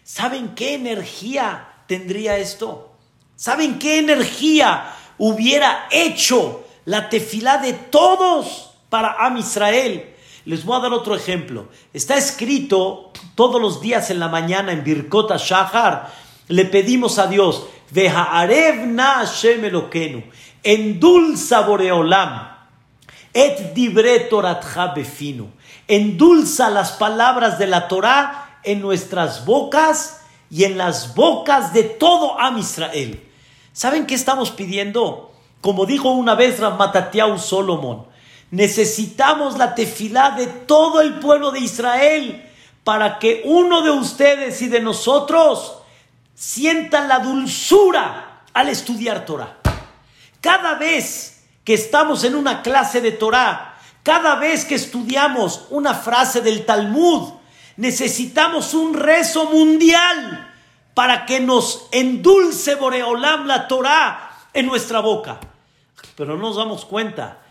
¿Saben 0.04 0.54
qué 0.54 0.74
energía 0.74 1.68
tendría 1.88 2.38
esto? 2.38 2.92
¿Saben 3.34 3.80
qué 3.80 3.98
energía 3.98 4.94
hubiera 5.18 5.88
hecho 5.90 6.64
la 6.84 7.08
tefilá 7.08 7.58
de 7.58 7.72
todos 7.72 8.70
para 8.88 9.16
Am 9.18 9.36
Israel? 9.36 10.14
Les 10.46 10.64
voy 10.64 10.78
a 10.78 10.80
dar 10.80 10.92
otro 10.92 11.14
ejemplo. 11.14 11.68
Está 11.92 12.16
escrito 12.16 13.12
todos 13.34 13.60
los 13.60 13.82
días 13.82 14.10
en 14.10 14.18
la 14.18 14.28
mañana 14.28 14.72
en 14.72 14.82
Birkota 14.82 15.36
Shahar 15.36 16.10
le 16.48 16.64
pedimos 16.64 17.18
a 17.18 17.26
Dios, 17.26 17.66
na 17.92 19.14
Hashem 19.14 19.64
endulza 20.62 21.60
boreolam, 21.62 22.48
et 23.32 23.74
dibre 23.74 24.18
toratja 24.30 24.94
befinu, 24.94 25.50
endulza 25.86 26.70
las 26.70 26.92
palabras 26.92 27.58
de 27.58 27.66
la 27.66 27.88
Torah 27.88 28.60
en 28.62 28.80
nuestras 28.80 29.44
bocas 29.44 30.22
y 30.50 30.64
en 30.64 30.78
las 30.78 31.14
bocas 31.14 31.72
de 31.72 31.82
todo 31.84 32.38
Am 32.40 32.58
Israel. 32.58 33.22
¿Saben 33.72 34.06
qué 34.06 34.14
estamos 34.14 34.50
pidiendo? 34.50 35.32
Como 35.60 35.84
dijo 35.84 36.10
una 36.10 36.34
vez 36.34 36.60
Ramatatiau 36.60 37.38
Solomon, 37.38 38.06
necesitamos 38.50 39.58
la 39.58 39.74
tefilá 39.74 40.32
de 40.32 40.46
todo 40.46 41.00
el 41.00 41.18
pueblo 41.18 41.50
de 41.50 41.60
Israel 41.60 42.50
para 42.84 43.18
que 43.18 43.42
uno 43.44 43.82
de 43.82 43.90
ustedes 43.90 44.62
y 44.62 44.68
de 44.68 44.80
nosotros 44.80 45.78
sientan 46.34 47.08
la 47.08 47.18
dulzura 47.18 48.42
al 48.52 48.68
estudiar 48.68 49.24
Torah. 49.24 49.58
Cada 50.40 50.74
vez 50.74 51.44
que 51.64 51.74
estamos 51.74 52.22
en 52.24 52.36
una 52.36 52.62
clase 52.62 53.00
de 53.00 53.12
Torah, 53.12 53.76
cada 54.02 54.36
vez 54.36 54.64
que 54.64 54.76
estudiamos 54.76 55.66
una 55.70 55.94
frase 55.94 56.40
del 56.40 56.64
Talmud, 56.64 57.32
necesitamos 57.76 58.72
un 58.72 58.94
rezo 58.94 59.46
mundial 59.46 60.54
para 60.94 61.26
que 61.26 61.40
nos 61.40 61.88
endulce 61.90 62.76
Boreolam 62.76 63.46
la 63.46 63.66
Torah 63.66 64.30
en 64.54 64.66
nuestra 64.66 65.00
boca. 65.00 65.40
Pero 66.14 66.36
no 66.36 66.48
nos 66.48 66.56
damos 66.56 66.84
cuenta 66.84 67.45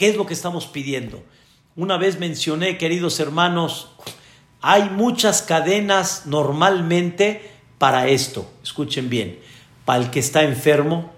qué 0.00 0.08
es 0.08 0.16
lo 0.16 0.24
que 0.24 0.32
estamos 0.32 0.66
pidiendo. 0.66 1.22
Una 1.76 1.98
vez 1.98 2.18
mencioné, 2.18 2.78
queridos 2.78 3.20
hermanos, 3.20 3.90
hay 4.62 4.88
muchas 4.88 5.42
cadenas 5.42 6.22
normalmente 6.24 7.50
para 7.76 8.08
esto, 8.08 8.50
escuchen 8.62 9.10
bien, 9.10 9.38
para 9.84 10.02
el 10.02 10.10
que 10.10 10.20
está 10.20 10.42
enfermo, 10.42 11.12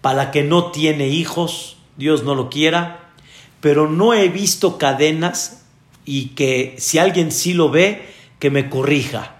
para 0.00 0.24
el 0.24 0.30
que 0.32 0.42
no 0.42 0.72
tiene 0.72 1.06
hijos, 1.06 1.76
Dios 1.96 2.24
no 2.24 2.34
lo 2.34 2.50
quiera, 2.50 3.12
pero 3.60 3.88
no 3.88 4.12
he 4.12 4.28
visto 4.28 4.76
cadenas 4.76 5.62
y 6.04 6.30
que 6.30 6.74
si 6.78 6.98
alguien 6.98 7.30
sí 7.30 7.54
lo 7.54 7.70
ve, 7.70 8.08
que 8.40 8.50
me 8.50 8.68
corrija. 8.68 9.36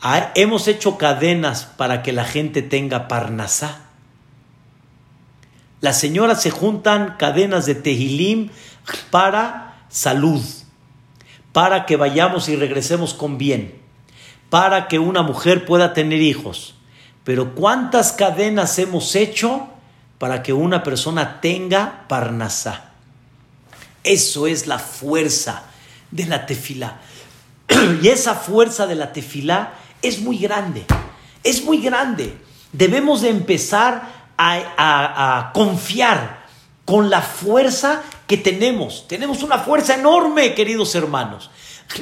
Ah, 0.00 0.30
hemos 0.36 0.68
hecho 0.68 0.98
cadenas 0.98 1.64
para 1.64 2.04
que 2.04 2.12
la 2.12 2.24
gente 2.24 2.62
tenga 2.62 3.08
parnasá. 3.08 3.89
Las 5.80 5.98
señoras 5.98 6.42
se 6.42 6.50
juntan 6.50 7.16
cadenas 7.18 7.66
de 7.66 7.74
tejilim 7.74 8.50
para 9.10 9.84
salud, 9.88 10.42
para 11.52 11.86
que 11.86 11.96
vayamos 11.96 12.48
y 12.48 12.56
regresemos 12.56 13.14
con 13.14 13.38
bien 13.38 13.80
para 14.50 14.88
que 14.88 14.98
una 14.98 15.22
mujer 15.22 15.64
pueda 15.64 15.94
tener 15.94 16.20
hijos. 16.20 16.74
Pero 17.24 17.54
¿cuántas 17.54 18.12
cadenas 18.12 18.78
hemos 18.78 19.14
hecho 19.14 19.68
para 20.18 20.42
que 20.42 20.52
una 20.52 20.82
persona 20.82 21.40
tenga 21.40 22.04
parnasá? 22.08 22.90
Eso 24.02 24.46
es 24.46 24.66
la 24.66 24.78
fuerza 24.78 25.62
de 26.10 26.26
la 26.26 26.46
tefila. 26.46 27.00
y 28.02 28.08
esa 28.08 28.34
fuerza 28.34 28.86
de 28.86 28.96
la 28.96 29.12
tefilá 29.12 29.74
es 30.02 30.20
muy 30.20 30.38
grande, 30.38 30.84
es 31.44 31.64
muy 31.64 31.80
grande. 31.80 32.36
Debemos 32.72 33.22
de 33.22 33.30
empezar 33.30 34.19
a, 34.40 35.50
confiar 35.52 36.46
con 36.84 37.10
la 37.10 37.20
fuerza 37.20 38.02
que 38.26 38.36
tenemos. 38.36 39.06
Tenemos 39.06 39.42
una 39.42 39.58
fuerza 39.58 39.94
enorme, 39.94 40.54
queridos 40.54 40.94
hermanos, 40.94 41.50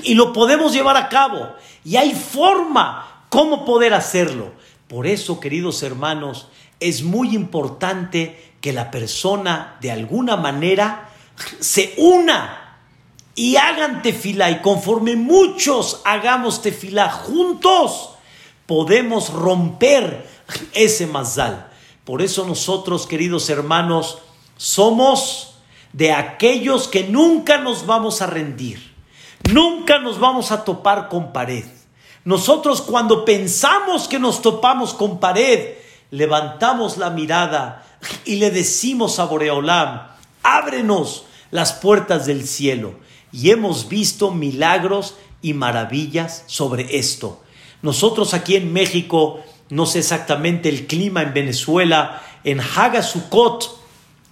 y 0.03 0.15
lo 0.15 0.33
podemos 0.33 0.73
llevar 0.73 0.97
a 0.97 1.09
cabo. 1.09 1.55
Y 1.85 1.97
hay 1.97 2.15
forma 2.15 3.25
cómo 3.29 3.65
poder 3.65 3.95
hacerlo. 3.95 4.53
Por 4.87 5.07
eso, 5.07 5.41
queridos 5.41 5.83
hermanos, 5.83 6.49
es 6.81 7.03
muy 7.03 7.35
importante 7.35 8.53
que 8.61 8.73
la 8.73 8.91
persona 8.91 9.77
de 9.81 9.91
alguna 9.91 10.37
manera 10.37 11.11
se 11.61 11.95
una 11.97 12.79
y 13.35 13.57
hagan 13.57 14.03
tefilá. 14.03 14.51
Y 14.51 14.61
conforme 14.61 15.17
muchos 15.17 16.01
hagamos 16.05 16.63
tefilá 16.63 17.11
juntos, 17.11 18.11
podemos 18.67 19.31
romper 19.31 20.27
ese 20.73 21.07
mazal. 21.07 21.68
Por 22.09 22.23
eso 22.23 22.47
nosotros, 22.47 23.07
queridos 23.07 23.51
hermanos, 23.51 24.17
somos 24.57 25.57
de 25.93 26.11
aquellos 26.13 26.89
que 26.89 27.05
nunca 27.05 27.59
nos 27.59 27.85
vamos 27.85 28.23
a 28.23 28.27
rendir. 28.27 28.95
Nunca 29.53 29.99
nos 29.99 30.19
vamos 30.19 30.51
a 30.51 30.65
topar 30.65 31.11
con 31.11 31.35
pared. 31.35 31.67
Nosotros 32.25 32.81
cuando 32.81 33.27
pensamos 33.27 34.09
que 34.09 34.19
nos 34.19 34.41
topamos 34.41 34.95
con 34.95 35.21
pared, 35.21 35.75
levantamos 36.11 36.97
la 36.97 37.11
mirada 37.11 37.85
y 38.25 38.37
le 38.37 38.51
decimos 38.51 39.19
a 39.19 39.27
Boreolam, 39.27 40.07
ábrenos 40.43 41.27
las 41.51 41.75
puertas 41.75 42.25
del 42.25 42.49
cielo. 42.49 42.95
Y 43.33 43.51
hemos 43.51 43.87
visto 43.87 44.31
milagros 44.31 45.15
y 45.43 45.53
maravillas 45.53 46.45
sobre 46.47 46.97
esto. 46.97 47.43
Nosotros 47.83 48.33
aquí 48.33 48.57
en 48.57 48.73
México, 48.73 49.43
no 49.71 49.87
sé 49.87 50.01
exactamente 50.01 50.69
el 50.69 50.87
clima 50.87 51.23
en 51.23 51.35
Venezuela, 51.35 52.23
en 52.45 52.61
Hagasukot 52.61 53.79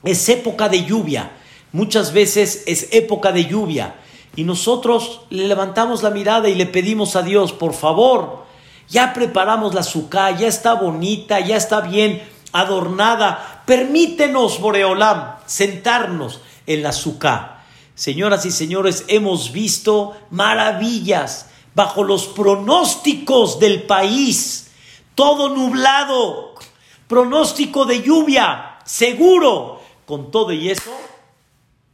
es 0.05 0.28
época 0.28 0.68
de 0.68 0.84
lluvia. 0.84 1.32
Muchas 1.72 2.12
veces 2.12 2.62
es 2.66 2.89
época 2.93 3.32
de 3.32 3.47
lluvia. 3.47 3.97
Y 4.34 4.45
nosotros 4.45 5.22
le 5.30 5.49
levantamos 5.49 6.03
la 6.03 6.11
mirada 6.11 6.49
y 6.49 6.55
le 6.55 6.66
pedimos 6.66 7.16
a 7.16 7.22
Dios, 7.22 7.53
por 7.53 7.74
favor, 7.74 8.45
ya 8.89 9.12
preparamos 9.12 9.74
la 9.74 9.80
azúcar, 9.80 10.37
ya 10.37 10.47
está 10.47 10.74
bonita, 10.74 11.41
ya 11.41 11.57
está 11.57 11.80
bien 11.80 12.22
adornada. 12.53 13.62
Permítenos, 13.66 14.61
Boreolam, 14.61 15.37
sentarnos 15.47 16.41
en 16.66 16.82
la 16.82 16.91
azúcar. 16.91 17.64
Señoras 17.95 18.45
y 18.45 18.51
señores, 18.51 19.05
hemos 19.09 19.53
visto 19.53 20.16
maravillas 20.30 21.47
bajo 21.74 22.05
los 22.05 22.26
pronósticos 22.26 23.59
del 23.59 23.82
país. 23.84 24.65
Todo 25.16 25.48
nublado, 25.48 26.54
pronóstico 27.08 27.86
de 27.86 28.02
lluvia, 28.02 28.78
seguro. 28.84 29.80
Con 30.04 30.30
todo 30.30 30.52
y 30.52 30.70
eso, 30.70 30.92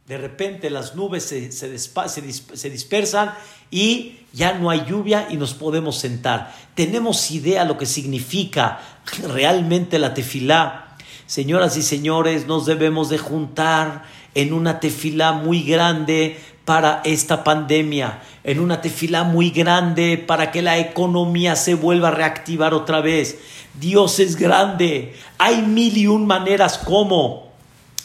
de 0.05 0.17
repente 0.17 0.69
las 0.69 0.93
nubes 0.95 1.23
se, 1.23 1.51
se, 1.51 2.69
dispersan 2.69 3.33
y 3.71 4.19
ya 4.33 4.53
no 4.53 4.69
hay 4.69 4.85
lluvia 4.85 5.27
y 5.29 5.37
nos 5.37 5.53
podemos 5.53 5.97
sentar. 5.97 6.53
Tenemos 6.75 7.31
idea 7.31 7.63
lo 7.63 7.77
que 7.77 7.85
significa 7.85 8.81
realmente 9.29 9.97
la 9.97 10.13
tefilá. 10.13 10.97
Señoras 11.25 11.77
y 11.77 11.81
señores, 11.81 12.45
nos 12.45 12.65
debemos 12.65 13.09
de 13.09 13.17
juntar 13.17 14.03
en 14.35 14.51
una 14.51 14.79
tefilá 14.79 15.31
muy 15.31 15.63
grande 15.63 16.39
para 16.65 17.01
esta 17.03 17.43
pandemia, 17.43 18.21
en 18.43 18.59
una 18.59 18.81
tefilá 18.81 19.23
muy 19.23 19.49
grande 19.49 20.17
para 20.17 20.51
que 20.51 20.61
la 20.61 20.77
economía 20.77 21.55
se 21.55 21.75
vuelva 21.75 22.07
a 22.09 22.11
reactivar 22.11 22.73
otra 22.73 23.01
vez. 23.01 23.37
Dios 23.79 24.19
es 24.19 24.35
grande, 24.35 25.15
hay 25.37 25.61
mil 25.61 25.97
y 25.97 26.07
un 26.07 26.25
maneras 26.25 26.77
como. 26.77 27.51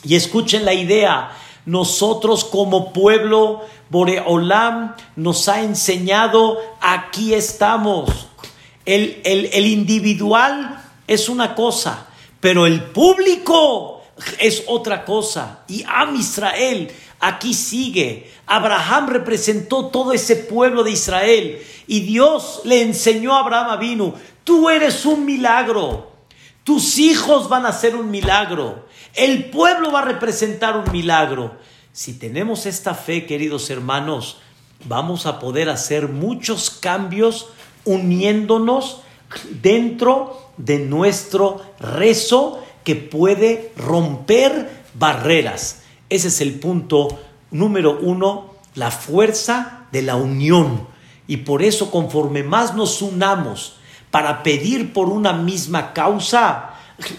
Y 0.03 0.17
escuchen 0.17 0.65
la 0.65 0.75
idea, 0.75 1.31
nosotros 1.67 2.45
como 2.45 2.93
pueblo, 2.93 3.65
Boreolam 3.91 4.95
nos 5.17 5.49
ha 5.49 5.63
enseñado, 5.63 6.59
aquí 6.81 7.35
estamos. 7.35 8.29
El, 8.85 9.21
el, 9.25 9.67
individual 9.67 10.83
es 11.07 11.29
una 11.29 11.55
cosa, 11.55 12.07
pero 12.41 12.67
el 12.67 12.83
público 12.83 14.03
es 14.39 14.65
otra 14.67 15.05
cosa. 15.05 15.61
Y 15.69 15.85
Am 15.87 16.17
Israel 16.17 16.91
aquí 17.21 17.55
sigue. 17.55 18.31
Abraham 18.47 19.09
representó 19.09 19.87
todo 19.87 20.13
ese 20.13 20.37
pueblo 20.37 20.85
de 20.85 20.93
Israel 20.93 21.63
y 21.87 22.01
Dios 22.01 22.63
le 22.65 22.83
enseñó 22.83 23.35
a 23.35 23.41
Abraham 23.41 23.81
vino, 23.81 24.15
tú 24.45 24.71
eres 24.71 25.05
un 25.05 25.25
milagro, 25.25 26.13
tus 26.65 26.99
hijos 26.99 27.49
van 27.49 27.67
a 27.67 27.73
ser 27.73 27.97
un 27.97 28.11
milagro. 28.11 28.87
El 29.15 29.47
pueblo 29.47 29.91
va 29.91 30.01
a 30.01 30.05
representar 30.05 30.77
un 30.77 30.91
milagro. 30.93 31.57
Si 31.93 32.19
tenemos 32.19 32.67
esta 32.67 32.95
fe, 32.95 33.27
queridos 33.27 33.71
hermanos, 33.71 34.39
vamos 34.85 35.27
a 35.27 35.39
poder 35.39 35.69
hacer 35.71 36.09
muchos 36.09 36.71
cambios 36.71 37.49
uniéndonos 37.85 39.01
dentro 39.63 40.51
de 40.57 40.79
nuestro 40.79 41.63
rezo 41.81 42.63
que 42.85 42.95
puede 42.97 43.73
romper 43.77 44.85
barreras. 44.95 45.83
Ese 46.09 46.29
es 46.29 46.41
el 46.41 46.59
punto 46.59 47.21
número 47.51 47.99
uno, 48.01 48.55
la 48.75 48.91
fuerza 48.91 49.87
de 49.93 50.03
la 50.03 50.17
unión. 50.17 50.87
Y 51.27 51.39
por 51.39 51.63
eso 51.63 51.91
conforme 51.91 52.43
más 52.43 52.75
nos 52.75 53.03
unamos 53.03 53.77
para 54.11 54.43
pedir 54.43 54.93
por 54.93 55.09
una 55.09 55.33
misma 55.33 55.93
causa, 55.93 56.75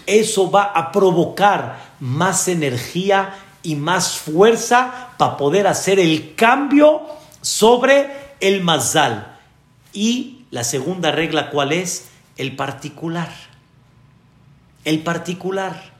eso 0.06 0.50
va 0.50 0.64
a 0.64 0.90
provocar 0.90 1.94
más 2.00 2.48
energía 2.48 3.34
y 3.62 3.76
más 3.76 4.16
fuerza 4.18 5.10
para 5.16 5.36
poder 5.36 5.66
hacer 5.66 6.00
el 6.00 6.34
cambio 6.34 7.02
sobre 7.40 8.34
el 8.40 8.62
mazal. 8.62 9.36
Y 9.92 10.44
la 10.50 10.64
segunda 10.64 11.12
regla, 11.12 11.50
¿cuál 11.50 11.72
es? 11.72 12.08
El 12.36 12.56
particular. 12.56 13.30
El 14.84 15.02
particular. 15.02 15.92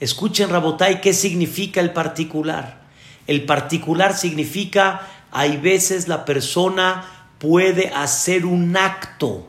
Escuchen, 0.00 0.50
Rabotai, 0.50 1.00
¿qué 1.00 1.12
significa 1.12 1.80
el 1.80 1.92
particular? 1.92 2.82
El 3.26 3.44
particular 3.44 4.16
significa, 4.16 5.08
hay 5.32 5.56
veces 5.56 6.06
la 6.08 6.24
persona 6.24 7.04
puede 7.38 7.88
hacer 7.88 8.46
un 8.46 8.76
acto, 8.76 9.48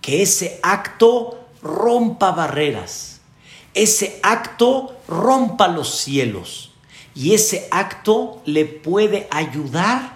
que 0.00 0.22
ese 0.22 0.60
acto 0.62 1.48
rompa 1.62 2.30
barreras, 2.30 3.20
ese 3.74 4.20
acto 4.22 4.96
rompa 5.08 5.68
los 5.68 5.96
cielos 5.96 6.72
y 7.14 7.34
ese 7.34 7.68
acto 7.70 8.40
le 8.44 8.64
puede 8.64 9.28
ayudar 9.30 10.12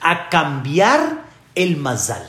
a 0.00 0.28
cambiar 0.28 1.24
el 1.54 1.76
mazal. 1.76 2.28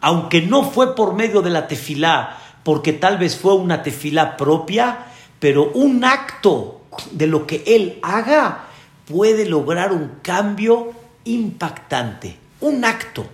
Aunque 0.00 0.42
no 0.42 0.70
fue 0.70 0.94
por 0.94 1.14
medio 1.14 1.42
de 1.42 1.50
la 1.50 1.66
tefilá, 1.66 2.38
porque 2.62 2.92
tal 2.92 3.18
vez 3.18 3.36
fue 3.36 3.54
una 3.54 3.82
tefilá 3.82 4.36
propia, 4.36 5.06
pero 5.44 5.72
un 5.74 6.02
acto 6.06 6.80
de 7.10 7.26
lo 7.26 7.46
que 7.46 7.62
él 7.66 7.98
haga 8.00 8.64
puede 9.04 9.44
lograr 9.44 9.92
un 9.92 10.12
cambio 10.22 10.94
impactante. 11.24 12.38
Un 12.62 12.82
acto. 12.86 13.26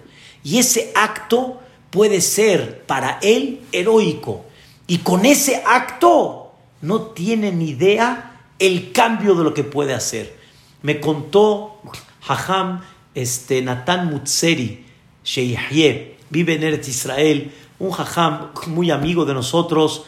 Y 0.43 0.59
ese 0.59 0.91
acto 0.97 1.61
puede 1.89 2.21
ser 2.21 2.83
para 2.85 3.21
él 3.23 3.61
heroico. 3.71 4.45
Y 4.89 4.99
con 4.99 5.25
ese 5.25 5.63
acto 5.65 6.57
no 6.83 7.01
tiene 7.03 7.53
ni 7.53 7.69
idea 7.69 8.41
el 8.59 8.91
cambio 8.91 9.37
de 9.37 9.45
lo 9.45 9.55
que 9.55 9.63
puede 9.63 9.95
hacer. 9.95 10.37
Me 10.83 10.99
contó 10.99 11.81
Hajam 12.27 12.81
este, 13.15 13.63
Natán 13.63 14.11
Mutseri, 14.11 14.85
Sheihye, 15.23 16.17
vive 16.29 16.55
en 16.57 16.65
Eretz 16.65 16.89
Israel, 16.89 17.53
un 17.79 17.93
Hajam 17.93 18.49
muy 18.67 18.91
amigo 18.91 19.25
de 19.25 19.35
nosotros 19.35 20.07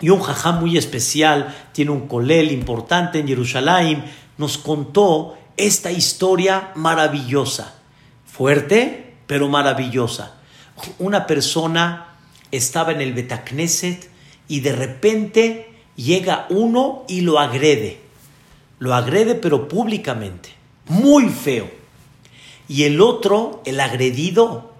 y 0.00 0.10
un 0.10 0.20
Hajam 0.20 0.60
muy 0.60 0.76
especial, 0.76 1.54
tiene 1.72 1.90
un 1.90 2.06
colel 2.06 2.52
importante 2.52 3.18
en 3.18 3.28
Jerusalén, 3.28 4.04
nos 4.36 4.58
contó 4.58 5.38
esta 5.56 5.90
historia 5.90 6.72
maravillosa, 6.74 7.74
fuerte, 8.26 9.14
pero 9.26 9.48
maravillosa. 9.48 10.34
Una 10.98 11.26
persona 11.26 12.08
estaba 12.52 12.92
en 12.92 13.00
el 13.00 13.14
Betacneset 13.14 14.10
y 14.48 14.60
de 14.60 14.72
repente 14.72 15.72
llega 15.96 16.46
uno 16.50 17.04
y 17.08 17.22
lo 17.22 17.38
agrede. 17.38 18.00
Lo 18.78 18.94
agrede 18.94 19.34
pero 19.34 19.68
públicamente. 19.68 20.50
Muy 20.88 21.30
feo. 21.30 21.70
Y 22.68 22.84
el 22.84 23.00
otro, 23.00 23.62
el 23.64 23.80
agredido, 23.80 24.74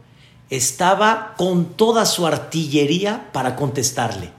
estaba 0.50 1.34
con 1.36 1.64
toda 1.74 2.04
su 2.04 2.26
artillería 2.26 3.30
para 3.32 3.56
contestarle. 3.56 4.35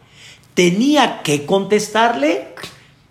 Tenía 0.58 1.22
que 1.22 1.46
contestarle, 1.46 2.56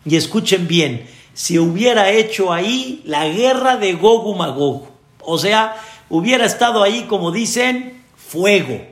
y 0.05 0.16
escuchen 0.16 0.66
bien, 0.66 1.09
si 1.32 1.61
hubiera 1.61 2.11
hecho 2.11 2.53
ahí 2.53 3.03
la 3.05 3.28
guerra 3.28 3.76
de 3.76 3.92
Gogu 3.92 4.34
Magog, 4.34 4.88
o 5.20 5.38
sea, 5.38 5.76
hubiera 6.09 6.44
estado 6.44 6.82
ahí, 6.82 7.05
como 7.05 7.30
dicen, 7.30 8.03
fuego. 8.16 8.84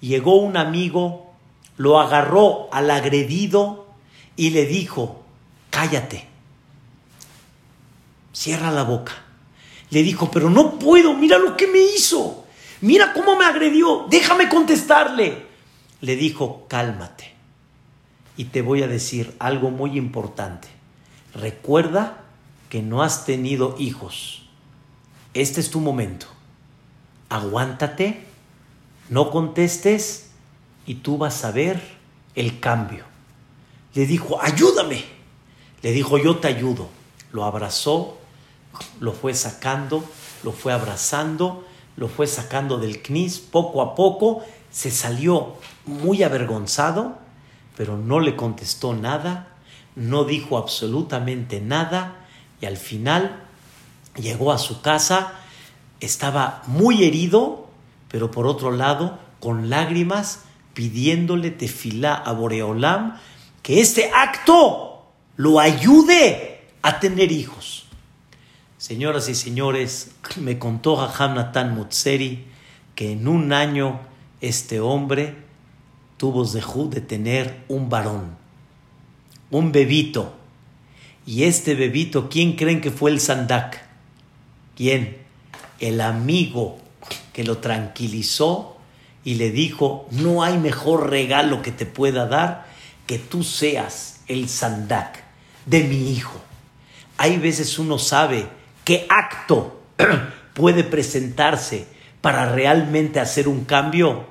Llegó 0.00 0.36
un 0.36 0.56
amigo, 0.56 1.34
lo 1.76 2.00
agarró 2.00 2.70
al 2.72 2.90
agredido 2.90 3.86
y 4.34 4.48
le 4.48 4.64
dijo, 4.64 5.22
cállate, 5.68 6.26
cierra 8.32 8.70
la 8.70 8.84
boca. 8.84 9.12
Le 9.90 10.02
dijo, 10.02 10.30
pero 10.30 10.48
no 10.48 10.78
puedo, 10.78 11.12
mira 11.12 11.36
lo 11.36 11.54
que 11.54 11.66
me 11.66 11.80
hizo, 11.80 12.46
mira 12.80 13.12
cómo 13.12 13.36
me 13.36 13.44
agredió, 13.44 14.06
déjame 14.08 14.48
contestarle. 14.48 15.48
Le 16.00 16.16
dijo, 16.16 16.64
cálmate. 16.66 17.33
Y 18.36 18.46
te 18.46 18.62
voy 18.62 18.82
a 18.82 18.88
decir 18.88 19.34
algo 19.38 19.70
muy 19.70 19.96
importante. 19.96 20.68
Recuerda 21.34 22.24
que 22.68 22.82
no 22.82 23.02
has 23.02 23.24
tenido 23.24 23.76
hijos. 23.78 24.42
Este 25.34 25.60
es 25.60 25.70
tu 25.70 25.80
momento. 25.80 26.26
Aguántate, 27.28 28.24
no 29.08 29.30
contestes 29.30 30.30
y 30.86 30.96
tú 30.96 31.18
vas 31.18 31.44
a 31.44 31.50
ver 31.50 31.80
el 32.34 32.60
cambio. 32.60 33.04
Le 33.94 34.06
dijo, 34.06 34.40
ayúdame. 34.42 35.04
Le 35.82 35.92
dijo, 35.92 36.18
yo 36.18 36.38
te 36.38 36.48
ayudo. 36.48 36.88
Lo 37.32 37.44
abrazó, 37.44 38.18
lo 39.00 39.12
fue 39.12 39.34
sacando, 39.34 40.04
lo 40.42 40.52
fue 40.52 40.72
abrazando, 40.72 41.64
lo 41.96 42.08
fue 42.08 42.26
sacando 42.26 42.78
del 42.78 43.02
knis 43.02 43.38
poco 43.38 43.82
a 43.82 43.94
poco. 43.94 44.44
Se 44.70 44.90
salió 44.90 45.56
muy 45.86 46.22
avergonzado, 46.22 47.18
pero 47.76 47.96
no 47.96 48.20
le 48.20 48.36
contestó 48.36 48.94
nada, 48.94 49.48
no 49.96 50.24
dijo 50.24 50.58
absolutamente 50.58 51.60
nada 51.60 52.26
y 52.60 52.66
al 52.66 52.76
final 52.76 53.44
llegó 54.16 54.52
a 54.52 54.58
su 54.58 54.80
casa, 54.80 55.32
estaba 56.00 56.62
muy 56.66 57.04
herido, 57.04 57.68
pero 58.08 58.30
por 58.30 58.46
otro 58.46 58.70
lado, 58.70 59.18
con 59.40 59.70
lágrimas, 59.70 60.44
pidiéndole 60.72 61.50
tefilá 61.50 62.14
a 62.14 62.32
Boreolam 62.32 63.18
que 63.62 63.80
este 63.80 64.10
acto 64.14 65.06
lo 65.36 65.60
ayude 65.60 66.68
a 66.82 67.00
tener 67.00 67.32
hijos. 67.32 67.86
Señoras 68.78 69.28
y 69.28 69.34
señores, 69.34 70.12
me 70.36 70.58
contó 70.58 70.96
Jajam 70.96 71.34
Natan 71.34 71.74
Mutseri 71.74 72.44
que 72.94 73.12
en 73.12 73.26
un 73.26 73.52
año 73.52 74.00
este 74.40 74.80
hombre 74.80 75.43
tuvo 76.16 76.46
Zehú 76.46 76.88
de 76.90 77.00
tener 77.00 77.64
un 77.68 77.88
varón, 77.88 78.36
un 79.50 79.72
bebito. 79.72 80.34
Y 81.26 81.44
este 81.44 81.74
bebito, 81.74 82.28
¿quién 82.28 82.54
creen 82.54 82.80
que 82.80 82.90
fue 82.90 83.10
el 83.10 83.20
Sandak? 83.20 83.82
¿Quién? 84.76 85.18
El 85.80 86.00
amigo 86.00 86.78
que 87.32 87.44
lo 87.44 87.58
tranquilizó 87.58 88.76
y 89.24 89.36
le 89.36 89.50
dijo, 89.50 90.06
no 90.10 90.42
hay 90.42 90.58
mejor 90.58 91.10
regalo 91.10 91.62
que 91.62 91.72
te 91.72 91.86
pueda 91.86 92.26
dar 92.26 92.66
que 93.06 93.18
tú 93.18 93.42
seas 93.42 94.20
el 94.28 94.48
Sandak 94.48 95.22
de 95.66 95.84
mi 95.84 96.12
hijo. 96.12 96.40
Hay 97.16 97.38
veces 97.38 97.78
uno 97.78 97.98
sabe 97.98 98.48
qué 98.84 99.06
acto 99.08 99.80
puede 100.54 100.84
presentarse 100.84 101.86
para 102.20 102.52
realmente 102.52 103.20
hacer 103.20 103.48
un 103.48 103.64
cambio. 103.64 104.26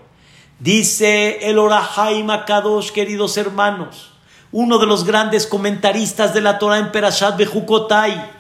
Dice 0.63 1.49
el 1.49 1.59
Orahai 1.59 2.23
Makadosh, 2.23 2.91
queridos 2.91 3.35
hermanos, 3.35 4.13
uno 4.53 4.77
de 4.77 4.85
los 4.85 5.03
grandes 5.03 5.45
comentaristas 5.45 6.33
de 6.33 6.39
la 6.39 6.57
Torah 6.57 6.77
en 6.77 6.89
Perashat 6.89 7.35
Bejukotai. 7.35 8.31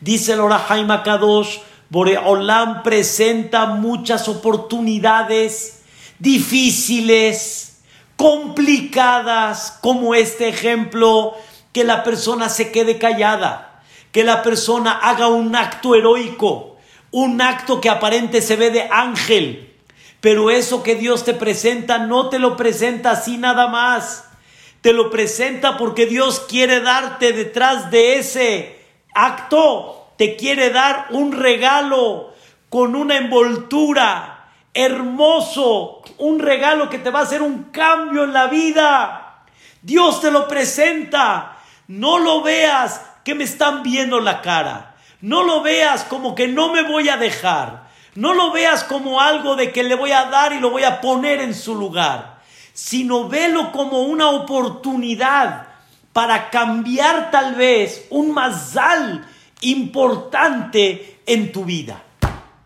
Dice 0.00 0.34
el 0.34 0.40
Orahai 0.42 0.84
Makadosh, 0.84 1.58
Boreolam 1.88 2.84
presenta 2.84 3.66
muchas 3.66 4.28
oportunidades 4.28 5.82
difíciles, 6.20 7.80
complicadas, 8.14 9.76
como 9.80 10.14
este 10.14 10.46
ejemplo, 10.46 11.34
que 11.72 11.82
la 11.82 12.04
persona 12.04 12.48
se 12.48 12.70
quede 12.70 12.96
callada, 12.96 13.82
que 14.12 14.22
la 14.22 14.44
persona 14.44 14.92
haga 14.92 15.26
un 15.26 15.56
acto 15.56 15.96
heroico, 15.96 16.76
un 17.10 17.40
acto 17.40 17.80
que 17.80 17.90
aparente 17.90 18.40
se 18.40 18.54
ve 18.54 18.70
de 18.70 18.82
ángel, 18.88 19.65
pero 20.26 20.50
eso 20.50 20.82
que 20.82 20.96
Dios 20.96 21.24
te 21.24 21.34
presenta 21.34 21.98
no 21.98 22.30
te 22.30 22.40
lo 22.40 22.56
presenta 22.56 23.12
así 23.12 23.36
nada 23.36 23.68
más. 23.68 24.24
Te 24.80 24.92
lo 24.92 25.08
presenta 25.08 25.76
porque 25.76 26.06
Dios 26.06 26.40
quiere 26.48 26.80
darte 26.80 27.32
detrás 27.32 27.92
de 27.92 28.16
ese 28.16 28.84
acto, 29.14 30.10
te 30.18 30.34
quiere 30.34 30.70
dar 30.70 31.06
un 31.10 31.30
regalo 31.30 32.34
con 32.68 32.96
una 32.96 33.18
envoltura 33.18 34.48
hermoso, 34.74 36.02
un 36.18 36.40
regalo 36.40 36.90
que 36.90 36.98
te 36.98 37.10
va 37.10 37.20
a 37.20 37.22
hacer 37.22 37.40
un 37.40 37.70
cambio 37.70 38.24
en 38.24 38.32
la 38.32 38.48
vida. 38.48 39.44
Dios 39.80 40.20
te 40.20 40.32
lo 40.32 40.48
presenta. 40.48 41.56
No 41.86 42.18
lo 42.18 42.42
veas 42.42 43.00
que 43.22 43.36
me 43.36 43.44
están 43.44 43.84
viendo 43.84 44.18
la 44.18 44.40
cara. 44.40 44.96
No 45.20 45.44
lo 45.44 45.62
veas 45.62 46.02
como 46.02 46.34
que 46.34 46.48
no 46.48 46.72
me 46.72 46.82
voy 46.82 47.10
a 47.10 47.16
dejar. 47.16 47.85
No 48.16 48.32
lo 48.32 48.50
veas 48.50 48.82
como 48.82 49.20
algo 49.20 49.56
de 49.56 49.72
que 49.72 49.82
le 49.82 49.94
voy 49.94 50.10
a 50.10 50.24
dar 50.24 50.54
y 50.54 50.58
lo 50.58 50.70
voy 50.70 50.84
a 50.84 51.02
poner 51.02 51.40
en 51.40 51.54
su 51.54 51.74
lugar, 51.74 52.40
sino 52.72 53.28
velo 53.28 53.72
como 53.72 54.02
una 54.02 54.30
oportunidad 54.30 55.68
para 56.14 56.48
cambiar 56.48 57.30
tal 57.30 57.56
vez 57.56 58.06
un 58.08 58.32
mazal 58.32 59.28
importante 59.60 61.20
en 61.26 61.52
tu 61.52 61.66
vida. 61.66 62.02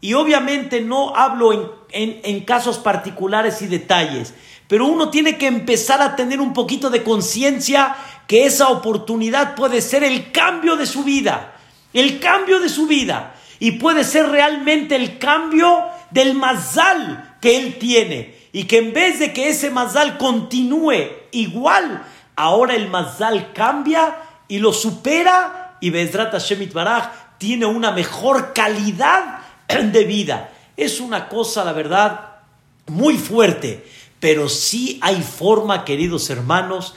Y 0.01 0.14
obviamente 0.14 0.80
no 0.80 1.16
hablo 1.16 1.53
en, 1.90 2.20
en 2.22 2.44
casos 2.44 2.78
particulares 2.78 3.61
y 3.61 3.66
detalles, 3.66 4.32
pero 4.68 4.86
uno 4.86 5.11
tiene 5.11 5.36
que 5.36 5.48
empezar 5.48 6.01
a 6.01 6.14
tener 6.14 6.40
un 6.40 6.53
poquito 6.53 6.90
de 6.90 7.03
conciencia 7.03 7.96
que 8.28 8.46
esa 8.46 8.68
oportunidad 8.68 9.57
puede 9.57 9.80
ser 9.80 10.05
el 10.05 10.30
cambio 10.30 10.76
de 10.76 10.86
su 10.86 11.03
vida, 11.03 11.57
el 11.92 12.20
cambio 12.20 12.61
de 12.61 12.68
su 12.68 12.86
vida 12.86 13.34
y 13.61 13.73
puede 13.73 14.03
ser 14.03 14.29
realmente 14.31 14.97
el 14.97 15.19
cambio 15.19 15.85
del 16.11 16.35
mazal 16.35 17.37
que 17.41 17.57
él 17.57 17.79
tiene 17.79 18.35
y 18.53 18.65
que 18.65 18.79
en 18.79 18.93
vez 18.93 19.21
de 19.21 19.33
que 19.33 19.51
ese 19.51 19.71
mazal 19.71 20.19
continúe 20.19 21.09
igual, 21.31 22.05
ahora 22.35 22.75
el 22.75 22.89
mazal 22.89 23.53
cambia 23.53 24.17
y 24.49 24.59
lo 24.59 24.73
supera 24.73 25.77
y 25.81 25.91
Bezrat 25.91 26.33
Hashem 26.33 26.73
Baraj 26.73 27.11
tiene 27.39 27.67
una 27.67 27.93
mejor 27.93 28.53
calidad 28.53 29.41
de 29.69 30.05
vida. 30.05 30.51
Es 30.77 30.99
una 30.99 31.29
cosa, 31.29 31.65
la 31.65 31.73
verdad, 31.73 32.39
muy 32.87 33.17
fuerte, 33.17 33.87
pero 34.19 34.49
sí 34.49 34.99
hay 35.03 35.23
forma, 35.23 35.85
queridos 35.85 36.31
hermanos, 36.31 36.95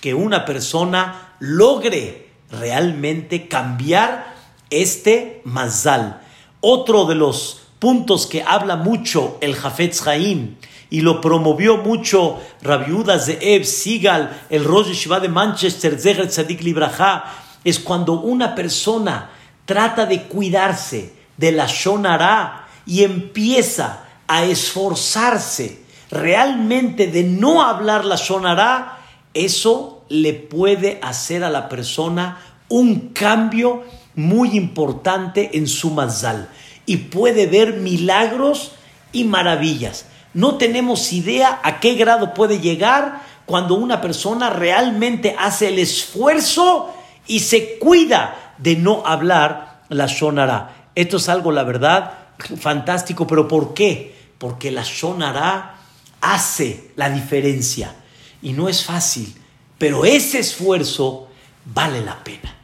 que 0.00 0.14
una 0.14 0.44
persona 0.44 1.34
logre 1.40 2.30
realmente 2.50 3.48
cambiar 3.48 4.33
este 4.82 5.42
mazal. 5.44 6.20
Otro 6.60 7.04
de 7.06 7.14
los 7.14 7.62
puntos 7.78 8.26
que 8.26 8.42
habla 8.42 8.76
mucho 8.76 9.36
el 9.40 9.54
Jafetz 9.54 10.06
Haim 10.06 10.56
y 10.90 11.00
lo 11.00 11.20
promovió 11.20 11.78
mucho 11.78 12.40
Rabiudas 12.62 13.26
de 13.26 13.38
Eb 13.40 13.64
Sigal, 13.64 14.42
el 14.48 14.64
Rosh 14.64 14.92
Shiva 14.92 15.20
de 15.20 15.28
Manchester, 15.28 16.00
Zeher 16.00 16.28
Tzadik 16.28 16.62
Libraja, 16.62 17.24
es 17.64 17.78
cuando 17.78 18.14
una 18.14 18.54
persona 18.54 19.30
trata 19.64 20.06
de 20.06 20.22
cuidarse 20.24 21.12
de 21.36 21.52
la 21.52 21.66
Shonara 21.66 22.68
y 22.86 23.02
empieza 23.02 24.04
a 24.26 24.44
esforzarse 24.44 25.84
realmente 26.10 27.08
de 27.08 27.24
no 27.24 27.62
hablar 27.62 28.04
la 28.04 28.16
Shonara, 28.16 28.98
eso 29.32 30.04
le 30.08 30.32
puede 30.32 31.00
hacer 31.02 31.42
a 31.44 31.50
la 31.50 31.68
persona 31.68 32.38
un 32.68 33.08
cambio 33.08 33.82
muy 34.16 34.56
importante 34.56 35.56
en 35.58 35.66
su 35.66 35.90
mazal 35.90 36.48
y 36.86 36.96
puede 36.96 37.46
ver 37.46 37.74
milagros 37.74 38.72
y 39.12 39.24
maravillas. 39.24 40.06
No 40.34 40.56
tenemos 40.56 41.12
idea 41.12 41.60
a 41.62 41.80
qué 41.80 41.94
grado 41.94 42.34
puede 42.34 42.60
llegar 42.60 43.22
cuando 43.46 43.74
una 43.74 44.00
persona 44.00 44.50
realmente 44.50 45.36
hace 45.38 45.68
el 45.68 45.78
esfuerzo 45.78 46.94
y 47.26 47.40
se 47.40 47.78
cuida 47.78 48.54
de 48.58 48.76
no 48.76 49.02
hablar 49.06 49.82
la 49.88 50.06
shonara. 50.06 50.88
Esto 50.94 51.16
es 51.18 51.28
algo, 51.28 51.52
la 51.52 51.62
verdad, 51.62 52.12
fantástico, 52.58 53.26
pero 53.26 53.48
¿por 53.48 53.74
qué? 53.74 54.14
Porque 54.38 54.70
la 54.70 54.82
shonara 54.82 55.76
hace 56.20 56.90
la 56.96 57.10
diferencia 57.10 57.94
y 58.42 58.52
no 58.52 58.68
es 58.68 58.84
fácil, 58.84 59.34
pero 59.78 60.04
ese 60.04 60.38
esfuerzo 60.40 61.28
vale 61.64 62.00
la 62.00 62.22
pena. 62.22 62.54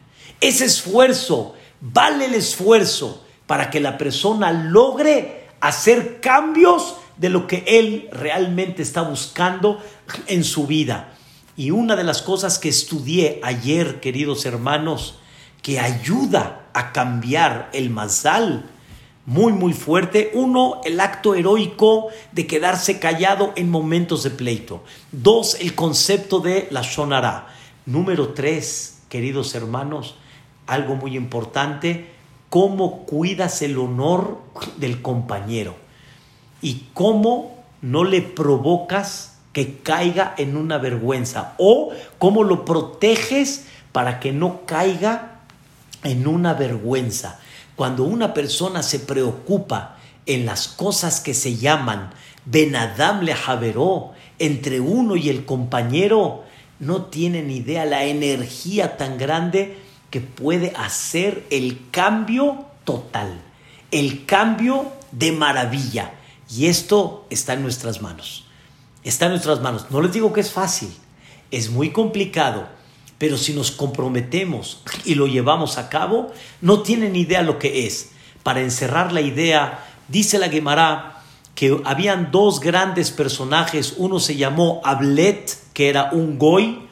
Ese 0.41 0.65
esfuerzo, 0.65 1.55
vale 1.79 2.25
el 2.25 2.33
esfuerzo 2.33 3.23
para 3.45 3.69
que 3.69 3.79
la 3.79 3.97
persona 3.97 4.51
logre 4.51 5.47
hacer 5.59 6.19
cambios 6.19 6.95
de 7.17 7.29
lo 7.29 7.47
que 7.47 7.63
él 7.67 8.09
realmente 8.11 8.81
está 8.81 9.03
buscando 9.03 9.79
en 10.27 10.43
su 10.43 10.67
vida. 10.67 11.13
Y 11.55 11.71
una 11.71 11.95
de 11.95 12.03
las 12.03 12.21
cosas 12.21 12.57
que 12.57 12.69
estudié 12.69 13.39
ayer, 13.43 13.99
queridos 13.99 14.45
hermanos, 14.45 15.19
que 15.61 15.79
ayuda 15.79 16.69
a 16.73 16.91
cambiar 16.91 17.69
el 17.73 17.91
mazal, 17.91 18.65
muy, 19.25 19.53
muy 19.53 19.73
fuerte. 19.73 20.31
Uno, 20.33 20.81
el 20.83 20.99
acto 20.99 21.35
heroico 21.35 22.07
de 22.31 22.47
quedarse 22.47 22.99
callado 22.99 23.53
en 23.55 23.69
momentos 23.69 24.23
de 24.23 24.31
pleito. 24.31 24.83
Dos, 25.11 25.55
el 25.59 25.75
concepto 25.75 26.39
de 26.39 26.67
la 26.71 26.81
shonara. 26.81 27.47
Número 27.85 28.29
tres, 28.29 29.03
queridos 29.09 29.53
hermanos, 29.53 30.15
algo 30.67 30.95
muy 30.95 31.15
importante, 31.15 32.11
cómo 32.49 33.05
cuidas 33.05 33.61
el 33.61 33.77
honor 33.77 34.39
del 34.77 35.01
compañero 35.01 35.75
y 36.61 36.87
cómo 36.93 37.63
no 37.81 38.03
le 38.03 38.21
provocas 38.21 39.37
que 39.53 39.79
caiga 39.79 40.33
en 40.37 40.55
una 40.55 40.77
vergüenza 40.77 41.55
o 41.57 41.91
cómo 42.17 42.43
lo 42.43 42.65
proteges 42.65 43.65
para 43.91 44.19
que 44.19 44.31
no 44.31 44.65
caiga 44.65 45.39
en 46.03 46.27
una 46.27 46.53
vergüenza. 46.53 47.39
Cuando 47.75 48.03
una 48.03 48.33
persona 48.33 48.83
se 48.83 48.99
preocupa 48.99 49.97
en 50.25 50.45
las 50.45 50.67
cosas 50.67 51.19
que 51.19 51.33
se 51.33 51.57
llaman 51.57 52.11
Benadam 52.45 53.21
le 53.21 53.33
Javeró, 53.33 54.11
entre 54.39 54.79
uno 54.79 55.15
y 55.15 55.29
el 55.29 55.45
compañero, 55.45 56.43
no 56.79 57.03
tienen 57.05 57.51
idea 57.51 57.85
la 57.85 58.05
energía 58.05 58.97
tan 58.97 59.17
grande 59.17 59.77
que 60.11 60.21
puede 60.21 60.73
hacer 60.75 61.47
el 61.49 61.89
cambio 61.89 62.65
total, 62.83 63.41
el 63.89 64.25
cambio 64.25 64.91
de 65.11 65.31
maravilla. 65.31 66.13
Y 66.49 66.67
esto 66.67 67.25
está 67.29 67.53
en 67.53 67.63
nuestras 67.63 68.01
manos. 68.01 68.45
Está 69.03 69.25
en 69.25 69.31
nuestras 69.31 69.61
manos. 69.61 69.87
No 69.89 70.01
les 70.01 70.13
digo 70.13 70.31
que 70.33 70.41
es 70.41 70.51
fácil, 70.51 70.93
es 71.49 71.71
muy 71.71 71.91
complicado, 71.91 72.67
pero 73.17 73.37
si 73.37 73.53
nos 73.53 73.71
comprometemos 73.71 74.83
y 75.05 75.15
lo 75.15 75.27
llevamos 75.27 75.77
a 75.77 75.89
cabo, 75.89 76.31
no 76.59 76.81
tienen 76.81 77.15
idea 77.15 77.41
lo 77.41 77.57
que 77.57 77.87
es. 77.87 78.11
Para 78.43 78.61
encerrar 78.61 79.11
la 79.13 79.21
idea, 79.21 79.87
dice 80.07 80.37
la 80.37 80.49
Gemara 80.49 81.23
que 81.55 81.79
habían 81.85 82.31
dos 82.31 82.59
grandes 82.59 83.11
personajes, 83.11 83.95
uno 83.97 84.19
se 84.19 84.35
llamó 84.35 84.81
Ablet, 84.83 85.55
que 85.73 85.89
era 85.89 86.09
un 86.11 86.37
goy, 86.37 86.87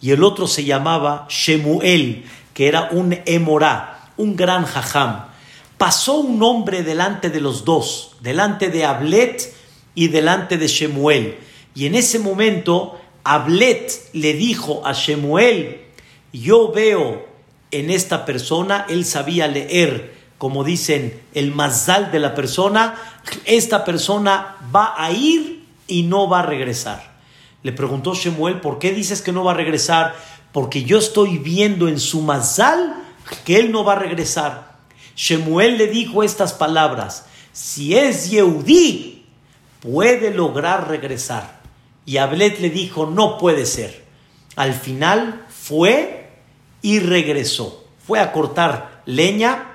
y 0.00 0.10
el 0.10 0.22
otro 0.24 0.46
se 0.46 0.64
llamaba 0.64 1.26
Shemuel, 1.28 2.24
que 2.58 2.66
era 2.66 2.88
un 2.90 3.16
emorá, 3.24 4.10
un 4.16 4.34
gran 4.34 4.64
jajam. 4.64 5.26
Pasó 5.76 6.16
un 6.16 6.42
hombre 6.42 6.82
delante 6.82 7.30
de 7.30 7.40
los 7.40 7.64
dos, 7.64 8.16
delante 8.18 8.68
de 8.68 8.84
Ablet 8.84 9.54
y 9.94 10.08
delante 10.08 10.58
de 10.58 10.66
Shemuel. 10.66 11.38
Y 11.76 11.86
en 11.86 11.94
ese 11.94 12.18
momento 12.18 13.00
Ablet 13.22 14.10
le 14.12 14.32
dijo 14.32 14.84
a 14.84 14.92
Shemuel, 14.92 15.82
yo 16.32 16.72
veo 16.72 17.28
en 17.70 17.90
esta 17.90 18.24
persona, 18.24 18.86
él 18.88 19.04
sabía 19.04 19.46
leer, 19.46 20.16
como 20.36 20.64
dicen, 20.64 21.22
el 21.34 21.54
mazal 21.54 22.10
de 22.10 22.18
la 22.18 22.34
persona, 22.34 22.96
esta 23.44 23.84
persona 23.84 24.56
va 24.74 24.94
a 24.96 25.12
ir 25.12 25.64
y 25.86 26.02
no 26.02 26.28
va 26.28 26.40
a 26.40 26.46
regresar. 26.46 27.18
Le 27.62 27.70
preguntó 27.70 28.14
Shemuel, 28.14 28.60
¿por 28.60 28.80
qué 28.80 28.92
dices 28.92 29.22
que 29.22 29.30
no 29.30 29.44
va 29.44 29.52
a 29.52 29.54
regresar? 29.54 30.16
Porque 30.52 30.84
yo 30.84 30.98
estoy 30.98 31.38
viendo 31.38 31.88
en 31.88 32.00
su 32.00 32.22
mazal 32.22 32.94
que 33.44 33.58
él 33.58 33.72
no 33.72 33.84
va 33.84 33.92
a 33.92 33.98
regresar. 33.98 34.76
Shemuel 35.16 35.78
le 35.78 35.88
dijo 35.88 36.22
estas 36.22 36.52
palabras, 36.52 37.26
si 37.52 37.96
es 37.96 38.30
Yehudí, 38.30 39.26
puede 39.80 40.32
lograr 40.32 40.88
regresar. 40.88 41.60
Y 42.06 42.16
Ablet 42.16 42.60
le 42.60 42.70
dijo, 42.70 43.06
no 43.06 43.36
puede 43.36 43.66
ser. 43.66 44.04
Al 44.56 44.74
final 44.74 45.44
fue 45.48 46.30
y 46.82 47.00
regresó. 47.00 47.84
Fue 48.06 48.20
a 48.20 48.32
cortar 48.32 49.02
leña 49.04 49.74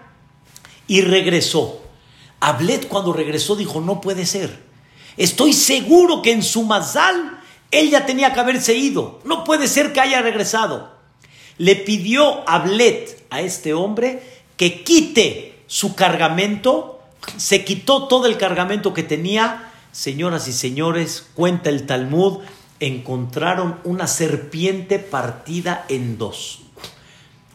y 0.88 1.02
regresó. 1.02 1.82
Ablet 2.40 2.88
cuando 2.88 3.14
regresó 3.14 3.56
dijo, 3.56 3.82
no 3.82 4.02
puede 4.02 4.26
ser. 4.26 4.64
Estoy 5.18 5.54
seguro 5.54 6.22
que 6.22 6.32
en 6.32 6.42
su 6.42 6.64
mazal 6.64 7.40
él 7.74 7.90
ya 7.90 8.06
tenía 8.06 8.34
que 8.34 8.40
haberse 8.40 8.76
ido. 8.76 9.20
No 9.26 9.44
puede 9.44 9.68
ser 9.68 9.94
que 9.94 10.02
haya 10.02 10.22
regresado. 10.22 10.92
Le 11.58 11.76
pidió 11.76 12.48
Ablet 12.50 13.26
a 13.30 13.42
este 13.42 13.74
hombre 13.74 14.22
que 14.58 14.84
quite 14.84 15.54
su 15.68 15.96
cargamento, 15.96 17.02
se 17.38 17.64
quitó 17.64 18.08
todo 18.08 18.28
el 18.28 18.38
cargamento 18.38 18.94
que 18.94 19.04
tenía. 19.04 19.72
Señoras 19.92 20.48
y 20.48 20.54
señores, 20.54 21.28
cuenta 21.34 21.70
el 21.70 21.86
Talmud, 21.86 22.40
encontraron 22.80 23.80
una 23.84 24.08
serpiente 24.08 25.00
partida 25.00 25.86
en 25.90 26.18
dos. 26.18 26.62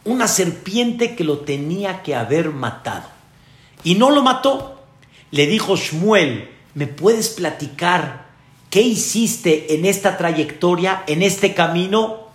Una 0.05 0.27
serpiente 0.27 1.15
que 1.15 1.23
lo 1.23 1.39
tenía 1.39 2.03
que 2.03 2.15
haber 2.15 2.51
matado. 2.51 3.07
Y 3.83 3.95
no 3.95 4.09
lo 4.09 4.23
mató. 4.23 4.81
Le 5.31 5.45
dijo 5.45 5.75
Shmuel, 5.75 6.49
¿me 6.73 6.87
puedes 6.87 7.29
platicar 7.29 8.28
qué 8.69 8.81
hiciste 8.81 9.75
en 9.75 9.85
esta 9.85 10.17
trayectoria, 10.17 11.03
en 11.07 11.21
este 11.21 11.53
camino? 11.53 12.29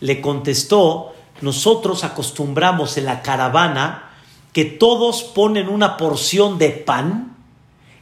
Le 0.00 0.20
contestó, 0.20 1.14
nosotros 1.40 2.04
acostumbramos 2.04 2.96
en 2.96 3.06
la 3.06 3.22
caravana 3.22 4.10
que 4.52 4.64
todos 4.64 5.22
ponen 5.22 5.68
una 5.68 5.96
porción 5.96 6.58
de 6.58 6.70
pan 6.70 7.36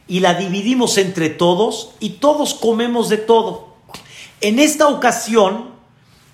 y 0.07 0.21
la 0.21 0.33
dividimos 0.33 0.97
entre 0.97 1.29
todos 1.29 1.91
y 1.99 2.11
todos 2.11 2.53
comemos 2.53 3.09
de 3.09 3.17
todo. 3.17 3.75
En 4.41 4.59
esta 4.59 4.87
ocasión, 4.87 5.71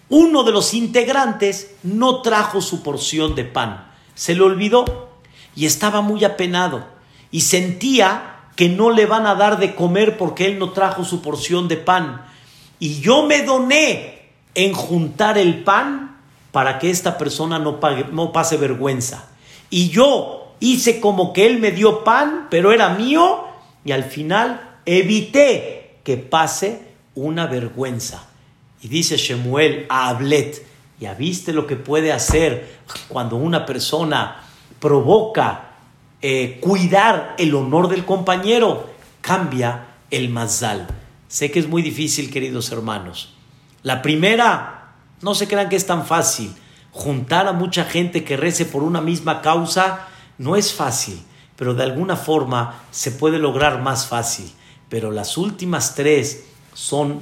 uno 0.09 0.43
de 0.43 0.51
los 0.51 0.73
integrantes 0.73 1.75
no 1.83 2.21
trajo 2.21 2.61
su 2.61 2.83
porción 2.83 3.35
de 3.35 3.45
pan, 3.45 3.91
se 4.15 4.35
le 4.35 4.41
olvidó 4.41 5.09
y 5.55 5.65
estaba 5.65 6.01
muy 6.01 6.23
apenado 6.23 6.85
y 7.31 7.41
sentía 7.41 8.32
que 8.55 8.69
no 8.69 8.89
le 8.91 9.05
van 9.05 9.25
a 9.25 9.35
dar 9.35 9.59
de 9.59 9.75
comer 9.75 10.17
porque 10.17 10.45
él 10.45 10.59
no 10.59 10.71
trajo 10.71 11.03
su 11.03 11.21
porción 11.21 11.67
de 11.67 11.77
pan. 11.77 12.25
Y 12.79 13.01
yo 13.01 13.25
me 13.25 13.43
doné 13.43 14.29
en 14.55 14.73
juntar 14.73 15.37
el 15.37 15.63
pan 15.63 16.17
para 16.51 16.79
que 16.79 16.89
esta 16.89 17.17
persona 17.17 17.59
no, 17.59 17.79
no 18.11 18.31
pase 18.31 18.57
vergüenza 18.57 19.29
y 19.73 19.89
yo 19.89 20.53
hice 20.59 20.99
como 20.99 21.33
que 21.33 21.47
él 21.47 21.57
me 21.57 21.71
dio 21.71 22.03
pan, 22.03 22.45
pero 22.51 22.71
era 22.71 22.89
mío, 22.89 23.45
y 23.83 23.91
al 23.91 24.03
final 24.03 24.77
evité 24.85 25.95
que 26.03 26.15
pase 26.15 26.89
una 27.15 27.47
vergüenza. 27.47 28.27
Y 28.83 28.87
dice 28.87 29.17
Shemuel 29.17 29.87
a 29.89 30.09
Ablet, 30.09 30.63
¿ya 30.99 31.15
viste 31.15 31.53
lo 31.53 31.65
que 31.65 31.75
puede 31.75 32.13
hacer 32.13 32.81
cuando 33.07 33.35
una 33.35 33.65
persona 33.65 34.43
provoca 34.79 35.72
eh, 36.23 36.57
cuidar 36.59 37.35
el 37.37 37.53
honor 37.53 37.87
del 37.89 38.05
compañero? 38.05 38.89
Cambia 39.21 39.89
el 40.09 40.29
mazal. 40.29 40.87
Sé 41.27 41.51
que 41.51 41.59
es 41.59 41.67
muy 41.67 41.83
difícil, 41.83 42.31
queridos 42.31 42.71
hermanos. 42.71 43.35
La 43.83 44.01
primera, 44.01 44.95
no 45.21 45.35
se 45.35 45.47
crean 45.47 45.69
que 45.69 45.75
es 45.75 45.85
tan 45.85 46.05
fácil 46.05 46.55
juntar 46.93 47.47
a 47.47 47.53
mucha 47.53 47.83
gente 47.83 48.23
que 48.23 48.37
rece 48.37 48.65
por 48.65 48.83
una 48.83 49.01
misma 49.01 49.41
causa 49.41 50.07
no 50.37 50.55
es 50.55 50.73
fácil, 50.73 51.21
pero 51.55 51.73
de 51.73 51.83
alguna 51.83 52.15
forma 52.15 52.81
se 52.91 53.11
puede 53.11 53.39
lograr 53.39 53.81
más 53.81 54.07
fácil. 54.07 54.51
Pero 54.89 55.11
las 55.11 55.37
últimas 55.37 55.95
tres 55.95 56.45
son 56.73 57.19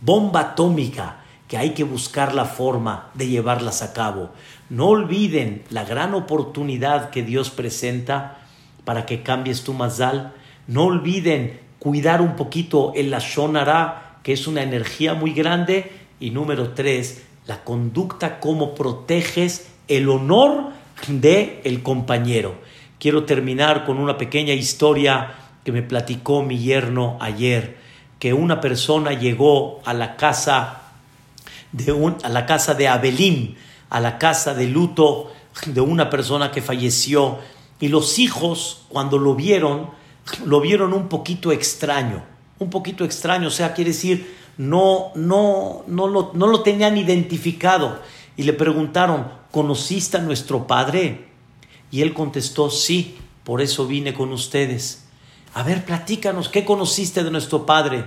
bomba 0.00 0.40
atómica 0.40 1.24
que 1.48 1.56
hay 1.56 1.70
que 1.70 1.84
buscar 1.84 2.34
la 2.34 2.44
forma 2.44 3.10
de 3.14 3.28
llevarlas 3.28 3.82
a 3.82 3.92
cabo. 3.92 4.30
No 4.68 4.88
olviden 4.88 5.64
la 5.70 5.84
gran 5.84 6.14
oportunidad 6.14 7.10
que 7.10 7.22
Dios 7.22 7.50
presenta 7.50 8.43
para 8.84 9.06
que 9.06 9.22
cambies 9.22 9.62
tu 9.62 9.72
mazal. 9.72 10.32
No 10.66 10.84
olviden 10.84 11.60
cuidar 11.78 12.20
un 12.20 12.36
poquito 12.36 12.92
el 12.94 13.10
Lashonara, 13.10 14.18
que 14.22 14.32
es 14.32 14.46
una 14.46 14.62
energía 14.62 15.14
muy 15.14 15.32
grande. 15.32 15.92
Y 16.20 16.30
número 16.30 16.70
tres, 16.70 17.24
la 17.46 17.64
conducta, 17.64 18.40
cómo 18.40 18.74
proteges 18.74 19.68
el 19.88 20.08
honor 20.08 20.70
de 21.08 21.60
el 21.64 21.82
compañero. 21.82 22.54
Quiero 22.98 23.24
terminar 23.24 23.84
con 23.84 23.98
una 23.98 24.16
pequeña 24.16 24.54
historia 24.54 25.34
que 25.64 25.72
me 25.72 25.82
platicó 25.82 26.42
mi 26.42 26.58
yerno 26.58 27.18
ayer, 27.20 27.76
que 28.18 28.32
una 28.32 28.60
persona 28.60 29.12
llegó 29.12 29.80
a 29.84 29.92
la 29.92 30.16
casa 30.16 30.82
de 31.72 31.92
un, 31.92 32.16
a 32.22 32.28
la 32.28 32.46
casa 32.46 32.74
de 32.74 32.88
Abelín, 32.88 33.56
a 33.90 34.00
la 34.00 34.18
casa 34.18 34.54
de 34.54 34.68
luto 34.68 35.32
de 35.66 35.80
una 35.80 36.10
persona 36.10 36.50
que 36.50 36.62
falleció 36.62 37.38
y 37.80 37.88
los 37.88 38.18
hijos 38.18 38.82
cuando 38.88 39.18
lo 39.18 39.34
vieron 39.34 39.90
lo 40.44 40.60
vieron 40.60 40.94
un 40.94 41.08
poquito 41.08 41.52
extraño, 41.52 42.24
un 42.58 42.70
poquito 42.70 43.04
extraño, 43.04 43.48
o 43.48 43.50
sea, 43.50 43.74
quiere 43.74 43.90
decir 43.90 44.34
no, 44.56 45.10
no, 45.14 45.84
no, 45.86 46.08
lo, 46.08 46.30
no 46.34 46.46
lo 46.46 46.62
tenían 46.62 46.96
identificado. 46.96 48.00
Y 48.36 48.44
le 48.44 48.52
preguntaron, 48.52 49.28
¿conociste 49.50 50.16
a 50.16 50.20
nuestro 50.20 50.66
padre? 50.66 51.28
Y 51.90 52.02
él 52.02 52.14
contestó, 52.14 52.70
sí, 52.70 53.16
por 53.44 53.60
eso 53.60 53.86
vine 53.86 54.14
con 54.14 54.32
ustedes. 54.32 55.06
A 55.54 55.62
ver, 55.62 55.84
platícanos, 55.84 56.48
¿qué 56.48 56.64
conociste 56.64 57.22
de 57.22 57.30
nuestro 57.30 57.64
padre? 57.64 58.04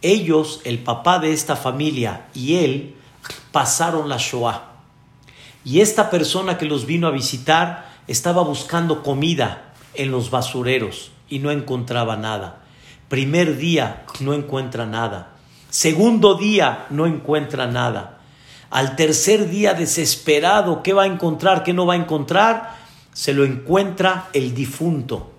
Ellos, 0.00 0.60
el 0.64 0.78
papá 0.78 1.18
de 1.18 1.32
esta 1.32 1.56
familia 1.56 2.26
y 2.34 2.56
él, 2.56 2.94
pasaron 3.50 4.08
la 4.08 4.16
Shoah. 4.16 4.70
Y 5.64 5.80
esta 5.80 6.10
persona 6.10 6.58
que 6.58 6.64
los 6.64 6.86
vino 6.86 7.06
a 7.06 7.12
visitar 7.12 7.91
estaba 8.06 8.42
buscando 8.42 9.02
comida 9.02 9.72
en 9.94 10.10
los 10.10 10.30
basureros 10.30 11.12
y 11.28 11.38
no 11.38 11.50
encontraba 11.50 12.16
nada. 12.16 12.62
Primer 13.08 13.56
día 13.56 14.04
no 14.20 14.34
encuentra 14.34 14.86
nada. 14.86 15.32
Segundo 15.70 16.34
día 16.34 16.86
no 16.90 17.06
encuentra 17.06 17.66
nada. 17.66 18.18
Al 18.70 18.96
tercer 18.96 19.50
día 19.50 19.74
desesperado, 19.74 20.82
¿qué 20.82 20.92
va 20.92 21.02
a 21.02 21.06
encontrar? 21.06 21.62
¿Qué 21.62 21.72
no 21.72 21.86
va 21.86 21.94
a 21.94 21.98
encontrar? 21.98 22.76
Se 23.12 23.34
lo 23.34 23.44
encuentra 23.44 24.28
el 24.32 24.54
difunto 24.54 25.32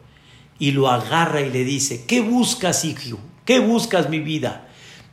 y 0.59 0.71
lo 0.71 0.89
agarra 0.89 1.41
y 1.41 1.49
le 1.49 1.63
dice, 1.63 2.05
¿qué 2.05 2.21
buscas, 2.21 2.85
hijo? 2.85 3.17
¿Qué 3.45 3.59
buscas, 3.59 4.09
mi 4.09 4.19
vida? 4.19 4.67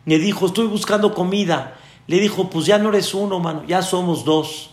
Le 0.04 0.18
dijo, 0.18 0.46
estoy 0.46 0.66
buscando 0.66 1.14
comida. 1.14 1.78
Le 2.06 2.20
dijo, 2.20 2.50
pues 2.50 2.66
ya 2.66 2.78
no 2.78 2.90
eres 2.90 3.14
uno, 3.14 3.40
mano, 3.40 3.64
ya 3.66 3.82
somos 3.82 4.24
dos. 4.24 4.69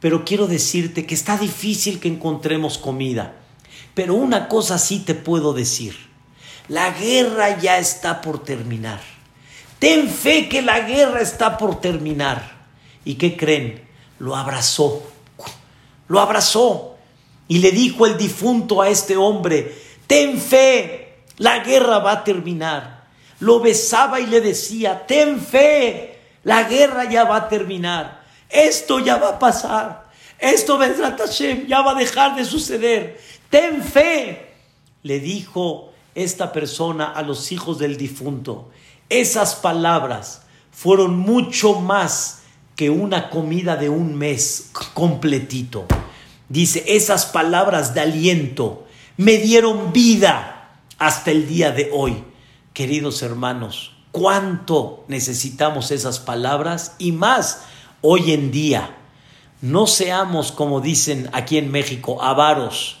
Pero 0.00 0.24
quiero 0.24 0.46
decirte 0.46 1.06
que 1.06 1.14
está 1.14 1.36
difícil 1.36 2.00
que 2.00 2.08
encontremos 2.08 2.78
comida. 2.78 3.34
Pero 3.94 4.14
una 4.14 4.48
cosa 4.48 4.78
sí 4.78 5.00
te 5.00 5.14
puedo 5.14 5.52
decir. 5.52 5.96
La 6.68 6.90
guerra 6.92 7.58
ya 7.58 7.78
está 7.78 8.20
por 8.20 8.44
terminar. 8.44 9.00
Ten 9.78 10.08
fe 10.08 10.48
que 10.48 10.62
la 10.62 10.80
guerra 10.80 11.20
está 11.20 11.56
por 11.56 11.80
terminar. 11.80 12.58
¿Y 13.04 13.14
qué 13.14 13.36
creen? 13.36 13.82
Lo 14.18 14.36
abrazó. 14.36 15.02
Lo 16.08 16.20
abrazó. 16.20 16.96
Y 17.48 17.58
le 17.58 17.72
dijo 17.72 18.06
el 18.06 18.18
difunto 18.18 18.82
a 18.82 18.90
este 18.90 19.16
hombre, 19.16 19.74
ten 20.06 20.38
fe, 20.38 21.22
la 21.38 21.60
guerra 21.60 21.98
va 21.98 22.12
a 22.12 22.24
terminar. 22.24 23.06
Lo 23.40 23.60
besaba 23.60 24.20
y 24.20 24.26
le 24.26 24.42
decía, 24.42 25.06
ten 25.06 25.40
fe, 25.40 26.18
la 26.44 26.64
guerra 26.64 27.04
ya 27.08 27.24
va 27.24 27.36
a 27.36 27.48
terminar. 27.48 28.17
Esto 28.48 28.98
ya 28.98 29.16
va 29.16 29.30
a 29.30 29.38
pasar. 29.38 30.08
Esto, 30.38 30.78
Hashem, 30.78 31.66
ya 31.66 31.82
va 31.82 31.92
a 31.92 31.94
dejar 31.94 32.36
de 32.36 32.44
suceder. 32.44 33.20
Ten 33.50 33.82
fe. 33.82 34.54
Le 35.02 35.20
dijo 35.20 35.92
esta 36.14 36.52
persona 36.52 37.06
a 37.12 37.22
los 37.22 37.52
hijos 37.52 37.78
del 37.78 37.96
difunto. 37.96 38.70
Esas 39.08 39.56
palabras 39.56 40.42
fueron 40.70 41.18
mucho 41.18 41.80
más 41.80 42.42
que 42.76 42.90
una 42.90 43.30
comida 43.30 43.76
de 43.76 43.88
un 43.88 44.14
mes 44.16 44.70
completito. 44.94 45.86
Dice, 46.48 46.84
esas 46.86 47.26
palabras 47.26 47.94
de 47.94 48.00
aliento 48.00 48.86
me 49.16 49.38
dieron 49.38 49.92
vida 49.92 50.78
hasta 50.98 51.30
el 51.30 51.48
día 51.48 51.72
de 51.72 51.90
hoy. 51.92 52.22
Queridos 52.72 53.22
hermanos, 53.22 53.96
cuánto 54.12 55.04
necesitamos 55.08 55.90
esas 55.90 56.20
palabras 56.20 56.94
y 56.98 57.12
más 57.12 57.62
hoy 58.00 58.32
en 58.32 58.50
día. 58.50 58.96
No 59.60 59.86
seamos, 59.86 60.52
como 60.52 60.80
dicen 60.80 61.28
aquí 61.32 61.58
en 61.58 61.70
México, 61.70 62.22
avaros. 62.22 62.98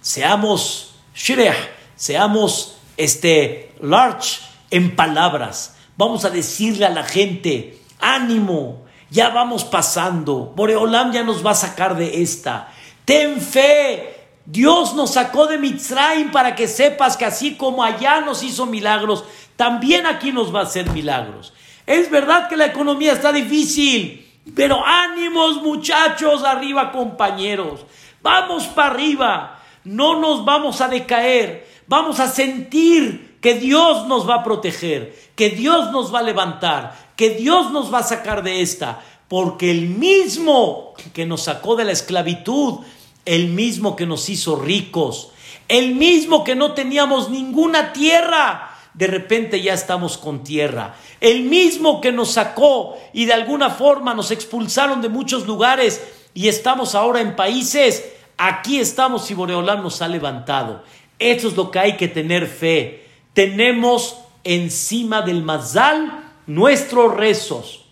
Seamos 0.00 0.94
shireh, 1.14 1.54
seamos 1.96 2.76
este 2.96 3.74
large 3.80 4.40
en 4.70 4.96
palabras. 4.96 5.76
Vamos 5.96 6.24
a 6.24 6.30
decirle 6.30 6.86
a 6.86 6.90
la 6.90 7.04
gente, 7.04 7.78
ánimo, 8.00 8.84
ya 9.10 9.28
vamos 9.30 9.64
pasando. 9.64 10.52
Boreolam 10.56 11.12
ya 11.12 11.22
nos 11.22 11.44
va 11.44 11.50
a 11.52 11.54
sacar 11.54 11.96
de 11.96 12.22
esta. 12.22 12.72
Ten 13.04 13.40
fe. 13.40 14.16
Dios 14.46 14.94
nos 14.94 15.12
sacó 15.12 15.46
de 15.46 15.58
Mitzrayim 15.58 16.32
para 16.32 16.56
que 16.56 16.66
sepas 16.66 17.16
que 17.16 17.24
así 17.24 17.54
como 17.54 17.84
allá 17.84 18.20
nos 18.20 18.42
hizo 18.42 18.66
milagros, 18.66 19.24
también 19.54 20.06
aquí 20.06 20.32
nos 20.32 20.52
va 20.54 20.60
a 20.60 20.64
hacer 20.64 20.90
milagros. 20.90 21.52
Es 21.86 22.10
verdad 22.10 22.48
que 22.48 22.56
la 22.56 22.66
economía 22.66 23.12
está 23.12 23.32
difícil, 23.32 24.29
pero 24.54 24.84
ánimos 24.84 25.62
muchachos, 25.62 26.44
arriba 26.44 26.92
compañeros. 26.92 27.80
Vamos 28.22 28.64
para 28.66 28.90
arriba, 28.90 29.60
no 29.84 30.20
nos 30.20 30.44
vamos 30.44 30.80
a 30.80 30.88
decaer, 30.88 31.66
vamos 31.86 32.20
a 32.20 32.28
sentir 32.28 33.38
que 33.40 33.54
Dios 33.54 34.06
nos 34.06 34.28
va 34.28 34.36
a 34.36 34.44
proteger, 34.44 35.16
que 35.34 35.50
Dios 35.50 35.90
nos 35.92 36.14
va 36.14 36.18
a 36.18 36.22
levantar, 36.22 37.12
que 37.16 37.30
Dios 37.30 37.70
nos 37.70 37.92
va 37.92 37.98
a 37.98 38.02
sacar 38.02 38.42
de 38.42 38.60
esta, 38.60 39.02
porque 39.28 39.70
el 39.70 39.88
mismo 39.88 40.94
que 41.14 41.24
nos 41.24 41.44
sacó 41.44 41.76
de 41.76 41.84
la 41.84 41.92
esclavitud, 41.92 42.80
el 43.24 43.48
mismo 43.48 43.96
que 43.96 44.06
nos 44.06 44.28
hizo 44.28 44.56
ricos, 44.56 45.30
el 45.68 45.94
mismo 45.94 46.44
que 46.44 46.54
no 46.56 46.72
teníamos 46.72 47.30
ninguna 47.30 47.92
tierra, 47.92 48.69
de 49.00 49.06
repente 49.06 49.62
ya 49.62 49.72
estamos 49.72 50.18
con 50.18 50.44
tierra. 50.44 50.94
El 51.22 51.44
mismo 51.44 52.02
que 52.02 52.12
nos 52.12 52.32
sacó 52.32 52.98
y 53.14 53.24
de 53.24 53.32
alguna 53.32 53.70
forma 53.70 54.12
nos 54.12 54.30
expulsaron 54.30 55.00
de 55.00 55.08
muchos 55.08 55.46
lugares 55.46 56.06
y 56.34 56.48
estamos 56.48 56.94
ahora 56.94 57.22
en 57.22 57.34
países, 57.34 58.12
aquí 58.36 58.78
estamos 58.78 59.30
y 59.30 59.34
Boreolán 59.34 59.82
nos 59.82 60.02
ha 60.02 60.08
levantado. 60.08 60.84
Eso 61.18 61.48
es 61.48 61.56
lo 61.56 61.70
que 61.70 61.78
hay 61.78 61.96
que 61.96 62.08
tener 62.08 62.46
fe. 62.46 63.06
Tenemos 63.32 64.18
encima 64.44 65.22
del 65.22 65.42
mazal 65.42 66.34
nuestros 66.46 67.16
rezos, 67.16 67.86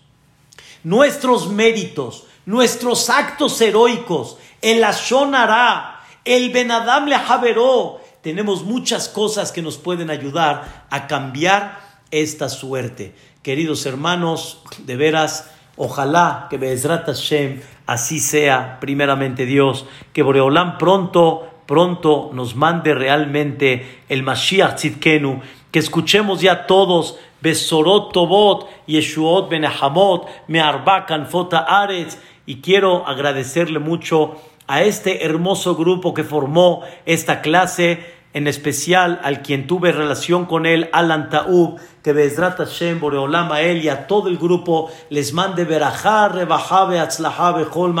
nuestros 0.83 1.49
méritos, 1.49 2.25
nuestros 2.45 3.09
actos 3.09 3.59
heroicos, 3.61 4.37
el 4.61 4.83
Ashonara, 4.83 6.01
el 6.23 6.51
Benadam 6.51 7.07
le 7.07 7.15
Haberó. 7.15 7.99
Tenemos 8.21 8.63
muchas 8.63 9.07
cosas 9.07 9.53
que 9.53 9.61
nos 9.61 9.77
pueden 9.77 10.09
ayudar 10.09 10.85
a 10.89 11.07
cambiar 11.07 11.79
esta 12.11 12.49
suerte. 12.49 13.15
Queridos 13.43 13.85
hermanos, 13.85 14.61
de 14.85 14.97
veras, 14.97 15.49
ojalá 15.77 16.47
que 16.49 16.57
Bezrat 16.57 17.05
Hashem 17.05 17.61
así 17.85 18.19
sea, 18.19 18.77
primeramente 18.81 19.45
Dios, 19.45 19.85
que 20.11 20.21
Boreolam 20.21 20.77
pronto, 20.77 21.47
pronto 21.65 22.31
nos 22.33 22.55
mande 22.55 22.93
realmente 22.93 24.01
el 24.09 24.21
Mashiach 24.23 24.75
Tzidkenu, 24.75 25.39
que 25.71 25.79
escuchemos 25.79 26.41
ya 26.41 26.67
todos 26.67 27.17
Besorot 27.39 28.11
Tobot, 28.11 28.67
Yeshuot 28.85 29.49
Benehamot, 29.49 30.27
Mearba 30.47 31.05
Fota 31.29 31.59
Aretz, 31.59 32.17
y 32.45 32.59
quiero 32.59 33.07
agradecerle 33.07 33.79
mucho 33.79 34.35
a 34.69 34.83
este 34.83 35.25
hermoso 35.25 35.75
grupo 35.75 36.13
que 36.13 36.23
formó 36.23 36.83
esta 37.07 37.41
clase, 37.41 38.05
en 38.33 38.45
especial 38.45 39.19
al 39.23 39.41
quien 39.41 39.65
tuve 39.65 39.91
relación 39.91 40.45
con 40.45 40.67
él, 40.67 40.89
Alan 40.93 41.31
Taub, 41.31 41.79
que 42.03 42.13
Bezrat 42.13 42.57
Hashem, 42.57 42.99
Boreolam, 42.99 43.51
a 43.51 43.61
él 43.61 43.83
y 43.83 43.89
a 43.89 44.05
todo 44.05 44.29
el 44.29 44.37
grupo 44.37 44.91
les 45.09 45.33
mande 45.33 45.65
verajá, 45.65 46.27
rebajá, 46.27 46.85
beatzlajá, 46.85 47.53
bejol, 47.53 47.95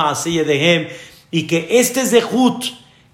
dehem, 0.45 0.87
y 1.31 1.47
que 1.47 1.79
este 1.79 2.05
Zehut, 2.05 2.63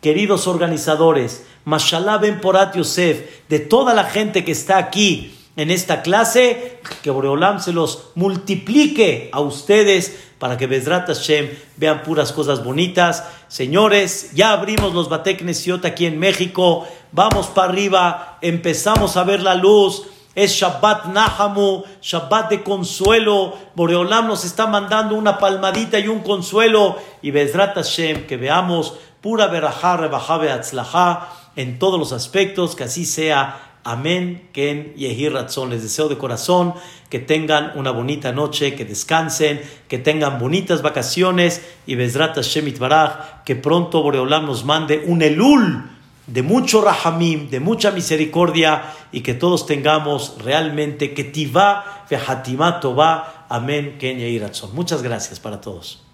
queridos 0.02 0.48
organizadores, 0.48 1.48
Mashallah 1.64 2.18
Ben 2.18 2.42
Porat 2.42 2.76
Yosef, 2.76 3.48
de 3.48 3.60
toda 3.60 3.94
la 3.94 4.04
gente 4.04 4.44
que 4.44 4.52
está 4.52 4.78
aquí, 4.78 5.34
en 5.58 5.72
esta 5.72 6.02
clase, 6.02 6.80
que 7.02 7.12
Boreolam 7.12 7.60
se 7.60 7.72
los 7.72 8.10
multiplique 8.16 9.30
a 9.32 9.40
ustedes 9.40 10.18
para 10.38 10.58
que 10.58 10.68
Bezrat 10.68 11.08
Hashem 11.08 11.50
vean 11.78 12.04
puras 12.04 12.34
cosas 12.34 12.64
bonitas. 12.64 13.24
Señores, 13.48 14.32
ya 14.34 14.52
abrimos 14.52 14.94
los 14.94 15.08
Batek 15.08 15.46
aquí 15.86 16.06
en 16.06 16.20
México, 16.20 16.86
vamos 17.12 17.48
para 17.48 17.70
arriba, 17.70 18.38
empezamos 18.42 19.16
a 19.16 19.24
ver 19.24 19.42
la 19.42 19.56
luz. 19.56 20.04
Es 20.36 20.52
Shabbat 20.52 21.06
Nahamu, 21.06 21.84
Shabbat 22.02 22.50
de 22.50 22.62
consuelo. 22.62 23.58
Boreolam 23.74 24.28
nos 24.28 24.44
está 24.44 24.68
mandando 24.68 25.16
una 25.16 25.38
palmadita 25.38 25.98
y 25.98 26.10
un 26.10 26.20
consuelo. 26.20 26.98
Y 27.22 27.32
Bezrat 27.32 27.76
Hashem, 27.76 28.28
que 28.28 28.36
veamos 28.36 28.96
pura 29.22 29.48
verajá, 29.48 29.96
rebajá, 29.96 30.38
beatzlajá 30.38 31.30
en 31.56 31.80
todos 31.80 31.98
los 31.98 32.12
aspectos, 32.12 32.76
que 32.76 32.84
así 32.84 33.06
sea 33.06 33.75
Amén, 33.88 34.50
Ken 34.52 34.96
Yehi 34.96 35.30
Ratzon. 35.30 35.70
Les 35.70 35.84
deseo 35.84 36.10
de 36.10 36.18
corazón 36.18 36.74
que 37.12 37.20
tengan 37.20 37.72
una 37.76 37.92
bonita 37.92 38.32
noche, 38.32 38.74
que 38.74 38.84
descansen, 38.84 39.62
que 39.88 40.00
tengan 40.00 40.40
bonitas 40.40 40.82
vacaciones 40.82 41.62
y 41.86 41.94
Bezrat 41.94 42.36
Shemit 42.42 42.80
Baraj, 42.80 43.44
que 43.46 43.56
pronto 43.56 44.02
Boreolam 44.02 44.48
nos 44.48 44.66
mande 44.66 45.04
un 45.06 45.22
Elul 45.22 45.84
de 46.26 46.42
mucho 46.42 46.82
Rahamim, 46.82 47.52
de 47.52 47.60
mucha 47.60 47.92
misericordia 47.92 48.92
y 49.12 49.22
que 49.22 49.36
todos 49.36 49.68
tengamos 49.68 50.38
realmente 50.44 51.14
que 51.14 51.24
Tivá, 51.24 52.06
Fehatimá 52.08 52.80
va. 52.98 53.46
Amén, 53.50 53.98
Ken 54.00 54.18
Yehi 54.18 54.40
Ratzon. 54.40 54.74
Muchas 54.74 55.04
gracias 55.04 55.40
para 55.40 55.62
todos. 55.62 56.05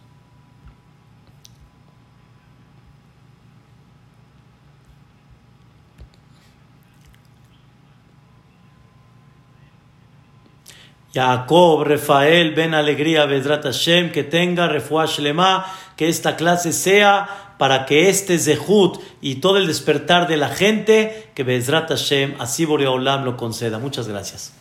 Jacob, 11.13 11.83
Rafael, 11.83 12.53
Ben 12.53 12.73
Alegría, 12.73 13.25
Bedrat 13.25 13.63
Hashem, 13.63 14.11
que 14.11 14.23
tenga 14.23 14.67
Refuah 14.67 15.07
Shlema, 15.07 15.65
que 15.97 16.07
esta 16.07 16.35
clase 16.35 16.71
sea 16.71 17.55
para 17.57 17.85
que 17.85 18.09
este 18.09 18.39
Zehut 18.39 18.99
y 19.21 19.35
todo 19.35 19.57
el 19.57 19.67
despertar 19.67 20.27
de 20.27 20.37
la 20.37 20.49
gente, 20.49 21.29
que 21.35 21.43
Bedrat 21.43 21.89
Hashem, 21.89 22.35
así 22.39 22.65
Boreolam 22.65 23.25
lo 23.25 23.37
conceda. 23.37 23.77
Muchas 23.77 24.07
gracias. 24.07 24.53